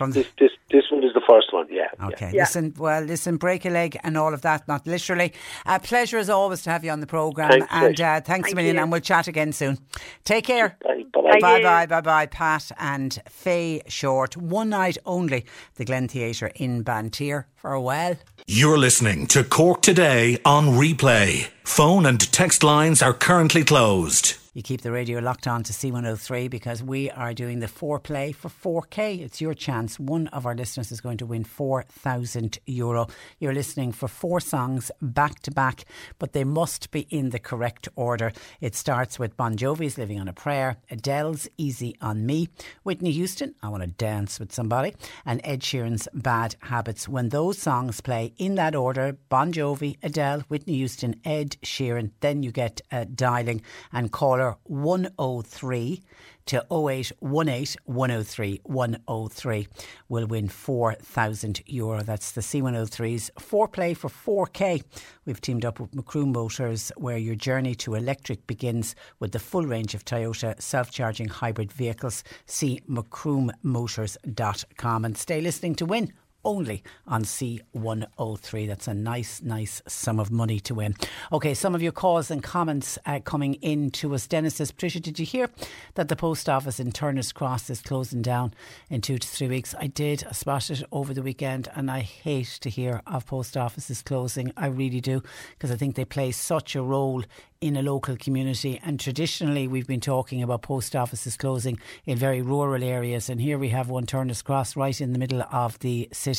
[0.00, 1.66] From this, this this one is the first one.
[1.70, 1.88] Yeah.
[1.98, 2.06] yeah.
[2.06, 2.30] okay.
[2.32, 2.44] Yeah.
[2.44, 5.34] Listen, well, listen, break a leg and all of that, not literally.
[5.66, 7.50] A pleasure as always to have you on the programme.
[7.50, 8.82] Thanks, and uh, thanks a million, you.
[8.82, 9.76] and we'll chat again soon.
[10.24, 10.78] Take care.
[10.82, 11.04] Bye.
[11.12, 11.38] Bye.
[11.40, 14.38] Bye bye, bye bye, Pat and Faye Shortt.
[14.38, 15.44] One night only,
[15.76, 18.16] the Glen Theatre in Bantry for a while.
[18.46, 21.48] You're listening to Cork Today on replay.
[21.64, 24.39] Phone and text lines are currently closed.
[24.52, 28.48] You keep the radio locked on to C103 because we are doing the foreplay for
[28.48, 29.20] 4K.
[29.20, 30.00] It's your chance.
[30.00, 33.06] One of our listeners is going to win 4,000 euro.
[33.38, 35.84] You're listening for four songs back to back,
[36.18, 38.32] but they must be in the correct order.
[38.60, 42.48] It starts with Bon Jovi's Living on a Prayer, Adele's Easy on Me,
[42.82, 47.08] Whitney Houston, I Want to Dance with Somebody, and Ed Sheeran's Bad Habits.
[47.08, 52.42] When those songs play in that order, Bon Jovi, Adele, Whitney Houston, Ed Sheeran, then
[52.42, 53.62] you get uh, dialing
[53.92, 54.10] and
[54.40, 56.02] caller 103
[56.46, 59.68] to 0818 103 103
[60.08, 62.02] will win 4,000 euro.
[62.02, 64.82] That's the C103's foreplay for 4K.
[65.26, 69.66] We've teamed up with Macroom Motors where your journey to electric begins with the full
[69.66, 72.22] range of Toyota self-charging hybrid vehicles.
[72.46, 76.12] See macroommotors.com and stay listening to win
[76.44, 78.66] only on C103.
[78.66, 80.94] That's a nice, nice sum of money to win.
[81.32, 84.26] Okay, some of your calls and comments uh, coming in to us.
[84.26, 85.50] Dennis says, Patricia, did you hear
[85.94, 88.54] that the post office in Turner's Cross is closing down
[88.88, 89.74] in two to three weeks?
[89.78, 90.24] I did.
[90.28, 94.52] I spotted it over the weekend and I hate to hear of post offices closing.
[94.56, 97.24] I really do because I think they play such a role
[97.60, 98.80] in a local community.
[98.82, 103.28] And traditionally, we've been talking about post offices closing in very rural areas.
[103.28, 106.29] And here we have one Turner's Cross right in the middle of the city.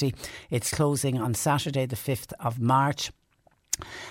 [0.50, 3.12] It's closing on Saturday, the 5th of March.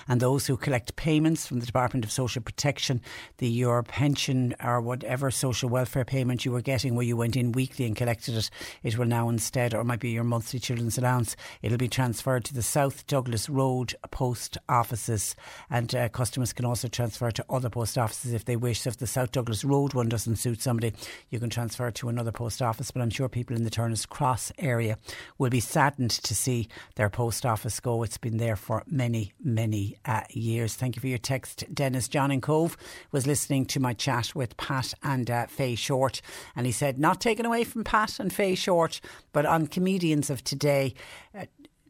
[0.08, 3.00] And those who collect payments from the Department of Social Protection,
[3.38, 7.52] the your pension or whatever social welfare payment you were getting where you went in
[7.52, 8.50] weekly and collected it,
[8.82, 12.44] it will now instead, or it might be your monthly children's allowance, it'll be transferred
[12.44, 15.36] to the South Douglas Road post offices.
[15.68, 18.80] And uh, customers can also transfer to other post offices if they wish.
[18.80, 20.92] So if the South Douglas Road one doesn't suit somebody,
[21.28, 22.90] you can transfer to another post office.
[22.90, 24.98] But I'm sure people in the Turners Cross area
[25.38, 28.02] will be saddened to see their post office go.
[28.02, 29.59] It's been there for many, many
[30.04, 30.74] uh, years.
[30.74, 32.08] Thank you for your text, Dennis.
[32.08, 32.76] John in Cobh
[33.12, 36.20] was listening to my chat with Pat and uh, Faye Shortt,
[36.56, 39.00] and he said, not taken away from Pat and Faye Shortt,
[39.32, 40.94] but on comedians of today.
[41.34, 41.46] Uh,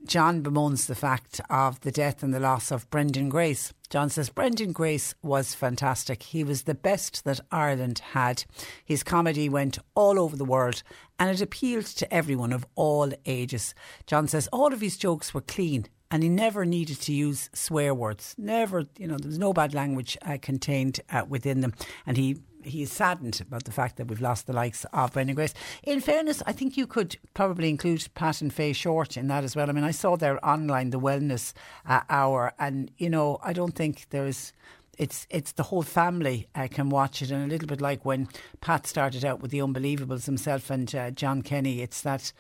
[0.07, 3.75] John bemoans the fact of the death and the loss of Brendan Grace.
[3.91, 6.23] John says Brendan Grace was fantastic.
[6.23, 8.45] He was the best that Ireland had.
[8.85, 10.83] His comedy went all over the world
[11.19, 13.75] and it appealed to everyone of all ages.
[14.07, 17.95] John says all of his jokes were clean and he never needed to use swear
[17.95, 18.35] words.
[18.37, 21.73] Never, you know, there was no bad language uh, contained uh, within them.
[22.07, 25.55] And he he's saddened about the fact that we've lost the likes of Brendan Grace.
[25.83, 29.57] In fairness, I think you could probably include Pat and Faye Shortt in that as
[29.57, 29.69] well.
[29.69, 31.53] I mean, I saw their online, the wellness
[31.87, 34.53] uh, hour, and you know, I don't think there's.
[34.99, 38.29] It's it's the whole family uh, can watch it, and a little bit like when
[38.61, 41.81] Pat started out with the Unbelievables himself and uh, Jon Kenny.
[41.81, 42.33] It's that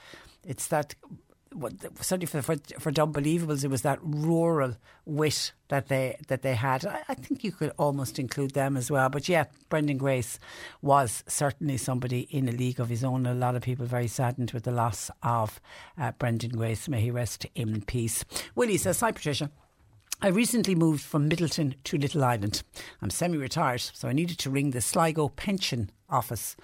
[0.44, 0.94] it's that
[2.00, 6.84] certainly for, for for Unbelievables, it was that rural wit that they that they had.
[6.86, 9.08] I, I, think you could almost include them as well.
[9.08, 10.38] But yeah, Brendan Grace
[10.80, 13.26] was certainly somebody in a league of his own.
[13.26, 15.60] A lot of people very saddened with the loss of
[15.98, 16.88] uh, Brendan Grace.
[16.88, 18.24] May he rest in peace.
[18.54, 19.50] Willie says, "Hi, Patricia."
[20.22, 22.62] I recently moved from Midleton to Little Island.
[23.00, 26.56] I'm semi retired, so I needed to ring the Sligo Pension Office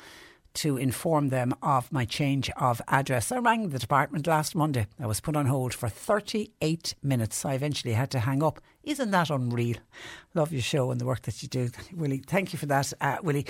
[0.56, 3.30] to inform them of my change of address.
[3.30, 4.86] I rang the department last Monday.
[4.98, 7.44] I was put on hold for 38 minutes.
[7.44, 8.60] I eventually had to hang up.
[8.82, 9.76] Isn't that unreal?
[10.34, 12.22] Love your show and the work that you do, Willie.
[12.26, 13.46] Thank you for that, uh, Willie.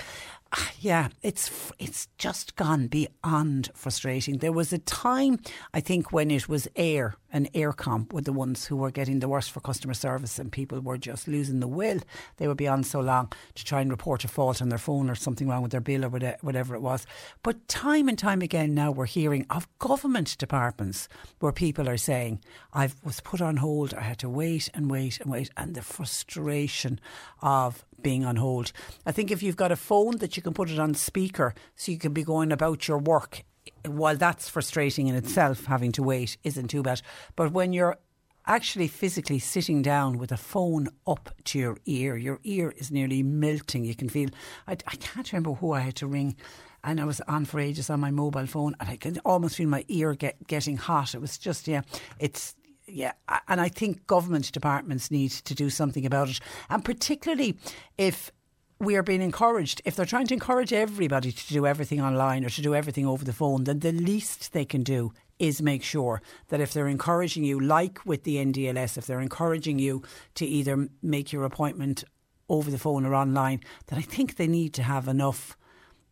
[0.79, 4.37] Yeah, it's it's just gone beyond frustrating.
[4.37, 5.39] There was a time,
[5.73, 9.27] I think, when it was Eir and Eircom were the ones who were getting the
[9.27, 11.99] worst for customer service, and people were just losing the will.
[12.37, 15.09] They would be on so long to try and report a fault on their phone
[15.09, 16.09] or something wrong with their bill or
[16.41, 17.07] whatever it was.
[17.41, 21.09] But time and time again, now we're hearing of government departments
[21.39, 22.39] where people are saying,
[22.71, 23.95] "I was put on hold.
[23.95, 26.99] I had to wait and wait and wait," and the frustration
[27.41, 28.71] of being on hold.
[29.05, 31.91] I think if you've got a phone that you can put it on speaker so
[31.91, 33.43] you can be going about your work,
[33.85, 37.01] while that's frustrating in itself, having to wait isn't too bad.
[37.35, 37.97] But when you're
[38.45, 43.23] actually physically sitting down with a phone up to your ear, your ear is nearly
[43.23, 43.83] melting.
[43.83, 44.29] You can feel.
[44.67, 46.35] I, I can't remember who I had to ring
[46.83, 49.67] and I was on for ages on my mobile phone, and I could almost feel
[49.67, 51.13] my ear get getting hot.
[51.13, 51.81] It was just yeah,
[52.19, 52.55] it's
[52.87, 53.13] yeah,
[53.47, 56.39] and I think government departments need to do something about it,
[56.69, 57.57] and particularly
[57.97, 58.31] if
[58.79, 59.81] we are being encouraged.
[59.85, 63.25] If they're trying to encourage everybody to do everything online or to do everything over
[63.25, 67.43] the phone, then the least they can do is make sure that if they're encouraging
[67.43, 70.03] you, like with the NDLS, if they're encouraging you
[70.35, 72.03] to either make your appointment
[72.49, 75.57] over the phone or online, that I think they need to have enough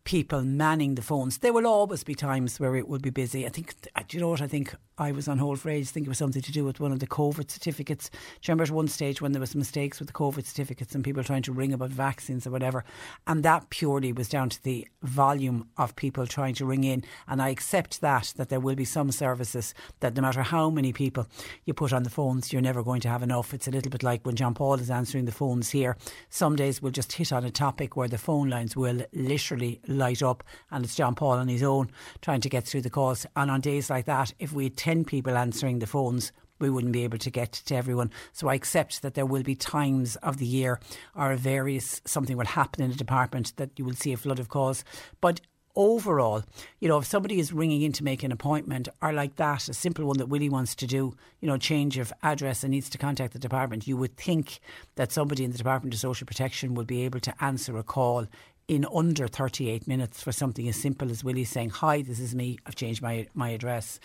[0.04, 1.38] people manning the phones.
[1.38, 3.46] There will always be times where it will be busy.
[3.46, 4.42] I think, uh, do you know what?
[4.42, 5.90] I think I was on hold for ages.
[5.90, 8.08] I think it was something to do with one of the COVID certificates.
[8.08, 11.04] Do you remember at one stage when there was mistakes with the COVID certificates and
[11.04, 12.82] people trying to ring about vaccines or whatever?
[13.26, 17.04] And that purely was down to the volume of people trying to ring in.
[17.28, 20.94] And I accept that, that there will be some services that no matter how many
[20.94, 21.26] people
[21.66, 23.52] you put on the phones, you're never going to have enough.
[23.52, 25.98] It's a little bit like when John Paul is answering the phones here.
[26.30, 30.22] Some days we'll just hit on a topic where the phone lines will literally light
[30.22, 31.90] up and it's John Paul on his own
[32.22, 33.26] trying to get through the calls.
[33.36, 36.30] And on days like that, if we 10 people answering the phones,
[36.60, 38.08] we wouldn't be able to get to everyone.
[38.32, 40.78] So I accept that there will be times of the year
[41.16, 44.48] or various something will happen in a department that you will see a flood of
[44.48, 44.84] calls.
[45.20, 45.40] But
[45.74, 46.44] overall,
[46.78, 49.74] you know, if somebody is ringing in to make an appointment or like that, a
[49.74, 52.96] simple one that Willie wants to do, you know, change of address and needs to
[52.96, 54.60] contact the department, you would think
[54.94, 58.28] that somebody in the Department of Social Protection would be able to answer a call
[58.68, 62.60] in under 38 minutes for something as simple as Willie saying, Hi, this is me,
[62.64, 63.98] I've changed my, my address.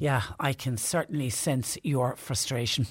[0.00, 2.86] Yeah, I can certainly sense your frustration.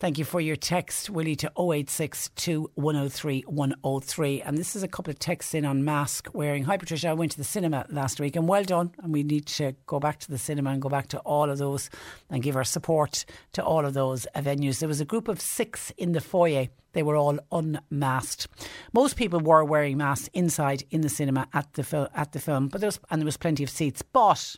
[0.00, 4.42] Thank you for your text, Willie, to 0862 103 103.
[4.42, 6.64] And this is a couple of texts in on mask wearing.
[6.64, 7.10] Hi, Patricia.
[7.10, 8.90] I went to the cinema last week and well done.
[8.98, 11.58] And we need to go back to the cinema and go back to all of
[11.58, 11.90] those
[12.28, 14.80] and give our support to all of those venues.
[14.80, 16.66] There was a group of six in the foyer.
[16.92, 18.48] They were all unmasked.
[18.92, 22.68] Most people were wearing masks inside in the cinema at the fil- at the film,
[22.68, 24.02] but there was and there was plenty of seats.
[24.02, 24.56] But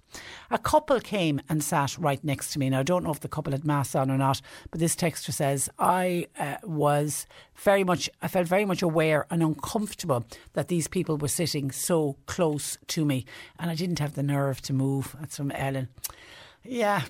[0.50, 2.70] a couple came and sat right next to me.
[2.70, 4.40] Now I don't know if the couple had masks on or not,
[4.70, 7.26] but this text says, I uh, was
[7.56, 10.24] very much, I felt very much aware and uncomfortable
[10.54, 13.24] that these people were sitting so close to me
[13.58, 15.16] and I didn't have the nerve to move.
[15.20, 15.88] That's from Ellen.
[16.64, 17.02] Yeah,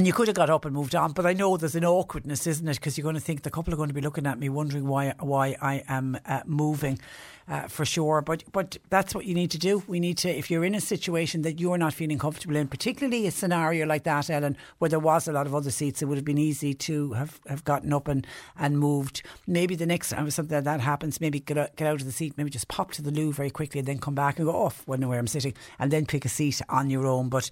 [0.00, 2.46] and you could have got up and moved on, but I know there's an awkwardness,
[2.46, 2.76] isn't it?
[2.76, 4.86] Because you're going to think the couple are going to be looking at me, wondering
[4.86, 6.98] why why I am uh, moving,
[7.46, 8.22] uh, for sure.
[8.22, 9.82] But but that's what you need to do.
[9.86, 13.26] We need to, if you're in a situation that you're not feeling comfortable in, particularly
[13.26, 16.16] a scenario like that, Ellen, where there was a lot of other seats, it would
[16.16, 18.26] have been easy to have, have gotten up and,
[18.58, 19.22] and moved.
[19.46, 22.12] Maybe the next time something like that happens, maybe get out, get out of the
[22.12, 24.56] seat, maybe just pop to the loo very quickly, and then come back and go
[24.56, 27.28] off when where I'm sitting, and then pick a seat on your own.
[27.28, 27.50] But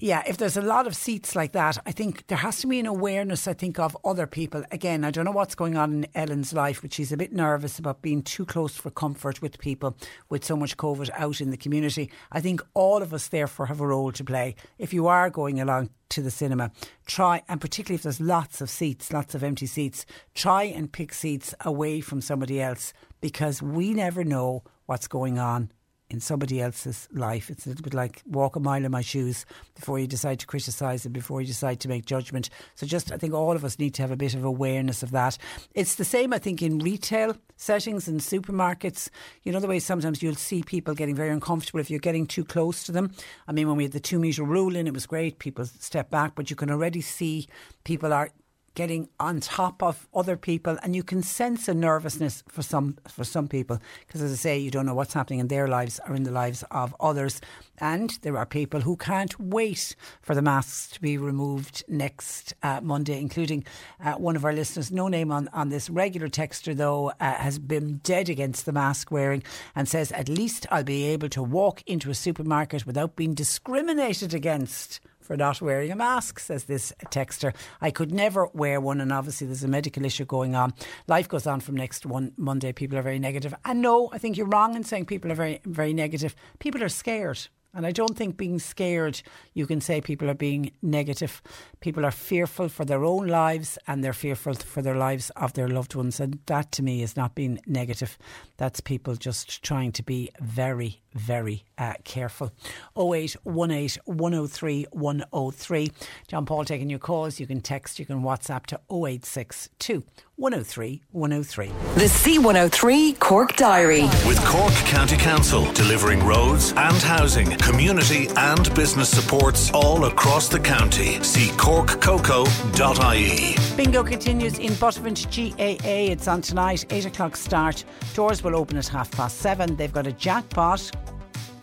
[0.00, 2.78] yeah, if there's a lot of seats like that, I think there has to be
[2.78, 4.62] an awareness, I think, of other people.
[4.70, 7.80] Again, I don't know what's going on in Ellen's life, but she's a bit nervous
[7.80, 9.96] about being too close for comfort with people
[10.30, 12.12] with so much COVID out in the community.
[12.30, 14.54] I think all of us, therefore, have a role to play.
[14.78, 16.70] If you are going along to the cinema,
[17.06, 21.12] try, and particularly if there's lots of seats, lots of empty seats, try and pick
[21.12, 25.72] seats away from somebody else because we never know what's going on
[26.10, 27.50] in somebody else's life.
[27.50, 29.44] It's a little bit like walk a mile in my shoes
[29.74, 32.48] before you decide to criticise and before you decide to make judgment.
[32.74, 35.10] So just, I think all of us need to have a bit of awareness of
[35.10, 35.36] that.
[35.74, 39.10] It's the same, I think, in retail settings and supermarkets.
[39.42, 42.44] You know, the way sometimes you'll see people getting very uncomfortable if you're getting too
[42.44, 43.12] close to them.
[43.46, 45.38] I mean, when we had the two metre rule in, it was great.
[45.38, 47.48] People step back, but you can already see
[47.84, 48.30] people are
[48.74, 53.24] getting on top of other people and you can sense a nervousness for some for
[53.24, 53.80] some people.
[54.06, 56.30] Because as I say you don't know what's happening in their lives or in the
[56.30, 57.40] lives of others
[57.80, 62.80] and there are people who can't wait for the masks to be removed next uh,
[62.82, 63.64] Monday including
[64.04, 67.58] uh, one of our listeners no name on, on this regular texter though uh, has
[67.58, 69.42] been dead against the mask wearing
[69.74, 74.34] and says at least I'll be able to walk into a supermarket without being discriminated
[74.34, 77.54] against for not wearing a mask, says this texter.
[77.82, 80.72] I could never wear one, and obviously there's a medical issue going on.
[81.06, 82.72] Life goes on from next one Monday.
[82.72, 83.54] People are very negative.
[83.66, 86.34] And no, I think you're wrong in saying people are very, very negative.
[86.60, 87.46] People are scared.
[87.78, 89.22] And I don't think being scared,
[89.54, 91.40] you can say people are being negative.
[91.78, 95.68] People are fearful for their own lives and they're fearful for their lives of their
[95.68, 96.18] loved ones.
[96.18, 98.18] And that to me is not being negative.
[98.56, 102.50] That's people just trying to be very, very uh, careful.
[102.96, 105.92] 0818 103 103.
[106.26, 107.38] John Paul taking your calls.
[107.38, 110.02] You can text, you can WhatsApp to 0862
[110.38, 111.66] 103 103.
[111.66, 114.02] The C103 Cork Diary.
[114.24, 120.60] With Cork County Council delivering roads and housing, community and business supports all across the
[120.60, 121.20] county.
[121.24, 123.56] See corkcoco.ie.
[123.76, 126.12] Bingo continues in Buttevant GAA.
[126.12, 127.84] It's on tonight, 8 o'clock start.
[128.14, 129.74] Doors will open at half past 7.
[129.74, 130.88] They've got a jackpot,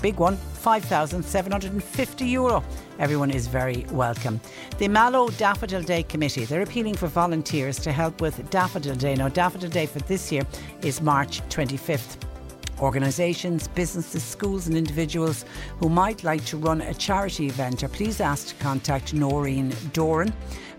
[0.05, 2.63] big one, 5,750 euro.
[2.99, 4.39] Everyone is very welcome.
[4.77, 9.15] The Mallow Daffodil Day Committee, they're appealing for volunteers to help with Daffodil Day.
[9.15, 10.43] Now, Daffodil Day for this year
[10.83, 12.17] is March 25th.
[12.81, 15.43] Organisations, businesses, schools, and individuals
[15.79, 20.31] who might like to run a charity event are please asked to contact Noreen Doran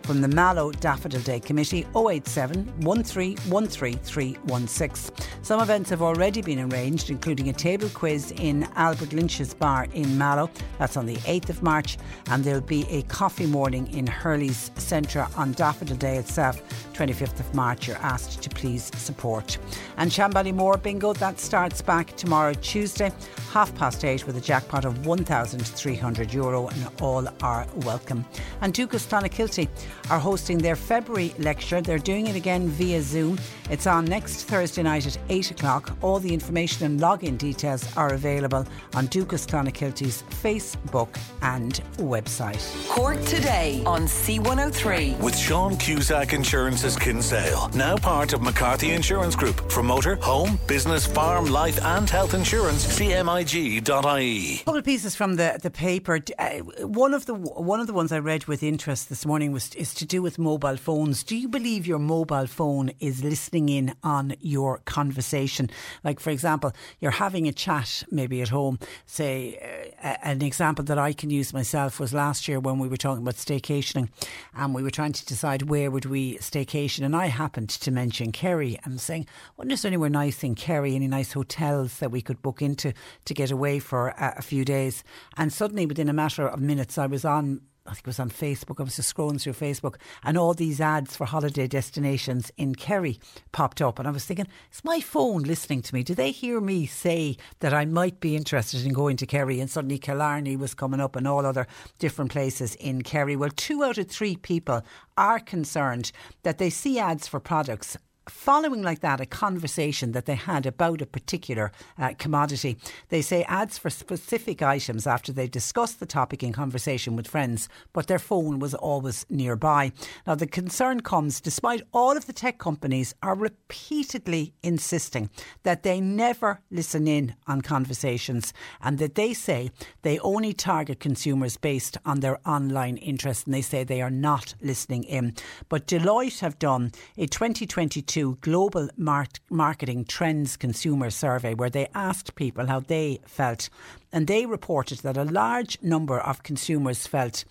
[0.06, 5.10] from the Mallow Daffodil Day Committee 087 1313316.
[5.42, 10.16] Some events have already been arranged, including a table quiz in Albert Lynch's bar in
[10.16, 10.48] Mallow.
[10.78, 11.98] That's on the 8th of March,
[12.30, 16.62] and there'll be a coffee morning in Hurley's Centre on Daffodil Day itself,
[16.92, 17.88] 25th of March.
[17.88, 19.58] You're asked to please support.
[19.96, 23.10] And Shanballymore Bingo, that starts back tomorrow, Tuesday,
[23.50, 28.24] half past eight, with a jackpot of 1,300 euro, and all are welcome.
[28.60, 29.68] And Dúchas Clonakilty
[30.10, 31.80] are hosting their February lecture.
[31.80, 33.38] They're doing it again via Zoom.
[33.70, 35.96] It's on next Thursday night at 8 o'clock.
[36.02, 41.08] All the information and login details are available on Dúchas Clonakilty's Facebook
[41.42, 42.62] and website.
[42.88, 45.18] Cork today on C103.
[45.20, 49.70] With Sean Cusack Insurance's Kinsale, now part of McCarthy Insurance Group.
[49.70, 54.54] For motor, home, business, farm, life, and health insurance, cmig.ie.
[54.54, 56.20] A couple of pieces from the the paper.
[56.38, 59.74] Uh, one of the one of the ones I read with interest this morning was
[59.74, 61.24] is to do with mobile phones.
[61.24, 65.70] Do you believe your mobile phone is listening in on your conversation?
[66.04, 68.78] Like, for example, you're having a chat maybe at home.
[69.06, 72.96] Say, uh, an example that I can use myself was last year when we were
[72.96, 74.08] talking about staycationing,
[74.54, 78.32] and we were trying to decide where would we staycation, and I happened to mention
[78.32, 78.78] Kerry.
[78.84, 82.42] I'm saying, wonder if there's anywhere nice in Kerry, any nice hotels that we could
[82.42, 82.92] book into
[83.24, 85.02] to get away for a few days.
[85.36, 88.30] And suddenly, within a matter of minutes, I was on I think it was on
[88.30, 88.80] Facebook.
[88.80, 93.18] I was just scrolling through Facebook, and all these ads for holiday destinations in Kerry
[93.52, 93.98] popped up.
[93.98, 96.02] And I was thinking, is my phone listening to me?
[96.02, 99.60] Do they hear me say that I might be interested in going to Kerry?
[99.60, 101.66] And suddenly Killarney was coming up, and all other
[101.98, 103.36] different places in Kerry.
[103.36, 104.82] Well, two out of three people
[105.16, 107.96] are concerned that they see ads for products
[108.28, 112.76] following like that a conversation that they had about a particular uh, commodity.
[113.08, 117.68] They say ads for specific items after they discussed the topic in conversation with friends,
[117.92, 119.92] but their phone was always nearby.
[120.26, 125.30] Now the concern comes despite all of the tech companies are repeatedly insisting
[125.62, 129.70] that they never listen in on conversations and that they say
[130.02, 134.54] they only target consumers based on their online interest and they say they are not
[134.60, 135.34] listening in.
[135.68, 142.66] But Deloitte have done a 2022 Global Marketing Trends Consumer Survey where they asked people
[142.66, 143.68] how they felt.
[144.12, 147.44] And they reported that a large number of consumers felt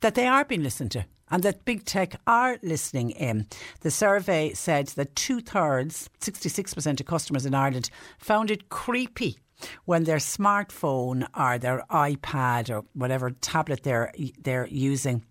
[0.00, 3.46] that they are being listened to and that big tech are listening in.
[3.80, 9.38] The survey said that two thirds, 66% of customers in Ireland, found it creepy
[9.84, 14.12] when their smartphone or their iPad or whatever tablet they're
[14.42, 15.24] they're using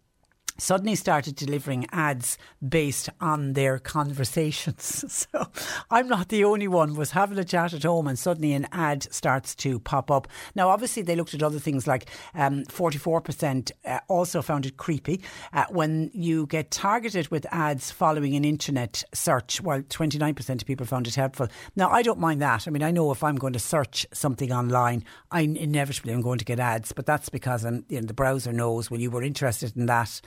[0.61, 5.05] suddenly started delivering ads based on their conversations.
[5.31, 5.47] So
[5.89, 9.03] I'm not the only one was having a chat at home and suddenly an ad
[9.13, 10.27] starts to pop up.
[10.55, 15.21] Now, obviously, they looked at other things like um, 44% uh, also found it creepy
[15.53, 20.85] uh, when you get targeted with ads following an internet search, while 29% of people
[20.85, 21.47] found it helpful.
[21.75, 22.67] Now, I don't mind that.
[22.67, 26.39] I mean, I know if I'm going to search something online, I inevitably am going
[26.39, 29.23] to get ads, but that's because I'm, you know, the browser knows when you were
[29.23, 30.21] interested in that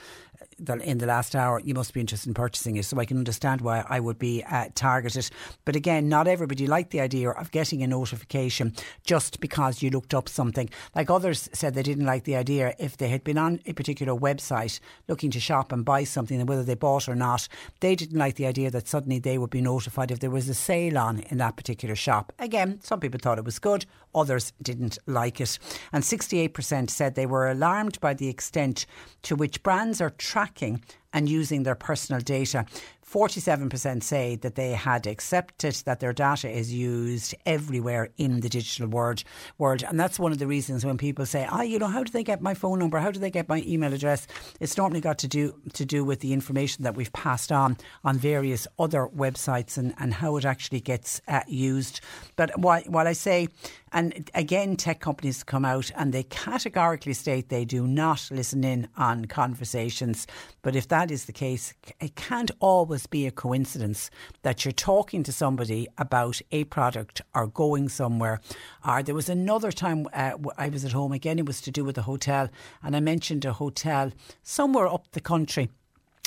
[0.59, 2.85] in the last hour, you must be interested in purchasing it.
[2.85, 5.31] So I can understand why I would be uh, targeted.
[5.65, 8.75] But again, not everybody liked the idea of getting a notification
[9.05, 10.71] just because you looked up something.
[10.95, 14.15] Like others said they didn't like the idea if they had been on a particular
[14.15, 17.49] website looking to shop and buy something and whether they bought or not,
[17.81, 20.55] they didn't like the idea that suddenly they would be notified if there was a
[20.55, 22.33] sale on in that particular shop.
[22.39, 25.59] Again, some people thought it was good, others didn't like it.
[25.93, 28.87] And 68% said they were alarmed by the extent
[29.23, 30.83] to which brands are tracking
[31.13, 32.67] and using their personal data.
[33.15, 38.89] 47% say that they had accepted that their data is used everywhere in the digital
[38.89, 39.23] world.
[39.57, 39.85] world.
[39.85, 42.25] And that's one of the reasons when people say, ah, you know, how do they
[42.25, 42.99] get my phone number?
[42.99, 44.27] How do they get my email address?
[44.59, 48.19] It's normally got to do to do with the information that we've passed on on
[48.19, 52.01] various other websites and, and how it actually gets uh, used.
[52.35, 53.49] But while, while I say
[53.95, 58.89] and again, tech companies come out and they categorically state they do not listen in
[58.97, 60.27] on conversations.
[60.63, 64.11] But if that is the case, it can't always be a coincidence
[64.43, 68.41] that you're talking to somebody about a product or going somewhere.
[68.85, 71.85] Or there was another time uh, I was at home, again, it was to do
[71.85, 72.51] with a hotel,
[72.83, 74.11] and I mentioned a hotel
[74.43, 75.71] somewhere up the country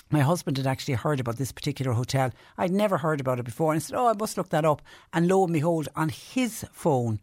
[0.09, 2.31] my husband had actually heard about this particular hotel.
[2.57, 3.73] I'd never heard about it before.
[3.73, 4.81] And I said, Oh, I must look that up.
[5.11, 7.19] And lo and behold, on his phone,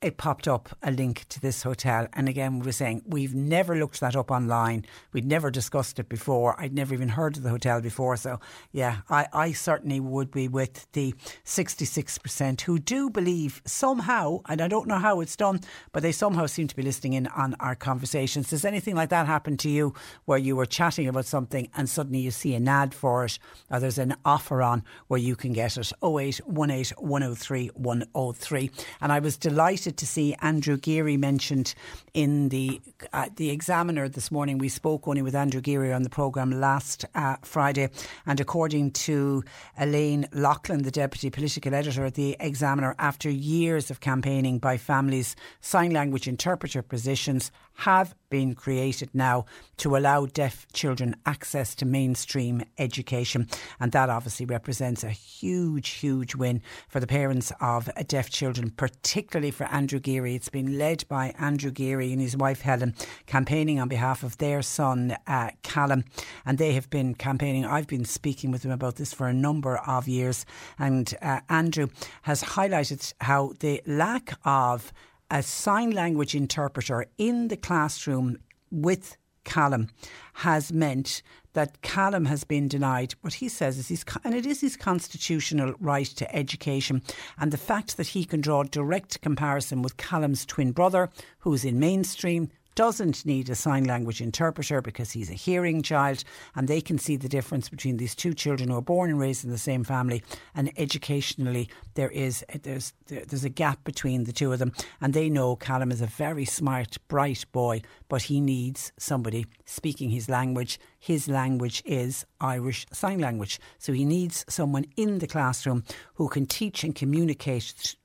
[0.00, 2.06] it popped up a link to this hotel.
[2.12, 4.84] And again, we were saying we've never looked that up online.
[5.12, 6.60] We'd never discussed it before.
[6.60, 8.16] I'd never even heard of the hotel before.
[8.16, 8.38] So,
[8.70, 11.14] yeah, I, I certainly would be with the
[11.44, 15.60] 66% who do believe somehow, and I don't know how it's done,
[15.90, 18.50] but they somehow seem to be listening in on our conversations.
[18.50, 19.94] Does anything like that happen to you
[20.26, 23.38] where you were chatting about something and suddenly you see an ad for it
[23.68, 25.92] or there's an offer on where you can get it?
[26.02, 28.70] 0818 103 103.
[29.00, 31.74] And I was delighted delighted to see Andrew Geary mentioned
[32.12, 32.80] in the
[33.12, 34.58] uh, the Examiner this morning.
[34.58, 37.88] We spoke only with Andrew Geary on the programme last uh, Friday,
[38.26, 39.42] and according to
[39.78, 45.36] Elaine Loughlin, the deputy political editor at the Examiner, after years of campaigning by families,
[45.60, 49.44] sign language interpreter positions have been created now
[49.76, 53.46] to allow deaf children access to mainstream education.
[53.78, 59.52] And that obviously represents a huge, huge win for the parents of deaf children, particularly
[59.52, 60.34] for Andrew Geary.
[60.34, 62.94] It's been led by Andrew Geary and his wife Helen,
[63.26, 66.04] campaigning on behalf of their son uh, Callum.
[66.44, 67.64] And they have been campaigning.
[67.64, 70.44] I've been speaking with them about this for a number of years.
[70.80, 71.88] And uh, Andrew
[72.22, 74.92] has highlighted how the lack of
[75.30, 78.38] a sign language interpreter in the classroom
[78.70, 79.88] with Callum
[80.34, 81.22] has meant
[81.54, 85.74] that Callum has been denied what he says is his, and it is his constitutional
[85.80, 87.02] right to education.
[87.38, 91.08] And the fact that he can draw direct comparison with Callum's twin brother,
[91.40, 96.22] who's in mainstream, doesn't need a sign language interpreter because he's a hearing child
[96.54, 99.44] and they can see the difference between these two children who are born and raised
[99.44, 100.22] in the same family
[100.54, 104.72] and educationally there is there's there's a gap between the two of them.
[105.00, 110.10] And they know Callum is a very smart bright boy but he needs somebody speaking
[110.10, 110.78] his language.
[111.00, 113.58] His language is Irish Sign Language.
[113.78, 115.82] So he needs someone in the classroom
[116.14, 117.96] who can teach and communicate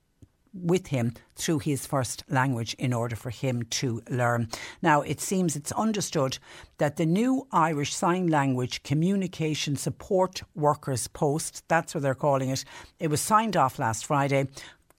[0.54, 4.48] with him through his first language in order for him to learn.
[4.82, 6.38] Now, it seems it's understood
[6.78, 12.64] that the new Irish Sign Language Communication Support Workers Post, that's what they're calling it,
[13.00, 14.48] it was signed off last Friday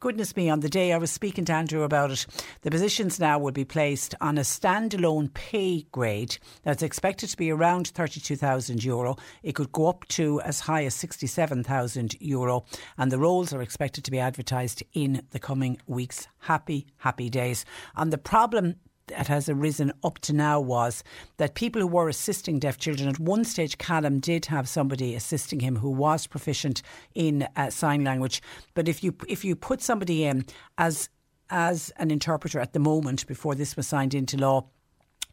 [0.04, 2.26] goodness me, on the day I was speaking to Andrew about it,
[2.60, 7.50] the positions now will be placed on a standalone pay grade that's expected to be
[7.50, 9.16] around 32,000 euro.
[9.42, 12.66] It could go up to as high as 67,000 euro,
[12.98, 16.28] and the roles are expected to be advertised in the coming weeks.
[16.40, 17.64] Happy, happy days.
[17.96, 18.74] And the problem
[19.08, 21.04] that has arisen up to now was
[21.36, 25.60] that people who were assisting deaf children at one stage, Callum did have somebody assisting
[25.60, 26.82] him who was proficient
[27.14, 28.42] in uh, sign language.
[28.74, 30.44] But if you if you put somebody in
[30.78, 31.08] as
[31.50, 34.66] as an interpreter at the moment before this was signed into law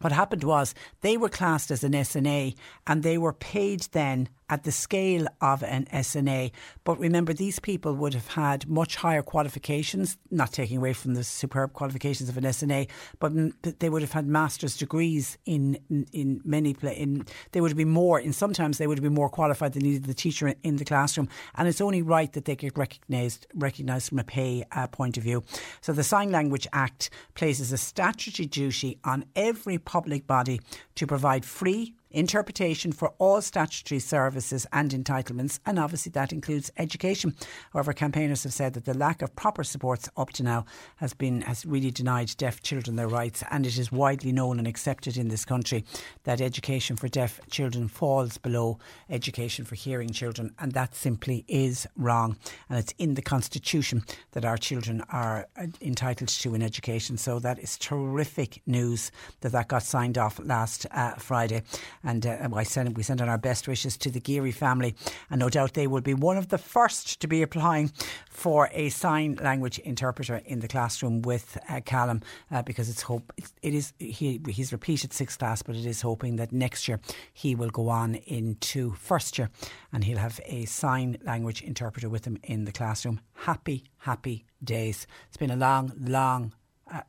[0.02, 2.56] what happened was they were classed as an SNA
[2.88, 6.52] and they were paid then at the scale of an SNA.
[6.84, 11.23] But remember, these people would have had much higher qualifications, not taking away from the
[11.23, 13.32] superb qualifications of an SNA, but
[13.80, 15.80] they would have had master's degrees in
[16.11, 19.30] in many in they would have been more in sometimes they would have been more
[19.30, 23.48] qualified than the teacher in the classroom, and it's only right that they get recognised
[23.56, 25.44] recognised from a pay uh, point of view.
[25.80, 30.57] So the Sign Language Act places a statutory duty on every public body
[30.95, 37.36] to provide free interpretation for all statutory services and entitlements, and obviously that includes education.
[37.74, 40.66] However, campaigners have said that the lack of proper supports up to now
[40.98, 44.68] has been has really denied deaf children their rights, and it is widely known and
[44.68, 45.84] accepted in this country
[46.24, 48.78] that education for deaf children falls below
[49.10, 52.38] education for hearing children, and that simply is wrong.
[52.70, 55.48] And it's in the constitution that our children are
[55.82, 57.18] entitled to an education.
[57.18, 59.12] So that is terrific news
[59.42, 61.64] that that got signed off last uh, Friday.
[62.03, 64.95] And uh, I send, we send on our best wishes to the Geary family.
[65.30, 67.91] And no doubt they will be one of the first to be applying
[68.30, 73.32] for a sign language interpreter in the classroom with uh, Callum uh, because it's hope
[73.61, 76.99] it is he he's repeated sixth class, but it is hoping that next year
[77.34, 79.49] he will go on into first year
[79.91, 83.19] and he'll have a sign language interpreter with him in the classroom.
[83.34, 85.07] Happy, happy days.
[85.28, 86.53] It's been a long, long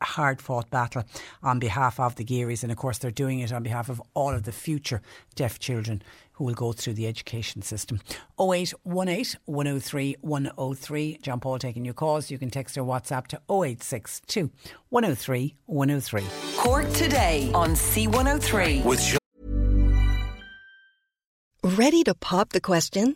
[0.01, 1.03] hard fought battle
[1.41, 4.33] on behalf of the Gearys, and of course, they're doing it on behalf of all
[4.33, 5.01] of the future
[5.35, 6.01] deaf children
[6.33, 7.99] who will go through the education system.
[8.39, 11.19] 0818 103 103.
[11.21, 12.31] John Paul taking your calls.
[12.31, 14.51] You can text or WhatsApp to 0862
[14.89, 16.23] 103 103.
[16.57, 18.83] Cork today on C103.
[18.83, 19.17] With
[21.63, 23.15] Ready to pop the question?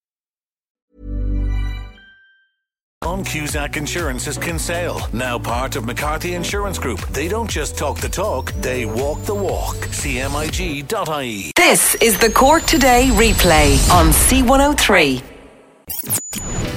[3.03, 6.99] John Cusack Insurance is Kinsale, now part of McCarthy Insurance Group.
[7.07, 9.75] They don't just talk the talk, they walk the walk.
[9.75, 11.51] CMIG.ie.
[11.55, 15.30] This is the Cork Today replay on C103.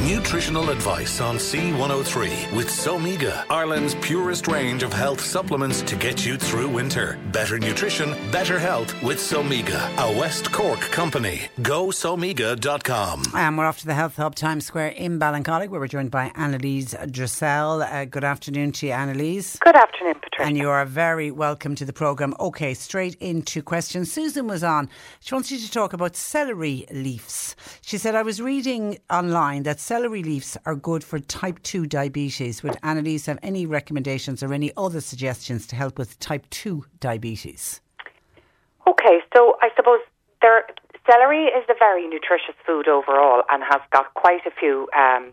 [0.07, 6.37] Nutritional advice on C103 with Somega, Ireland's purest range of health supplements to get you
[6.37, 7.19] through winter.
[7.33, 11.43] Better nutrition, better health with Somega, a West Cork company.
[11.63, 13.23] Go somega.com.
[13.35, 16.31] And we're off to the Health Hub Times Square in Ballincollig where we're joined by
[16.35, 17.83] Annalise Dressel.
[17.83, 19.57] Uh, good afternoon to you, Annalise.
[19.61, 20.49] Good afternoon, Patricia.
[20.49, 22.35] And you are very welcome to the programme.
[22.39, 24.13] Okay, straight into questions.
[24.13, 24.91] Susan was on.
[25.21, 27.57] She wants you to talk about celery leaves.
[27.81, 32.63] She said, I was reading online that celery leaves are good for type 2 diabetes.
[32.63, 37.81] Would Annalise have any recommendations or any other suggestions to help with type 2 diabetes?
[38.87, 40.01] Okay, so I suppose
[40.43, 40.67] there,
[41.11, 45.33] celery is a very nutritious food overall and has got quite a few um,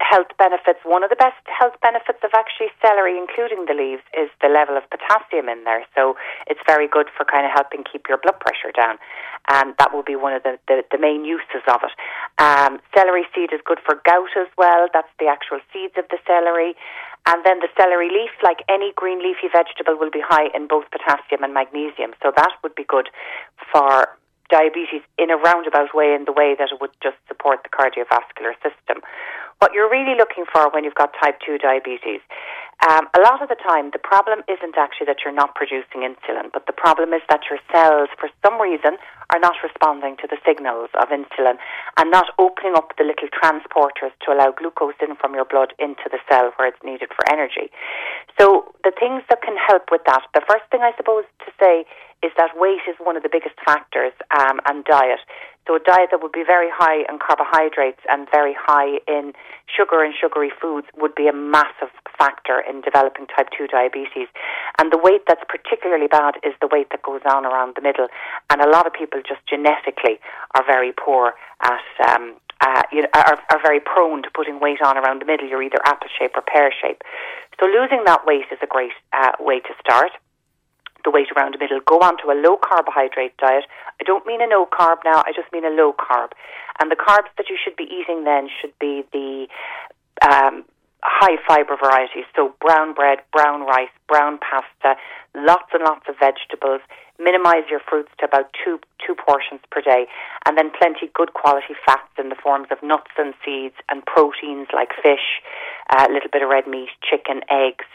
[0.00, 0.80] health benefits.
[0.84, 4.76] One of the best health benefits of actually celery, including the leaves, is the level
[4.76, 5.86] of potassium in there.
[5.94, 6.16] So
[6.46, 8.98] it's very good for kind of helping keep your blood pressure down.
[9.50, 11.92] And that will be one of the, the, the main uses of it.
[12.40, 14.88] Um, celery seed is good for gout as well.
[14.92, 16.74] That's the actual seeds of the celery.
[17.26, 20.84] And then the celery leaf, like any green leafy vegetable, will be high in both
[20.90, 22.12] potassium and magnesium.
[22.22, 23.08] So that would be good
[23.72, 24.08] for
[24.50, 28.52] diabetes in a roundabout way, in the way that it would just support the cardiovascular
[28.60, 29.00] system.
[29.58, 32.20] What you're really looking for when you've got type 2 diabetes,
[32.82, 36.50] Um, a lot of the time, the problem isn't actually that you're not producing insulin,
[36.52, 38.98] but the problem is that your cells, for some reason,
[39.32, 41.56] are not responding to the signals of insulin
[41.96, 46.10] and not opening up the little transporters to allow glucose in from your blood into
[46.10, 47.72] the cell where it's needed for energy.
[48.38, 51.86] So, the things that can help with that, the first thing I suppose to say
[52.24, 55.20] is that weight is one of the biggest factors um, and diet.
[55.68, 59.32] So a diet that would be very high in carbohydrates and very high in
[59.68, 64.28] sugar and sugary foods would be a massive factor in developing type 2 diabetes.
[64.80, 68.08] And the weight that's particularly bad is the weight that goes on around the middle.
[68.48, 70.20] And a lot of people just genetically
[70.54, 74.80] are very poor at um, uh, you know, are, are very prone to putting weight
[74.80, 75.48] on around the middle.
[75.48, 77.02] You're either apple shape or pear shape.
[77.60, 80.12] So losing that weight is a great uh, way to start
[81.04, 83.64] the weight around the middle, go on to a low carbohydrate diet.
[84.00, 86.32] I don't mean a no carb now, I just mean a low carb.
[86.80, 89.46] And the carbs that you should be eating then should be the
[90.26, 90.64] um,
[91.04, 94.98] high fibre varieties, so brown bread, brown rice, brown pasta,
[95.36, 96.80] lots and lots of vegetables.
[97.20, 100.06] Minimize your fruits to about two two portions per day,
[100.46, 104.66] and then plenty good quality fats in the forms of nuts and seeds, and proteins
[104.72, 105.44] like fish,
[105.94, 107.86] a uh, little bit of red meat, chicken, eggs.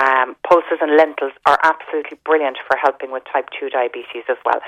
[0.00, 4.60] Um, pulses and lentils are absolutely brilliant for helping with type 2 diabetes as well.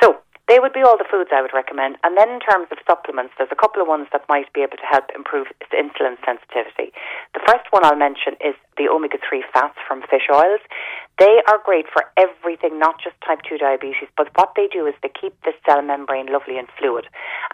[0.00, 0.16] So,
[0.50, 1.94] they would be all the foods I would recommend.
[2.02, 4.82] And then in terms of supplements, there's a couple of ones that might be able
[4.82, 6.90] to help improve insulin sensitivity.
[7.38, 10.58] The first one I'll mention is the omega 3 fats from fish oils.
[11.20, 14.94] They are great for everything, not just type 2 diabetes, but what they do is
[15.02, 17.04] they keep the cell membrane lovely and fluid.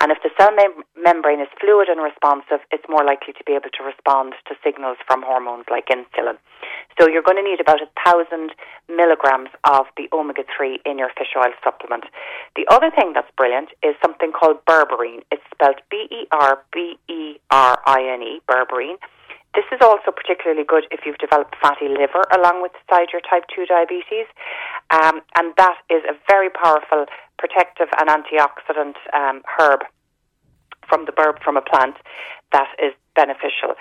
[0.00, 3.58] And if the cell mem- membrane is fluid and responsive, it's more likely to be
[3.58, 6.38] able to respond to signals from hormones like insulin.
[6.94, 8.54] So you're going to need about a thousand
[8.86, 12.04] milligrams of the omega 3 in your fish oil supplement.
[12.54, 15.26] The other thing that's brilliant is something called berberine.
[15.34, 19.02] It's spelled B E R B E R I N E, berberine.
[19.56, 22.72] This is also particularly good if you've developed fatty liver along with
[23.10, 24.28] your type 2 diabetes.
[24.92, 27.06] Um, and that is a very powerful
[27.38, 29.80] protective and antioxidant um, herb
[30.86, 31.96] from the burb from a plant
[32.52, 33.74] that is beneficial.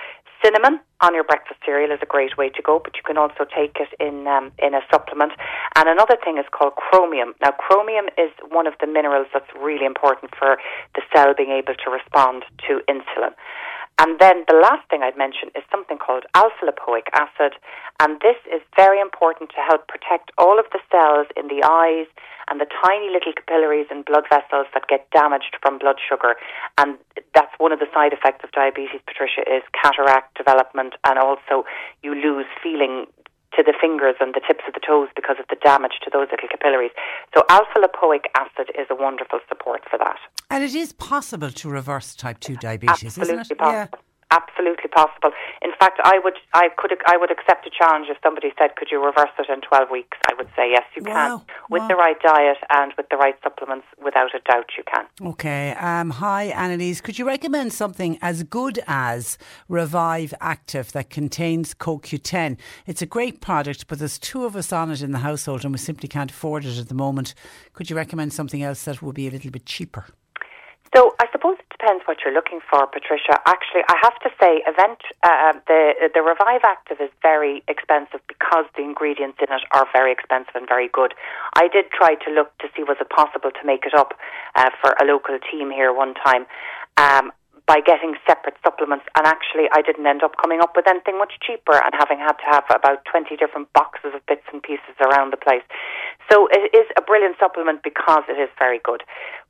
[0.43, 3.43] Cinnamon on your breakfast cereal is a great way to go, but you can also
[3.43, 5.33] take it in um, in a supplement.
[5.75, 7.33] And another thing is called chromium.
[7.41, 10.57] Now, chromium is one of the minerals that's really important for
[10.93, 13.33] the cell being able to respond to insulin.
[13.97, 17.55] And then the last thing I'd mention is something called alpha lipoic acid.
[18.01, 22.07] And this is very important to help protect all of the cells in the eyes
[22.51, 26.35] and the tiny little capillaries and blood vessels that get damaged from blood sugar.
[26.77, 26.97] And
[27.33, 31.63] that's one of the side effects of diabetes, Patricia, is cataract development and also
[32.03, 33.07] you lose feeling
[33.57, 36.27] to the fingers and the tips of the toes because of the damage to those
[36.31, 36.91] little capillaries.
[37.33, 40.19] So alpha lipoic acid is a wonderful support for that.
[40.49, 43.57] And it is possible to reverse type 2 diabetes, Absolutely isn't it?
[43.57, 43.93] Possible.
[43.93, 43.99] Yeah
[44.35, 45.31] absolutely possible.
[45.61, 48.89] In fact, I would I could I would accept a challenge if somebody said, "Could
[48.91, 51.13] you reverse it in 12 weeks?" I would say, "Yes, you wow.
[51.13, 51.55] can.
[51.69, 51.87] With wow.
[51.87, 55.73] the right diet and with the right supplements, without a doubt, you can." Okay.
[55.73, 57.01] Um, hi, Annalise.
[57.01, 59.37] Could you recommend something as good as
[59.69, 62.57] Revive Active that contains CoQ10?
[62.85, 65.73] It's a great product, but there's two of us on it in the household, and
[65.73, 67.33] we simply can't afford it at the moment.
[67.73, 70.05] Could you recommend something else that would be a little bit cheaper?
[70.95, 73.39] So I suppose depends what you're looking for, Patricia.
[73.45, 78.65] Actually, I have to say, event uh, the the Revive Active is very expensive because
[78.75, 81.13] the ingredients in it are very expensive and very good.
[81.53, 84.17] I did try to look to see was it possible to make it up
[84.55, 86.47] uh, for a local team here one time.
[86.97, 87.31] Um,
[87.65, 91.33] by getting separate supplements, and actually, I didn't end up coming up with anything much
[91.41, 95.33] cheaper and having had to have about 20 different boxes of bits and pieces around
[95.33, 95.65] the place.
[96.29, 99.01] So, it is a brilliant supplement because it is very good.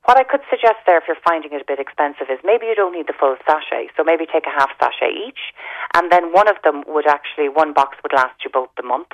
[0.08, 2.76] What I could suggest there, if you're finding it a bit expensive, is maybe you
[2.76, 3.92] don't need the full sachet.
[3.96, 5.52] So, maybe take a half sachet each,
[5.92, 9.12] and then one of them would actually, one box would last you both the month.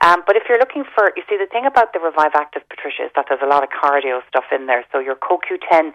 [0.00, 3.04] Um, but if you're looking for, you see, the thing about the Revive Active, Patricia,
[3.04, 4.88] is that there's a lot of cardio stuff in there.
[4.88, 5.92] So, your CoQ10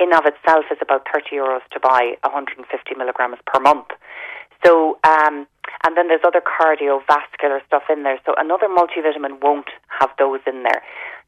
[0.00, 2.66] in of itself is about 30 euros to buy 150
[2.96, 3.88] milligrams per month.
[4.64, 5.46] So, um,
[5.84, 8.18] and then there's other cardiovascular stuff in there.
[8.26, 9.68] So another multivitamin won't
[10.00, 10.82] have those in there.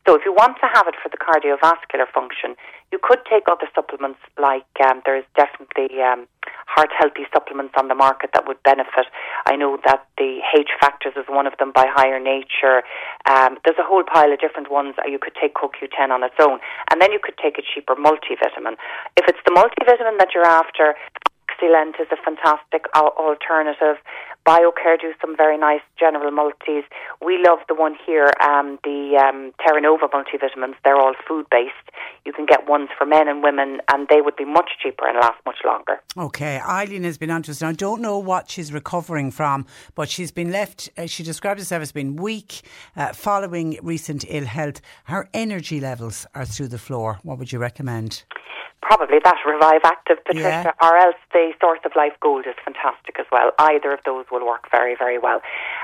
[0.06, 2.56] So if you want to have it for the cardiovascular function,
[2.90, 6.26] you could take other supplements like um, there's definitely um,
[6.66, 9.06] heart healthy supplements on the market that would benefit.
[9.46, 12.82] I know that the H factors is one of them by Higher Nature.
[13.30, 14.94] Um, there's a whole pile of different ones.
[15.06, 16.58] You could take CoQ10 on its own,
[16.90, 18.74] and then you could take a cheaper multivitamin.
[19.16, 20.94] If it's the multivitamin that you're after,
[21.62, 23.96] Multilent is a fantastic alternative.
[24.46, 26.84] BioCare do some very nice general multis.
[27.24, 30.74] We love the one here, um, the um, Terra Nova multivitamins.
[30.84, 31.72] They're all food based.
[32.24, 35.18] You can get ones for men and women, and they would be much cheaper and
[35.18, 36.00] last much longer.
[36.16, 37.60] Okay, Eileen has been on to us.
[37.62, 41.60] Now, I don't know what she's recovering from, but she's been left, uh, she described
[41.60, 42.62] herself as being weak
[42.96, 44.80] uh, following recent ill health.
[45.04, 47.20] Her energy levels are through the floor.
[47.22, 48.24] What would you recommend?
[48.82, 50.86] Probably that Revive Active, Patricia, Yeah.
[50.86, 53.52] or else the Source of Life Gold is fantastic as well.
[53.58, 55.40] Either of those will work very, very well.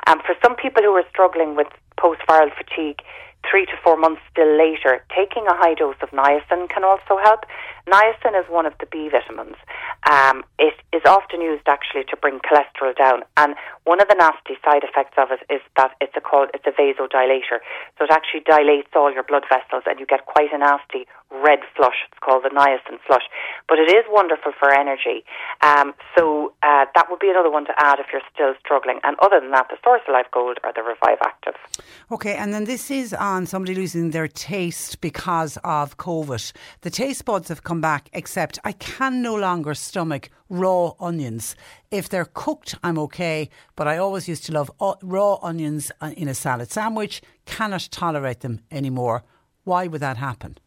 [0.07, 1.69] Um, for some people who are struggling with
[1.99, 3.01] post-viral fatigue,
[3.49, 7.45] three to four months still later, taking a high dose of niacin can also help.
[7.89, 9.57] Niacin is one of the B vitamins.
[10.11, 13.55] Um, it is often used actually to bring cholesterol down, and
[13.85, 16.75] one of the nasty side effects of it is that it's a called it's a
[16.77, 17.59] vasodilator.
[17.99, 21.61] So it actually dilates all your blood vessels, and you get quite a nasty red
[21.77, 22.07] flush.
[22.09, 23.25] It's called the niacin flush,
[23.69, 25.25] but it is wonderful for energy.
[25.63, 29.01] Um, so uh, that would be another one to add if you're still struggling.
[29.05, 31.55] And other than that, the Source of Life Gold or the Revive Active.
[32.11, 36.53] Okay, and then this is on somebody losing their taste because of COVID.
[36.81, 41.57] The taste buds have come back, except I can no longer stomach raw onions.
[41.91, 44.71] If they're cooked, I'm okay, but I always used to love
[45.03, 47.23] raw onions uh, in a salad sandwich.
[47.47, 49.23] Cannot tolerate them anymore.
[49.65, 50.59] Why would that happen?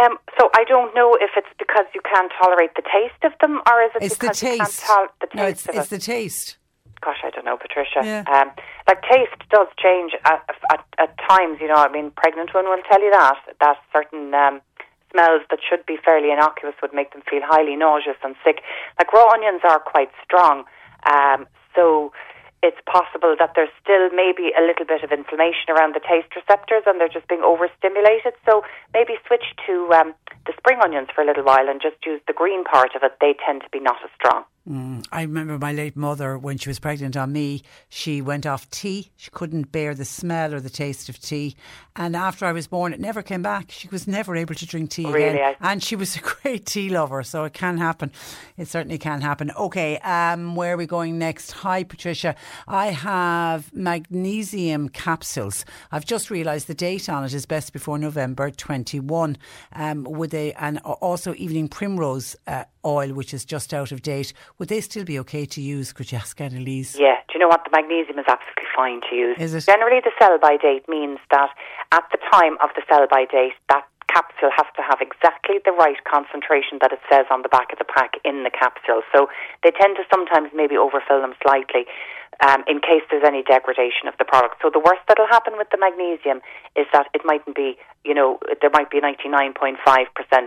[0.00, 3.60] Um, so I don't know if it's because you can't tolerate the taste of them,
[3.68, 4.84] or is it It's the because you can't taste.
[4.86, 5.90] tolerate the taste No, it's, it's it?
[5.90, 6.56] the taste.
[7.00, 8.00] Gosh, I don't know, Patricia.
[8.02, 8.24] Yeah.
[8.30, 8.50] Um,
[8.88, 11.58] like taste does change at, at, at times.
[11.60, 14.60] You know, I mean, pregnant women will tell you that that certain um,
[15.10, 18.62] smells that should be fairly innocuous would make them feel highly nauseous and sick.
[18.98, 20.64] Like raw onions are quite strong,
[21.08, 22.12] um, so
[22.62, 26.82] it's possible that there's still maybe a little bit of inflammation around the taste receptors
[26.86, 28.34] and they're just being overstimulated.
[28.44, 28.62] So
[28.92, 30.14] maybe switch to um,
[30.46, 33.14] the spring onions for a little while and just use the green part of it.
[33.20, 34.42] They tend to be not as strong.
[34.68, 38.68] Mm, I remember my late mother, when she was pregnant on me, she went off
[38.70, 39.10] tea.
[39.16, 41.56] She couldn't bear the smell or the taste of tea.
[41.96, 43.70] And after I was born, it never came back.
[43.70, 45.30] She was never able to drink tea Really?
[45.30, 45.56] again.
[45.60, 48.12] And she was a great tea lover, so it can happen.
[48.58, 49.50] It certainly can happen.
[49.52, 51.52] Okay, um, where are we going next?
[51.52, 52.36] Hi, Patricia.
[52.66, 55.64] I have magnesium capsules.
[55.90, 59.38] I've just realised the date on it is best before November 21.
[59.72, 64.32] Um, would they, and also evening primrose uh, oil, which is just out of date.
[64.58, 65.92] Would they still be okay to use?
[65.92, 66.98] Could you ask Annalise?
[66.98, 67.64] Yeah, do you know what?
[67.64, 69.36] The magnesium is absolutely fine to use.
[69.38, 69.66] Is it?
[69.66, 71.50] Generally, the sell by date means that
[71.92, 75.72] at the time of the sell by date, that capsule has to have exactly the
[75.72, 79.04] right concentration that it says on the back of the pack in the capsule.
[79.12, 79.28] So
[79.62, 81.84] they tend to sometimes maybe overfill them slightly.
[82.38, 84.62] Um, in case there's any degradation of the product.
[84.62, 86.38] So the worst that'll happen with the magnesium
[86.78, 87.74] is that it mightn't be,
[88.06, 89.74] you know, there might be 99.5%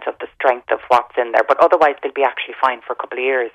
[0.08, 2.96] of the strength of what's in there, but otherwise they'll be actually fine for a
[2.96, 3.52] couple of years.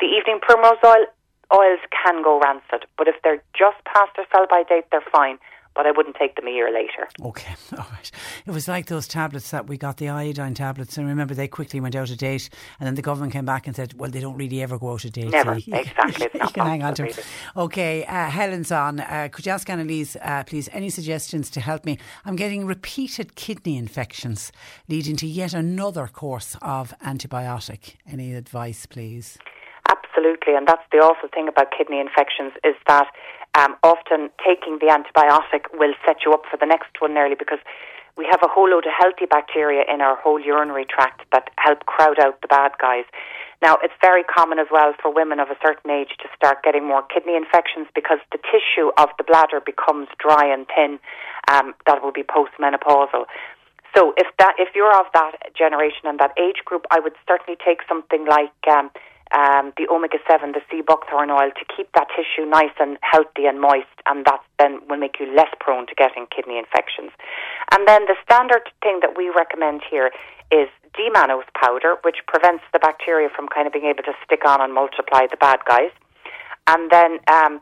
[0.00, 1.04] The evening primrose oil,
[1.52, 5.36] oils can go rancid, but if they're just past their sell by date, they're fine.
[5.74, 7.08] But I wouldn't take them a year later.
[7.20, 8.10] Okay, all right.
[8.46, 11.80] It was like those tablets that we got, the iodine tablets, and remember they quickly
[11.80, 12.48] went out of date,
[12.78, 15.04] and then the government came back and said, well, they don't really ever go out
[15.04, 15.30] of date.
[15.30, 16.28] Never, so exactly.
[16.34, 17.24] You can hang on to them.
[17.56, 19.00] Okay, uh, Helen's on.
[19.00, 21.98] Uh, could you ask Annalise, uh, please, any suggestions to help me?
[22.24, 24.52] I'm getting repeated kidney infections
[24.88, 27.96] leading to yet another course of antibiotic.
[28.06, 29.38] Any advice, please?
[29.88, 33.08] Absolutely, and that's the awful thing about kidney infections is that
[33.54, 37.60] um, often taking the antibiotic will set you up for the next one nearly because
[38.16, 41.86] we have a whole load of healthy bacteria in our whole urinary tract that help
[41.86, 43.04] crowd out the bad guys.
[43.62, 46.86] Now, it's very common as well for women of a certain age to start getting
[46.86, 50.98] more kidney infections because the tissue of the bladder becomes dry and thin.
[51.50, 53.26] Um, that will be postmenopausal.
[53.96, 57.56] So if that if you're of that generation and that age group, I would certainly
[57.64, 58.90] take something like um,
[59.34, 63.46] um, the omega seven, the sea buckthorn oil, to keep that tissue nice and healthy
[63.46, 67.10] and moist, and that then will make you less prone to getting kidney infections.
[67.72, 70.10] And then the standard thing that we recommend here
[70.52, 74.60] is D-mannose powder, which prevents the bacteria from kind of being able to stick on
[74.60, 75.90] and multiply the bad guys.
[76.66, 77.60] And then um,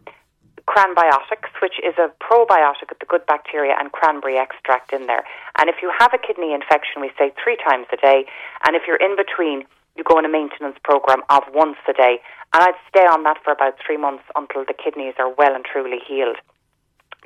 [0.69, 5.25] cranbiotics, which is a probiotic with the good bacteria and cranberry extract in there.
[5.59, 8.27] And if you have a kidney infection, we say three times a day.
[8.67, 9.65] And if you're in between,
[9.97, 12.21] you go on a maintenance program of once a day.
[12.55, 15.65] And I'd stay on that for about three months until the kidneys are well and
[15.65, 16.37] truly healed.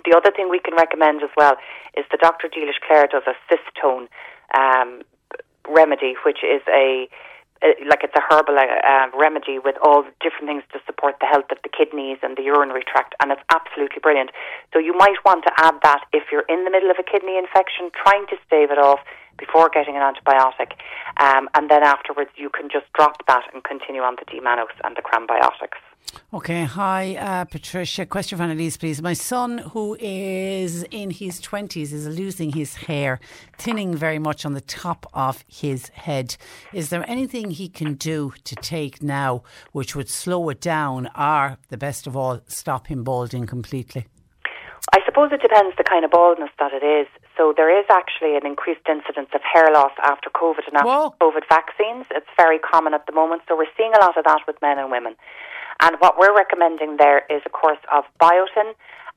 [0.05, 1.56] The other thing we can recommend as well
[1.97, 2.48] is the Dr.
[2.48, 4.09] Dealish Clare does a cystone
[4.55, 5.02] um,
[5.68, 7.09] remedy, which is a
[7.62, 11.26] uh, like it's a herbal uh, remedy with all the different things to support the
[11.26, 14.28] health of the kidneys and the urinary tract, and it's absolutely brilliant.
[14.74, 17.38] So you might want to add that if you're in the middle of a kidney
[17.38, 19.01] infection, trying to stave it off.
[19.38, 20.72] Before getting an antibiotic,
[21.18, 24.96] um, and then afterwards you can just drop that and continue on the D-mannose and
[24.96, 25.80] the cranbiotics.
[26.32, 28.06] Okay, hi uh, Patricia.
[28.06, 29.02] Question for Annalise, please.
[29.02, 33.20] My son, who is in his 20s, is losing his hair,
[33.58, 36.36] thinning very much on the top of his head.
[36.72, 39.42] Is there anything he can do to take now
[39.72, 44.06] which would slow it down or, the best of all, stop him balding completely?
[44.92, 47.08] I suppose it depends the kind of baldness that it is.
[47.36, 51.14] So there is actually an increased incidence of hair loss after COVID and after Whoa.
[51.20, 52.06] COVID vaccines.
[52.10, 53.42] It's very common at the moment.
[53.48, 55.16] So we're seeing a lot of that with men and women.
[55.80, 58.72] And what we're recommending there is a course of biotin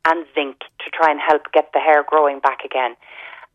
[0.05, 2.95] and zinc to try and help get the hair growing back again.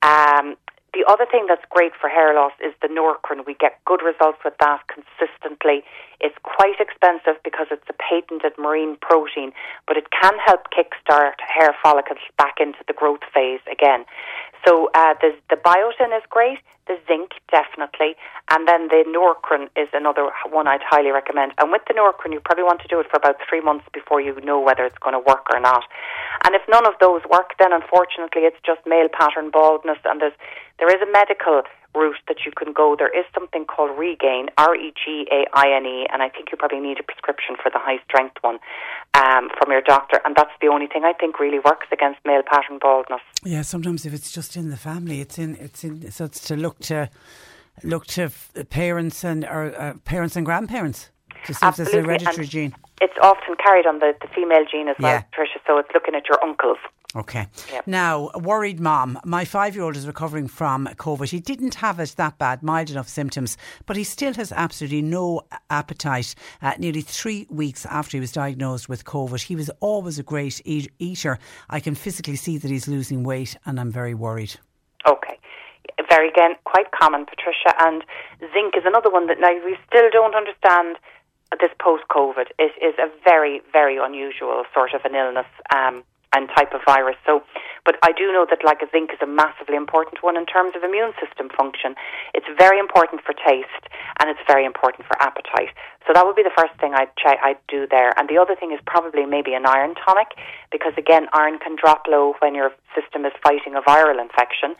[0.03, 0.57] Um,
[0.95, 3.45] the other thing that's great for hair loss is the Nourkrin.
[3.45, 5.83] We get good results with that consistently.
[6.21, 9.51] It's quite expensive because it's a patented marine protein,
[9.89, 14.07] but it can help kickstart hair follicles back into the growth phase again.
[14.67, 18.17] So uh, the, the biotin is great, the zinc definitely,
[18.51, 21.53] and then the Nourkrin is another one I'd highly recommend.
[21.59, 24.21] And with the Nourkrin, you probably want to do it for about three months before
[24.21, 25.85] you know whether it's going to work or not.
[26.45, 30.37] And if none of those work, then unfortunately it's just male pattern baldness, and there's
[30.79, 31.63] there is a medical
[31.95, 32.97] route that you can go.
[32.99, 36.51] There is something called Regaine, R E G A I N E, and I think
[36.51, 38.59] you probably need a prescription for the high strength one
[39.15, 40.21] um, from your doctor.
[40.25, 43.21] And that's the only thing I think really works against male pattern baldness.
[43.45, 46.57] Yeah, sometimes if it's just in the family, it's in it's in so it's to
[46.57, 47.09] look to
[47.83, 51.11] look to f- parents and or uh, parents and grandparents
[51.47, 52.75] to see if there's a Absolutely, gene.
[53.01, 55.23] It's often carried on the, the female gene as well, Yeah.
[55.37, 55.59] Tricia.
[55.67, 56.79] So it's looking at your uncles.
[57.17, 57.47] Okay.
[57.73, 57.87] Yep.
[57.87, 59.21] Now, worried mom.
[59.25, 61.31] My five year old is recovering from COVID.
[61.31, 65.43] He didn't have it that bad, mild enough symptoms, but he still has absolutely no
[65.71, 66.35] appetite.
[66.61, 70.61] Uh, nearly three weeks after he was diagnosed with COVID, he was always a great
[70.65, 71.39] eat- eater.
[71.71, 74.57] I can physically see that he's losing weight, and I'm very worried.
[75.07, 75.39] Okay.
[76.09, 77.75] Very again, quite common, Patricia.
[77.79, 78.03] And
[78.53, 80.97] zinc is another one that now we still don't understand
[81.61, 82.47] this post COVID.
[82.59, 85.47] It is a very, very unusual sort of an illness.
[85.73, 86.03] Um,
[86.35, 87.17] and type of virus.
[87.25, 87.43] So,
[87.85, 90.83] but I do know that like zinc is a massively important one in terms of
[90.83, 91.95] immune system function.
[92.35, 93.87] It's very important for taste
[94.19, 95.71] and it's very important for appetite.
[96.07, 98.13] So that would be the first thing I'd check, I'd do there.
[98.19, 100.35] And the other thing is probably maybe an iron tonic
[100.71, 104.77] because again, iron can drop low when your system is fighting a viral infection.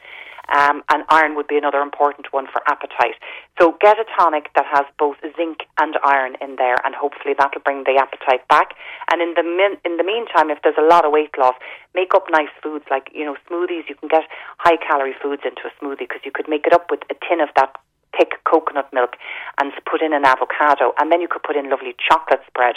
[0.53, 3.15] Um, and iron would be another important one for appetite.
[3.59, 7.61] So get a tonic that has both zinc and iron in there, and hopefully that'll
[7.61, 8.75] bring the appetite back.
[9.11, 11.55] And in the min- in the meantime, if there's a lot of weight loss,
[11.93, 13.89] make up nice foods like you know smoothies.
[13.89, 14.23] You can get
[14.57, 17.41] high calorie foods into a smoothie because you could make it up with a tin
[17.41, 17.75] of that
[18.17, 19.17] thick coconut milk
[19.59, 22.75] and put in an avocado, and then you could put in lovely chocolate spread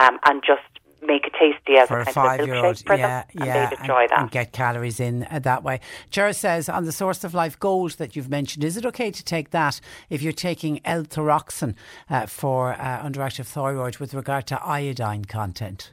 [0.00, 0.66] um, and just
[1.02, 2.86] make it tasty as for a a kind five of year milkshake old.
[2.86, 4.20] for Yeah, them, and yeah, they'd enjoy and, that.
[4.20, 5.80] and get calories in uh, that way.
[6.10, 9.24] Ger says on the source of life gold that you've mentioned, is it okay to
[9.24, 11.74] take that if you're taking L-thyroxine
[12.08, 15.92] uh, for uh, underactive thyroid with regard to iodine content?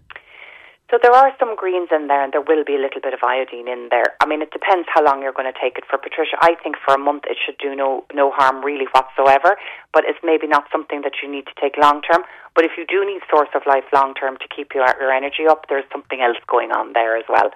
[0.90, 3.20] So there are some greens in there, and there will be a little bit of
[3.20, 4.16] iodine in there.
[4.24, 6.00] I mean, it depends how long you're going to take it for.
[6.00, 9.60] Patricia, I think for a month it should do no no harm really whatsoever.
[9.92, 12.24] But it's maybe not something that you need to take long term.
[12.56, 15.44] But if you do need source of life long term to keep your your energy
[15.44, 17.52] up, there's something else going on there as well.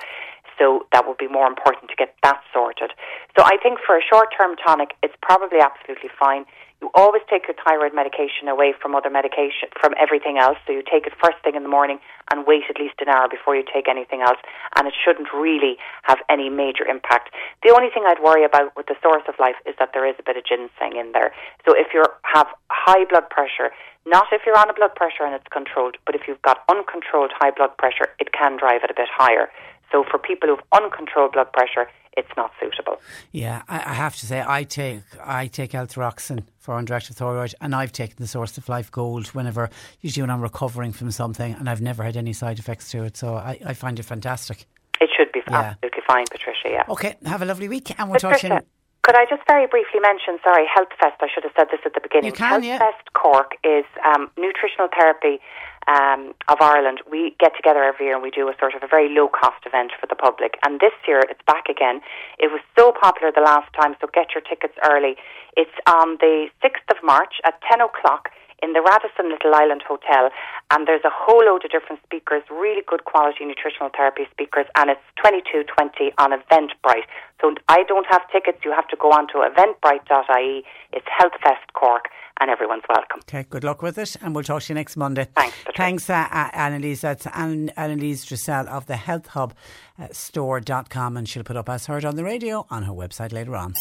[0.59, 2.91] So that would be more important to get that sorted.
[3.39, 6.43] So I think for a short term tonic, it's probably absolutely fine.
[6.81, 10.57] You always take your thyroid medication away from other medication, from everything else.
[10.65, 11.99] So you take it first thing in the morning
[12.33, 14.41] and wait at least an hour before you take anything else.
[14.75, 15.77] And it shouldn't really
[16.09, 17.29] have any major impact.
[17.61, 20.15] The only thing I'd worry about with the source of life is that there is
[20.17, 21.31] a bit of ginseng in there.
[21.69, 23.69] So if you have high blood pressure,
[24.07, 27.29] not if you're on a blood pressure and it's controlled, but if you've got uncontrolled
[27.37, 29.53] high blood pressure, it can drive it a bit higher.
[29.91, 31.85] So for people who've uncontrolled blood pressure,
[32.17, 32.99] it's not suitable.
[33.31, 37.73] Yeah, I, I have to say I take I take L-thyroxine for underactive thyroid, and
[37.73, 39.69] I've taken the Source of Life Gold whenever
[40.01, 43.17] usually when I'm recovering from something, and I've never had any side effects to it.
[43.17, 44.65] So I, I find it fantastic.
[44.99, 45.75] It should be Yeah.
[45.81, 46.69] absolutely fine, Patricia.
[46.69, 46.83] Yeah.
[46.89, 48.59] Okay, have a lovely week, and we'll talk to you.
[49.03, 51.95] Could I just very briefly mention, sorry, Health Fest, I should have said this at
[51.95, 52.27] the beginning.
[52.27, 52.77] You can, Health yeah.
[52.77, 55.41] Fest Cork is um, nutritional therapy
[55.87, 57.01] um, of Ireland.
[57.09, 59.65] We get together every year and we do a sort of a very low cost
[59.65, 60.57] event for the public.
[60.65, 62.01] And this year it's back again.
[62.39, 65.15] It was so popular the last time, so get your tickets early.
[65.57, 68.29] It's on the 6th of March at 10 o'clock
[68.61, 70.29] in the Radisson Little Island Hotel,
[70.69, 74.89] and there's a whole load of different speakers, really good quality nutritional therapy speakers, and
[74.89, 77.09] it's twenty two twenty on Eventbrite.
[77.41, 80.63] So I don't have tickets; you have to go on to eventbrite.ie.
[80.93, 82.05] It's Healthfest Cork,
[82.39, 83.21] and everyone's welcome.
[83.21, 85.27] Okay, good luck with it, and we'll talk to you next Monday.
[85.35, 87.01] Thanks, Thanks, uh, uh, Annalise.
[87.01, 89.53] That's Ann- Annalise Dressel of the Health Hub
[89.99, 93.55] uh, store.com, and she'll put up as heard on the radio on her website later
[93.55, 93.73] on.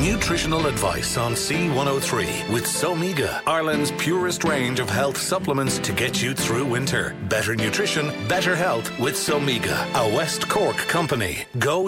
[0.00, 6.32] Nutritional advice on C103 with Somega, Ireland's purest range of health supplements to get you
[6.32, 7.14] through winter.
[7.28, 11.44] Better nutrition, better health with Somega, a West Cork company.
[11.58, 11.86] Go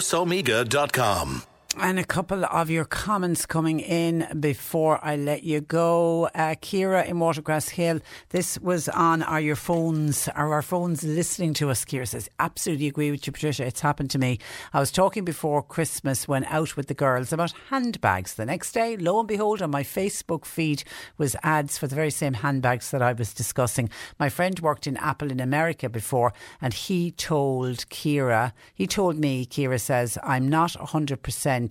[0.62, 1.51] somega.com.
[1.78, 6.26] And a couple of your comments coming in before I let you go.
[6.34, 11.54] Uh, Kira in Watergrass Hill, this was on Are Your Phones, are our phones listening
[11.54, 11.86] to us?
[11.86, 13.64] Kira says, absolutely agree with you, Patricia.
[13.64, 14.38] It's happened to me.
[14.74, 18.34] I was talking before Christmas when out with the girls about handbags.
[18.34, 20.84] The next day, lo and behold, on my Facebook feed
[21.16, 23.88] was ads for the very same handbags that I was discussing.
[24.18, 29.46] My friend worked in Apple in America before and he told Kira, he told me,
[29.46, 31.61] Kira says, I'm not 100%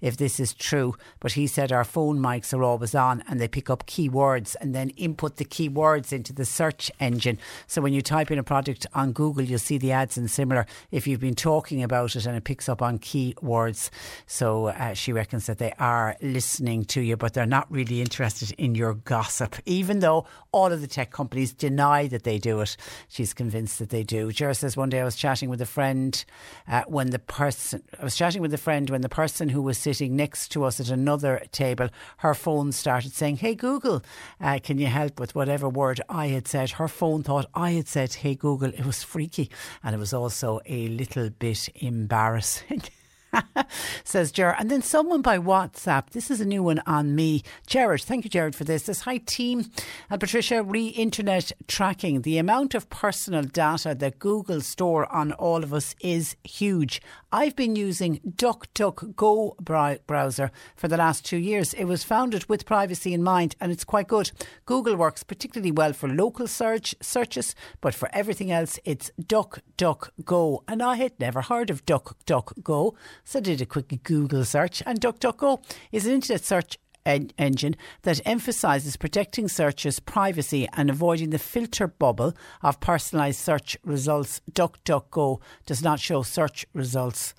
[0.00, 3.48] if this is true, but he said our phone mics are always on and they
[3.48, 7.38] pick up keywords and then input the keywords into the search engine.
[7.66, 10.66] So when you type in a product on Google, you'll see the ads and similar
[10.90, 13.90] if you've been talking about it and it picks up on keywords.
[14.26, 18.52] So uh, she reckons that they are listening to you, but they're not really interested
[18.58, 22.76] in your gossip, even though all of the tech companies deny that they do it.
[23.08, 24.28] She's convinced that they do.
[24.32, 26.24] Jera says one day I was chatting with a friend
[26.66, 29.62] uh, when the person I was chatting with a friend when the person person who
[29.62, 34.02] was sitting next to us at another table, her phone started saying, Hey Google,
[34.40, 36.70] uh, can you help with whatever word I had said?
[36.70, 38.70] Her phone thought I had said, Hey Google.
[38.70, 39.48] It was freaky
[39.84, 42.82] and it was also a little bit embarrassing.
[44.04, 44.56] says Jared.
[44.58, 46.10] And then someone by WhatsApp.
[46.10, 47.42] This is a new one on me.
[47.66, 48.84] Jared, thank you, Jared, for this.
[48.84, 49.70] This Hi, team.
[50.10, 52.22] And Patricia, re internet tracking.
[52.22, 57.00] The amount of personal data that Google store on all of us is huge.
[57.30, 61.74] I've been using DuckDuckGo browser for the last two years.
[61.74, 64.30] It was founded with privacy in mind and it's quite good.
[64.64, 70.62] Google works particularly well for local search searches, but for everything else, it's DuckDuckGo.
[70.66, 72.94] And I had never heard of DuckDuckGo.
[73.28, 77.76] So I did a quick Google search, and DuckDuckGo is an internet search en- engine
[78.00, 82.32] that emphasises protecting searchers' privacy and avoiding the filter bubble
[82.62, 84.40] of personalised search results.
[84.52, 87.34] DuckDuckGo does not show search results.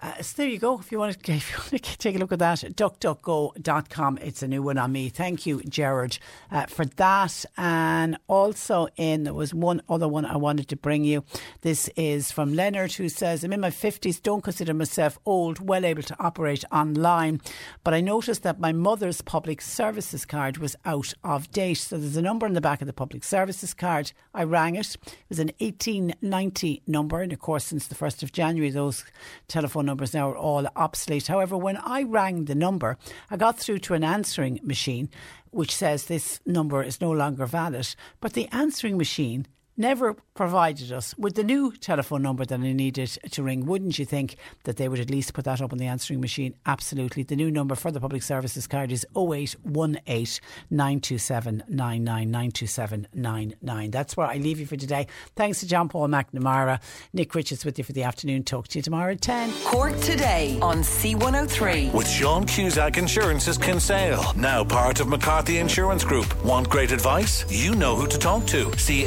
[0.00, 0.78] Uh, so there you go.
[0.78, 4.18] If you want to, if you want to take a look at that, duckduckgo.com.
[4.18, 5.08] It's a new one on me.
[5.08, 6.18] Thank you, Gerard,
[6.50, 7.44] uh, for that.
[7.56, 11.24] And also in there was one other one I wanted to bring you.
[11.62, 14.20] This is from Leonard, who says, "I'm in my fifties.
[14.20, 15.66] Don't consider myself old.
[15.66, 17.40] Well able to operate online,
[17.82, 21.78] but I noticed that my mother's public services card was out of date.
[21.78, 24.12] So there's a number in the back of the public services card.
[24.32, 24.94] I rang it.
[24.94, 29.04] It was an 1890 number, and of course, since the first of January, those
[29.48, 31.26] telephone numbers now are all obsolete.
[31.26, 32.96] However, when I rang the number,
[33.30, 35.08] I got through to an answering machine
[35.50, 37.94] which says this number is no longer valid.
[38.20, 39.46] But the answering machine
[39.78, 43.66] never provided us with the new telephone number that I needed to ring.
[43.66, 46.54] Wouldn't you think that they would at least put that up on the answering machine?
[46.66, 47.22] Absolutely.
[47.22, 50.40] The new number for the public services card is 0818
[50.70, 55.06] 927 927 That's where I leave you for today.
[55.36, 56.80] Thanks to John Paul McNamara.
[57.12, 58.42] Nick Richards with you for the afternoon.
[58.42, 59.52] Talk to you tomorrow at 10.
[59.64, 61.92] Cork today on C103.
[61.92, 66.44] With Sean Cusack Insurance's Kinsale, now part of McCarthy Insurance Group.
[66.44, 67.44] Want great advice?
[67.50, 68.76] You know who to talk to.
[68.78, 69.06] See